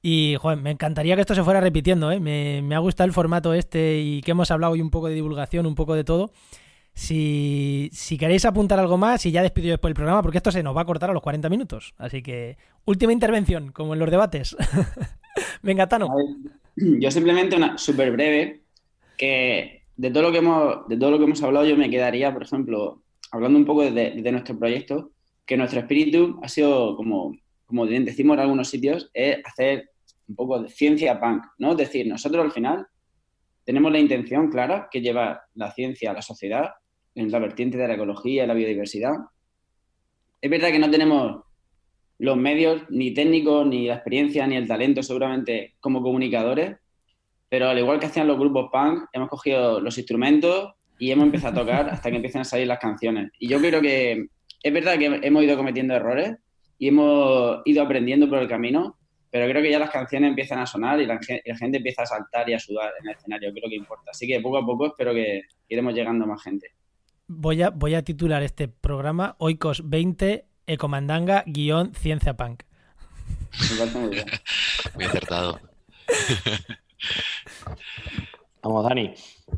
Y, 0.00 0.36
joder, 0.40 0.58
me 0.58 0.70
encantaría 0.70 1.16
que 1.16 1.22
esto 1.22 1.34
se 1.34 1.42
fuera 1.42 1.60
repitiendo, 1.60 2.10
¿eh? 2.12 2.20
Me, 2.20 2.74
ha 2.74 2.78
gustado 2.78 3.06
el 3.06 3.12
formato 3.12 3.52
este 3.52 3.98
y 3.98 4.20
que 4.22 4.30
hemos 4.30 4.50
hablado 4.50 4.72
hoy 4.74 4.80
un 4.80 4.90
poco 4.90 5.08
de 5.08 5.14
divulgación, 5.14 5.66
un 5.66 5.74
poco 5.74 5.94
de 5.94 6.04
todo. 6.04 6.30
Si, 6.98 7.90
si 7.92 8.18
queréis 8.18 8.44
apuntar 8.44 8.80
algo 8.80 8.98
más, 8.98 9.24
y 9.24 9.30
ya 9.30 9.40
despido 9.40 9.70
después 9.70 9.92
el 9.92 9.94
programa, 9.94 10.20
porque 10.20 10.38
esto 10.38 10.50
se 10.50 10.64
nos 10.64 10.76
va 10.76 10.80
a 10.80 10.84
cortar 10.84 11.08
a 11.08 11.12
los 11.12 11.22
40 11.22 11.48
minutos. 11.48 11.94
Así 11.96 12.22
que, 12.24 12.58
última 12.86 13.12
intervención, 13.12 13.70
como 13.70 13.94
en 13.94 14.00
los 14.00 14.10
debates. 14.10 14.56
Venga, 15.62 15.88
Tano. 15.88 16.08
yo 16.74 17.10
simplemente 17.12 17.54
una 17.54 17.78
súper 17.78 18.10
breve, 18.10 18.62
que 19.16 19.84
de 19.96 20.10
todo, 20.10 20.24
lo 20.24 20.32
que 20.32 20.38
hemos, 20.38 20.88
de 20.88 20.96
todo 20.96 21.12
lo 21.12 21.18
que 21.18 21.24
hemos 21.24 21.40
hablado 21.40 21.66
yo 21.66 21.76
me 21.76 21.88
quedaría, 21.88 22.32
por 22.32 22.42
ejemplo, 22.42 23.00
hablando 23.30 23.60
un 23.60 23.64
poco 23.64 23.88
de, 23.88 24.32
nuestro 24.32 24.58
proyecto, 24.58 25.12
que 25.46 25.56
nuestro 25.56 25.78
espíritu 25.78 26.40
ha 26.42 26.48
sido, 26.48 26.96
como, 26.96 27.38
como 27.66 27.86
decimos 27.86 28.34
en 28.34 28.40
algunos 28.40 28.68
sitios, 28.68 29.08
es 29.14 29.38
hacer 29.44 29.92
un 30.26 30.34
poco 30.34 30.60
de 30.60 30.68
ciencia 30.68 31.20
punk, 31.20 31.44
¿no? 31.58 31.70
Es 31.70 31.76
decir, 31.76 32.08
nosotros 32.08 32.44
al 32.44 32.50
final 32.50 32.88
tenemos 33.64 33.92
la 33.92 34.00
intención 34.00 34.50
clara 34.50 34.88
que 34.90 35.00
lleva 35.00 35.42
la 35.54 35.70
ciencia 35.70 36.10
a 36.10 36.14
la 36.14 36.22
sociedad 36.22 36.70
en 37.18 37.30
la 37.30 37.38
vertiente 37.38 37.76
de 37.76 37.88
la 37.88 37.94
ecología 37.94 38.44
y 38.44 38.46
la 38.46 38.54
biodiversidad. 38.54 39.14
Es 40.40 40.50
verdad 40.50 40.70
que 40.70 40.78
no 40.78 40.90
tenemos 40.90 41.42
los 42.18 42.36
medios, 42.36 42.82
ni 42.90 43.12
técnicos, 43.12 43.66
ni 43.66 43.86
la 43.86 43.94
experiencia, 43.94 44.46
ni 44.46 44.56
el 44.56 44.66
talento 44.66 45.02
seguramente 45.02 45.74
como 45.80 46.02
comunicadores, 46.02 46.76
pero 47.48 47.68
al 47.68 47.78
igual 47.78 47.98
que 47.98 48.06
hacían 48.06 48.26
los 48.26 48.38
grupos 48.38 48.70
punk, 48.72 49.08
hemos 49.12 49.28
cogido 49.28 49.80
los 49.80 49.96
instrumentos, 49.98 50.74
y 50.98 51.10
hemos 51.10 51.26
empezado 51.26 51.60
a 51.60 51.64
tocar 51.64 51.88
hasta 51.90 52.10
que 52.10 52.16
empiezan 52.16 52.42
a 52.42 52.44
salir 52.44 52.66
las 52.66 52.78
canciones. 52.78 53.30
Y 53.38 53.48
yo 53.48 53.58
creo 53.60 53.80
que 53.80 54.26
es 54.62 54.72
verdad 54.72 54.98
que 54.98 55.20
hemos 55.22 55.42
ido 55.42 55.56
cometiendo 55.56 55.94
errores 55.94 56.36
y 56.78 56.88
hemos 56.88 57.62
ido 57.64 57.82
aprendiendo 57.82 58.28
por 58.28 58.38
el 58.38 58.48
camino, 58.48 58.98
pero 59.30 59.48
creo 59.48 59.62
que 59.62 59.70
ya 59.70 59.78
las 59.78 59.90
canciones 59.90 60.30
empiezan 60.30 60.58
a 60.58 60.66
sonar 60.66 61.00
y 61.00 61.06
la, 61.06 61.18
gente 61.18 61.78
empieza 61.78 62.02
a 62.02 62.06
saltar 62.06 62.48
y 62.48 62.54
a 62.54 62.58
sudar 62.58 62.92
en 63.00 63.08
el 63.08 63.16
escenario, 63.16 63.52
creo 63.52 63.68
que 63.68 63.76
importa. 63.76 64.10
Así 64.10 64.26
que 64.26 64.40
poco 64.40 64.58
a 64.58 64.66
poco 64.66 64.86
espero 64.86 65.12
que 65.12 65.42
iremos 65.68 65.94
llegando 65.94 66.24
a 66.24 66.28
más 66.28 66.42
gente. 66.42 66.68
Voy 67.30 67.62
a, 67.62 67.68
voy 67.68 67.94
a 67.94 68.02
titular 68.02 68.42
este 68.42 68.68
programa 68.68 69.36
Oikos 69.38 69.82
20 69.84 70.46
Ecomandanga 70.66 71.44
guion 71.46 71.94
Ciencia 71.94 72.34
Punk. 72.34 72.62
muy, 73.94 74.24
muy 74.94 75.04
acertado. 75.04 75.60
Vamos, 78.62 78.88
Dani. 78.88 79.12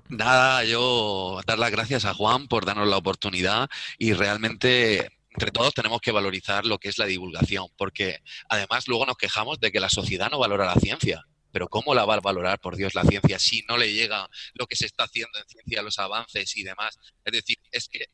Nada, 0.08 0.64
yo 0.64 1.40
dar 1.46 1.60
las 1.60 1.70
gracias 1.70 2.04
a 2.04 2.12
Juan 2.12 2.48
por 2.48 2.66
darnos 2.66 2.88
la 2.88 2.96
oportunidad 2.96 3.70
y 3.98 4.14
realmente 4.14 5.08
entre 5.30 5.52
todos 5.52 5.72
tenemos 5.72 6.00
que 6.00 6.10
valorizar 6.10 6.66
lo 6.66 6.78
que 6.78 6.88
es 6.88 6.98
la 6.98 7.06
divulgación, 7.06 7.68
porque 7.76 8.18
además 8.48 8.88
luego 8.88 9.06
nos 9.06 9.16
quejamos 9.16 9.60
de 9.60 9.70
que 9.70 9.78
la 9.78 9.88
sociedad 9.88 10.28
no 10.28 10.40
valora 10.40 10.66
la 10.66 10.74
ciencia. 10.74 11.24
Pero 11.52 11.68
¿cómo 11.68 11.94
la 11.94 12.04
va 12.04 12.14
a 12.14 12.20
valorar, 12.20 12.60
por 12.60 12.76
Dios, 12.76 12.94
la 12.94 13.04
ciencia 13.04 13.38
si 13.38 13.62
no 13.68 13.76
le 13.76 13.92
llega 13.92 14.28
lo 14.54 14.66
que 14.66 14.76
se 14.76 14.86
está 14.86 15.04
haciendo 15.04 15.38
en 15.38 15.44
ciencia, 15.46 15.82
los 15.82 15.98
avances 15.98 16.56
y 16.56 16.62
demás? 16.62 16.98
Es 17.24 17.32
decir, 17.32 17.58
es 17.72 17.88
que 17.88 18.06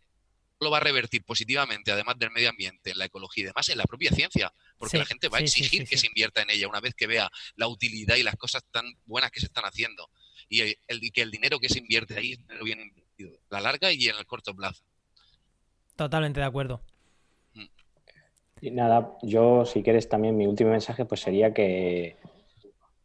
lo 0.61 0.70
va 0.70 0.78
a 0.78 0.80
revertir 0.80 1.22
positivamente, 1.24 1.93
además 1.93 2.18
del 2.18 2.30
medio 2.30 2.49
ambiente, 2.49 2.91
en 2.91 2.99
la 2.99 3.05
ecología 3.05 3.45
y 3.45 3.47
demás, 3.49 3.68
en 3.68 3.78
la 3.78 3.84
propia 3.84 4.11
ciencia, 4.11 4.53
porque 4.78 4.99
la 4.99 5.05
gente 5.05 5.28
va 5.28 5.39
a 5.39 5.43
exigir 5.43 5.87
que 5.87 5.99
se 5.99 6.07
invierta 6.07 6.43
en 6.43 6.51
ella 6.51 6.68
una 6.68 6.80
vez 6.80 6.95
que 6.95 7.07
vea 7.07 7.30
la 7.57 7.68
utilidad 7.68 8.16
y 8.16 8.22
las 8.22 8.37
cosas 8.37 8.64
tan 8.70 8.87
buenas 9.05 9.30
que 9.30 9.41
se 9.41 9.47
están 9.47 9.64
haciendo 9.64 10.11
y 10.49 10.61
el, 10.61 11.12
que 11.12 11.22
el 11.22 11.30
dinero 11.30 11.59
que 11.59 11.68
se 11.68 11.78
invierte 11.78 12.16
ahí 12.16 12.37
lo 12.49 12.64
bien 12.64 12.80
invertido, 12.80 13.39
la 13.51 13.61
larga 13.61 13.93
y 13.93 14.09
en 14.09 14.16
el 14.16 14.26
corto 14.26 14.55
plazo. 14.55 14.82
Totalmente 15.97 16.41
de 16.41 16.47
acuerdo. 16.47 16.82
Mm. 17.55 18.74
nada, 18.74 19.16
yo 19.22 19.64
si 19.64 19.82
quieres 19.82 20.09
también 20.09 20.37
mi 20.37 20.47
último 20.47 20.70
mensaje 20.70 21.05
pues 21.05 21.20
sería 21.20 21.53
que, 21.53 22.16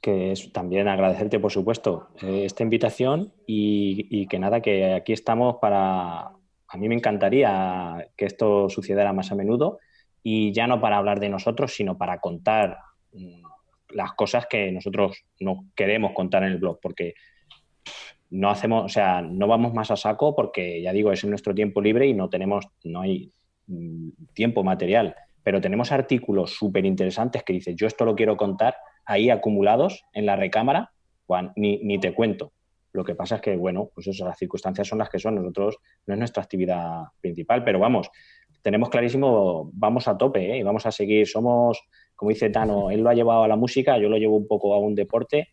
que 0.02 0.32
es 0.32 0.52
también 0.52 0.88
agradecerte 0.88 1.39
por 1.39 1.52
supuesto 1.52 2.10
eh, 2.22 2.43
esta 2.45 2.64
invitación 2.64 3.32
y, 3.45 4.28
que 4.28 4.39
nada, 4.39 4.62
que 4.62 4.93
aquí 4.93 5.14
estamos 5.14 5.58
para, 5.62 6.22
a 6.22 6.78
mí 6.78 6.89
me 6.89 6.95
encantaría 6.95 8.10
que 8.18 8.26
esto 8.26 8.68
sucediera 8.70 9.14
más 9.14 9.32
a 9.32 9.36
menudo 9.36 9.80
y 10.24 10.52
ya 10.54 10.66
no 10.66 10.82
para 10.82 10.97
hablar 10.97 11.20
de 11.20 11.30
nosotros, 11.30 11.74
sino 11.74 11.97
para 11.97 12.20
contar 12.20 12.80
mm, 13.14 13.43
las 13.89 14.14
cosas 14.14 14.47
que 14.47 14.72
nosotros 14.72 15.24
no 15.39 15.66
queremos 15.76 16.14
contar 16.14 16.43
en 16.43 16.54
el 16.54 16.58
blog, 16.58 16.80
porque 16.82 17.14
no 18.32 18.49
hacemos, 18.49 18.86
o 18.86 18.89
sea, 18.89 19.22
no 19.22 19.47
vamos 19.47 19.74
más 19.74 19.91
a 19.91 19.97
saco 19.97 20.36
porque 20.36 20.82
ya 20.82 20.93
digo, 20.93 21.12
es 21.12 21.24
nuestro 21.26 21.54
tiempo 21.54 21.82
libre 21.82 22.08
y 22.08 22.14
no 22.14 22.30
tenemos, 22.30 22.66
no 22.84 23.02
hay 23.02 23.32
mm, 23.68 24.10
tiempo 24.34 24.64
material, 24.64 25.16
pero 25.43 25.62
tenemos 25.62 25.91
artículos 25.91 26.52
súper 26.52 26.86
interesantes 26.86 27.43
que 27.43 27.54
dices, 27.54 27.76
yo 27.76 27.86
esto 27.86 28.04
lo 28.04 28.16
quiero 28.16 28.36
contar 28.36 28.76
ahí 29.06 29.30
acumulados 29.30 30.06
en 30.14 30.26
la 30.26 30.36
recámara, 30.36 30.91
Juan, 31.26 31.54
ni, 31.56 31.78
ni 31.84 31.99
te 31.99 32.14
cuento. 32.14 32.54
Lo 32.93 33.06
que 33.06 33.16
pasa 33.16 33.36
es 33.36 33.41
que, 33.41 33.56
bueno, 33.56 33.89
pues 33.93 34.08
eso, 34.08 34.26
las 34.26 34.38
circunstancias 34.38 34.88
son 34.88 34.99
las 34.99 35.10
que 35.10 35.20
son. 35.20 35.36
Nosotros 35.36 35.78
no 36.06 36.14
es 36.14 36.20
nuestra 36.20 36.43
actividad 36.43 37.04
principal, 37.22 37.64
pero 37.64 37.80
vamos, 37.80 38.10
tenemos 38.62 38.89
clarísimo, 38.89 39.70
vamos 39.74 40.08
a 40.08 40.18
tope 40.18 40.52
¿eh? 40.52 40.58
y 40.58 40.64
vamos 40.64 40.86
a 40.86 40.91
seguir. 40.91 41.28
Somos, 41.28 41.82
como 42.16 42.30
dice 42.30 42.49
Tano, 42.49 42.89
él 42.91 43.02
lo 43.02 43.10
ha 43.10 43.14
llevado 43.14 43.43
a 43.43 43.47
la 43.47 43.56
música, 43.56 43.97
yo 43.97 44.10
lo 44.10 44.18
llevo 44.18 44.38
un 44.38 44.47
poco 44.47 44.74
a 44.74 44.80
un 44.80 44.95
deporte. 44.95 45.49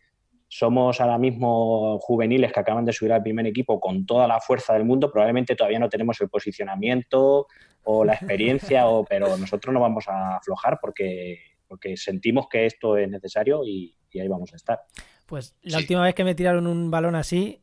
Somos 0.51 0.99
ahora 0.99 1.19
mismo 1.19 1.99
juveniles 1.99 2.51
que 2.51 2.59
acaban 2.59 2.83
de 2.83 2.91
subir 2.91 3.13
al 3.13 3.21
primer 3.21 3.45
equipo 3.45 3.79
con 3.79 4.05
toda 4.05 4.27
la 4.27 4.39
fuerza 4.39 4.73
del 4.73 4.83
mundo. 4.83 5.11
Probablemente 5.11 5.55
todavía 5.55 5.77
no 5.77 5.89
tenemos 5.89 6.19
el 6.21 6.29
posicionamiento 6.29 7.45
o 7.83 8.03
la 8.03 8.13
experiencia, 8.13 8.87
o, 8.87 9.05
pero 9.05 9.37
nosotros 9.37 9.71
no 9.73 9.79
vamos 9.79 10.07
a 10.07 10.37
aflojar 10.37 10.79
porque, 10.81 11.37
porque 11.69 11.95
sentimos 11.95 12.47
que 12.49 12.65
esto 12.65 12.97
es 12.97 13.07
necesario 13.07 13.63
y, 13.63 13.95
ahí 14.19 14.27
vamos 14.27 14.51
a 14.51 14.55
estar. 14.55 14.79
Pues 15.27 15.55
la 15.61 15.77
última 15.77 16.03
vez 16.03 16.15
que 16.15 16.23
me 16.23 16.33
tiraron 16.35 16.65
un 16.65 16.89
balón 16.89 17.15
así, 17.15 17.61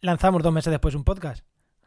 lanzamos 0.00 0.42
dos 0.42 0.52
meses 0.52 0.72
después 0.72 0.96
un 0.96 1.04
podcast 1.04 1.46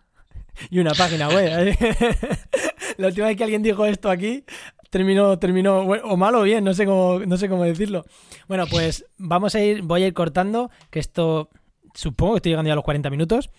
y 0.72 0.80
una 0.80 0.94
página 0.94 1.28
web. 1.28 1.78
la 2.98 3.08
última 3.08 3.28
vez 3.28 3.38
que 3.38 3.44
alguien 3.44 3.62
dijo 3.62 3.86
esto 3.86 4.10
aquí, 4.10 4.46
terminó, 4.90 5.38
terminó, 5.38 5.82
o 5.82 6.18
malo 6.18 6.40
o 6.40 6.44
bien, 6.44 6.64
no 6.64 6.74
sé 6.74 6.86
cómo, 6.86 7.20
no 7.20 7.36
sé 7.36 7.50
cómo 7.50 7.64
decirlo. 7.66 8.06
Bueno, 8.48 8.66
pues 8.72 9.06
vamos 9.18 9.54
a 9.54 9.60
ir, 9.60 9.82
voy 9.82 10.04
a 10.04 10.08
ir 10.08 10.14
cortando, 10.14 10.72
que 10.90 11.00
esto 11.00 11.50
supongo 11.94 12.34
que 12.34 12.38
estoy 12.38 12.52
llegando 12.54 12.70
ya 12.70 12.74
a 12.74 12.78
los 12.78 12.86
40 12.86 13.10
minutos. 13.10 13.50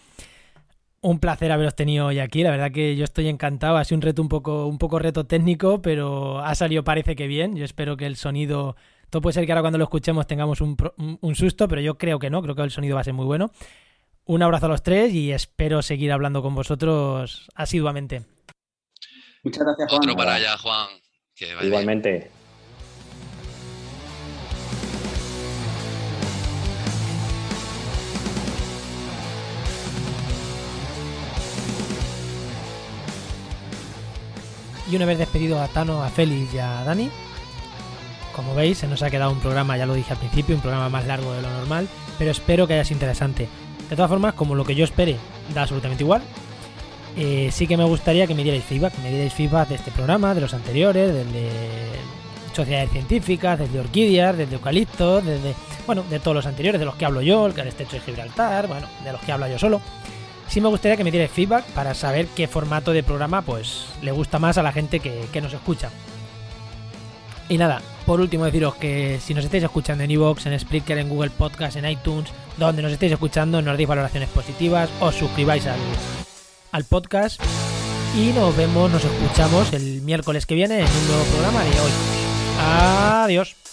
Un 1.00 1.20
placer 1.20 1.52
haberos 1.52 1.76
tenido 1.76 2.06
hoy 2.06 2.18
aquí, 2.18 2.42
la 2.42 2.50
verdad 2.50 2.72
que 2.72 2.96
yo 2.96 3.04
estoy 3.04 3.28
encantado, 3.28 3.76
ha 3.76 3.84
sido 3.84 3.96
un 3.98 4.02
reto 4.02 4.20
un 4.20 4.28
poco, 4.28 4.66
un 4.66 4.78
poco 4.78 4.98
reto 4.98 5.26
técnico, 5.26 5.80
pero 5.80 6.40
ha 6.40 6.54
salido 6.56 6.82
parece 6.82 7.14
que 7.14 7.28
bien, 7.28 7.54
yo 7.54 7.64
espero 7.64 7.96
que 7.96 8.06
el 8.06 8.16
sonido, 8.16 8.74
todo 9.08 9.22
puede 9.22 9.34
ser 9.34 9.46
que 9.46 9.52
ahora 9.52 9.62
cuando 9.62 9.78
lo 9.78 9.84
escuchemos 9.84 10.26
tengamos 10.26 10.60
un, 10.60 10.76
un 11.20 11.34
susto, 11.36 11.68
pero 11.68 11.80
yo 11.80 11.98
creo 11.98 12.18
que 12.18 12.30
no, 12.30 12.42
creo 12.42 12.56
que 12.56 12.62
el 12.62 12.72
sonido 12.72 12.96
va 12.96 13.02
a 13.02 13.04
ser 13.04 13.14
muy 13.14 13.26
bueno. 13.26 13.50
Un 14.24 14.42
abrazo 14.42 14.66
a 14.66 14.68
los 14.68 14.82
tres 14.82 15.14
y 15.14 15.32
espero 15.32 15.82
seguir 15.82 16.12
hablando 16.12 16.42
con 16.42 16.54
vosotros 16.54 17.48
asiduamente. 17.54 18.24
Muchas 19.42 19.64
gracias, 19.64 19.88
Juan. 19.88 20.02
Otro 20.02 20.16
para 20.16 20.34
allá, 20.34 20.58
Juan. 20.58 20.88
Igualmente. 21.62 22.30
Y 34.90 34.96
una 34.96 35.04
vez 35.04 35.18
despedido 35.18 35.60
a 35.60 35.68
Tano, 35.68 36.02
a 36.02 36.08
Félix 36.08 36.54
y 36.54 36.58
a 36.58 36.82
Dani, 36.84 37.10
como 38.34 38.54
veis, 38.54 38.78
se 38.78 38.86
nos 38.86 39.02
ha 39.02 39.10
quedado 39.10 39.32
un 39.32 39.40
programa, 39.40 39.76
ya 39.76 39.84
lo 39.84 39.94
dije 39.94 40.12
al 40.12 40.18
principio, 40.18 40.54
un 40.54 40.62
programa 40.62 40.88
más 40.88 41.06
largo 41.06 41.32
de 41.32 41.42
lo 41.42 41.50
normal, 41.50 41.88
pero 42.18 42.30
espero 42.30 42.66
que 42.66 42.74
haya 42.74 42.84
sido 42.84 42.96
interesante. 42.96 43.48
De 43.90 43.96
todas 43.96 44.08
formas, 44.08 44.34
como 44.34 44.54
lo 44.54 44.64
que 44.64 44.74
yo 44.74 44.84
espere 44.84 45.16
da 45.52 45.62
absolutamente 45.62 46.04
igual, 46.04 46.22
eh, 47.16 47.48
sí 47.50 47.66
que 47.66 47.76
me 47.76 47.84
gustaría 47.84 48.28
que 48.28 48.34
me 48.36 48.44
dierais 48.44 48.62
feedback, 48.62 48.94
que 48.94 49.02
me 49.02 49.10
dierais 49.10 49.34
feedback 49.34 49.68
de 49.68 49.74
este 49.74 49.90
programa, 49.90 50.34
de 50.34 50.40
los 50.40 50.54
anteriores, 50.54 51.12
desde 51.12 51.48
sociedades 52.54 52.90
científicas, 52.90 53.58
desde 53.58 53.80
orquídeas, 53.80 54.36
desde 54.36 54.54
eucaliptos, 54.54 55.24
desde, 55.24 55.54
bueno, 55.86 56.04
de 56.08 56.20
todos 56.20 56.36
los 56.36 56.46
anteriores, 56.46 56.78
de 56.78 56.84
los 56.84 56.94
que 56.94 57.04
hablo 57.04 57.22
yo, 57.22 57.46
el 57.46 57.54
que 57.54 57.62
al 57.62 57.68
estrecho 57.68 57.96
de 57.96 58.00
Gibraltar, 58.00 58.68
bueno, 58.68 58.86
de 59.02 59.12
los 59.12 59.20
que 59.20 59.32
hablo 59.32 59.48
yo 59.48 59.58
solo. 59.58 59.80
Sí 60.48 60.60
me 60.60 60.68
gustaría 60.68 60.96
que 60.96 61.04
me 61.04 61.10
dierais 61.10 61.30
feedback 61.30 61.64
para 61.66 61.94
saber 61.94 62.26
qué 62.28 62.48
formato 62.48 62.92
de 62.92 63.02
programa 63.02 63.42
pues 63.42 63.86
le 64.02 64.12
gusta 64.12 64.38
más 64.38 64.56
a 64.58 64.62
la 64.62 64.72
gente 64.72 65.00
que, 65.00 65.40
nos 65.40 65.52
escucha. 65.52 65.90
Y 67.48 67.58
nada, 67.58 67.80
por 68.06 68.20
último 68.20 68.44
deciros 68.44 68.74
que 68.74 69.20
si 69.22 69.34
nos 69.34 69.44
estáis 69.44 69.64
escuchando 69.64 70.04
en 70.04 70.10
iVoox, 70.10 70.46
en 70.46 70.58
Spreaker, 70.58 70.98
en 70.98 71.08
Google 71.08 71.30
Podcast, 71.30 71.76
en 71.76 71.88
iTunes, 71.88 72.30
donde 72.56 72.82
nos 72.82 72.92
estéis 72.92 73.12
escuchando, 73.12 73.62
nos 73.62 73.76
deis 73.76 73.88
valoraciones 73.88 74.28
positivas, 74.30 74.90
os 75.00 75.14
suscribáis 75.14 75.66
al, 75.66 75.78
al 76.72 76.84
podcast 76.84 77.40
y 78.16 78.32
nos 78.32 78.56
vemos, 78.56 78.90
nos 78.90 79.04
escuchamos 79.04 79.72
el 79.72 80.02
miércoles 80.02 80.46
que 80.46 80.54
viene 80.54 80.80
en 80.80 80.86
un 80.86 81.08
nuevo 81.08 81.24
programa 81.24 81.62
de 81.62 81.70
hoy. 81.70 81.90
Adiós. 82.60 83.67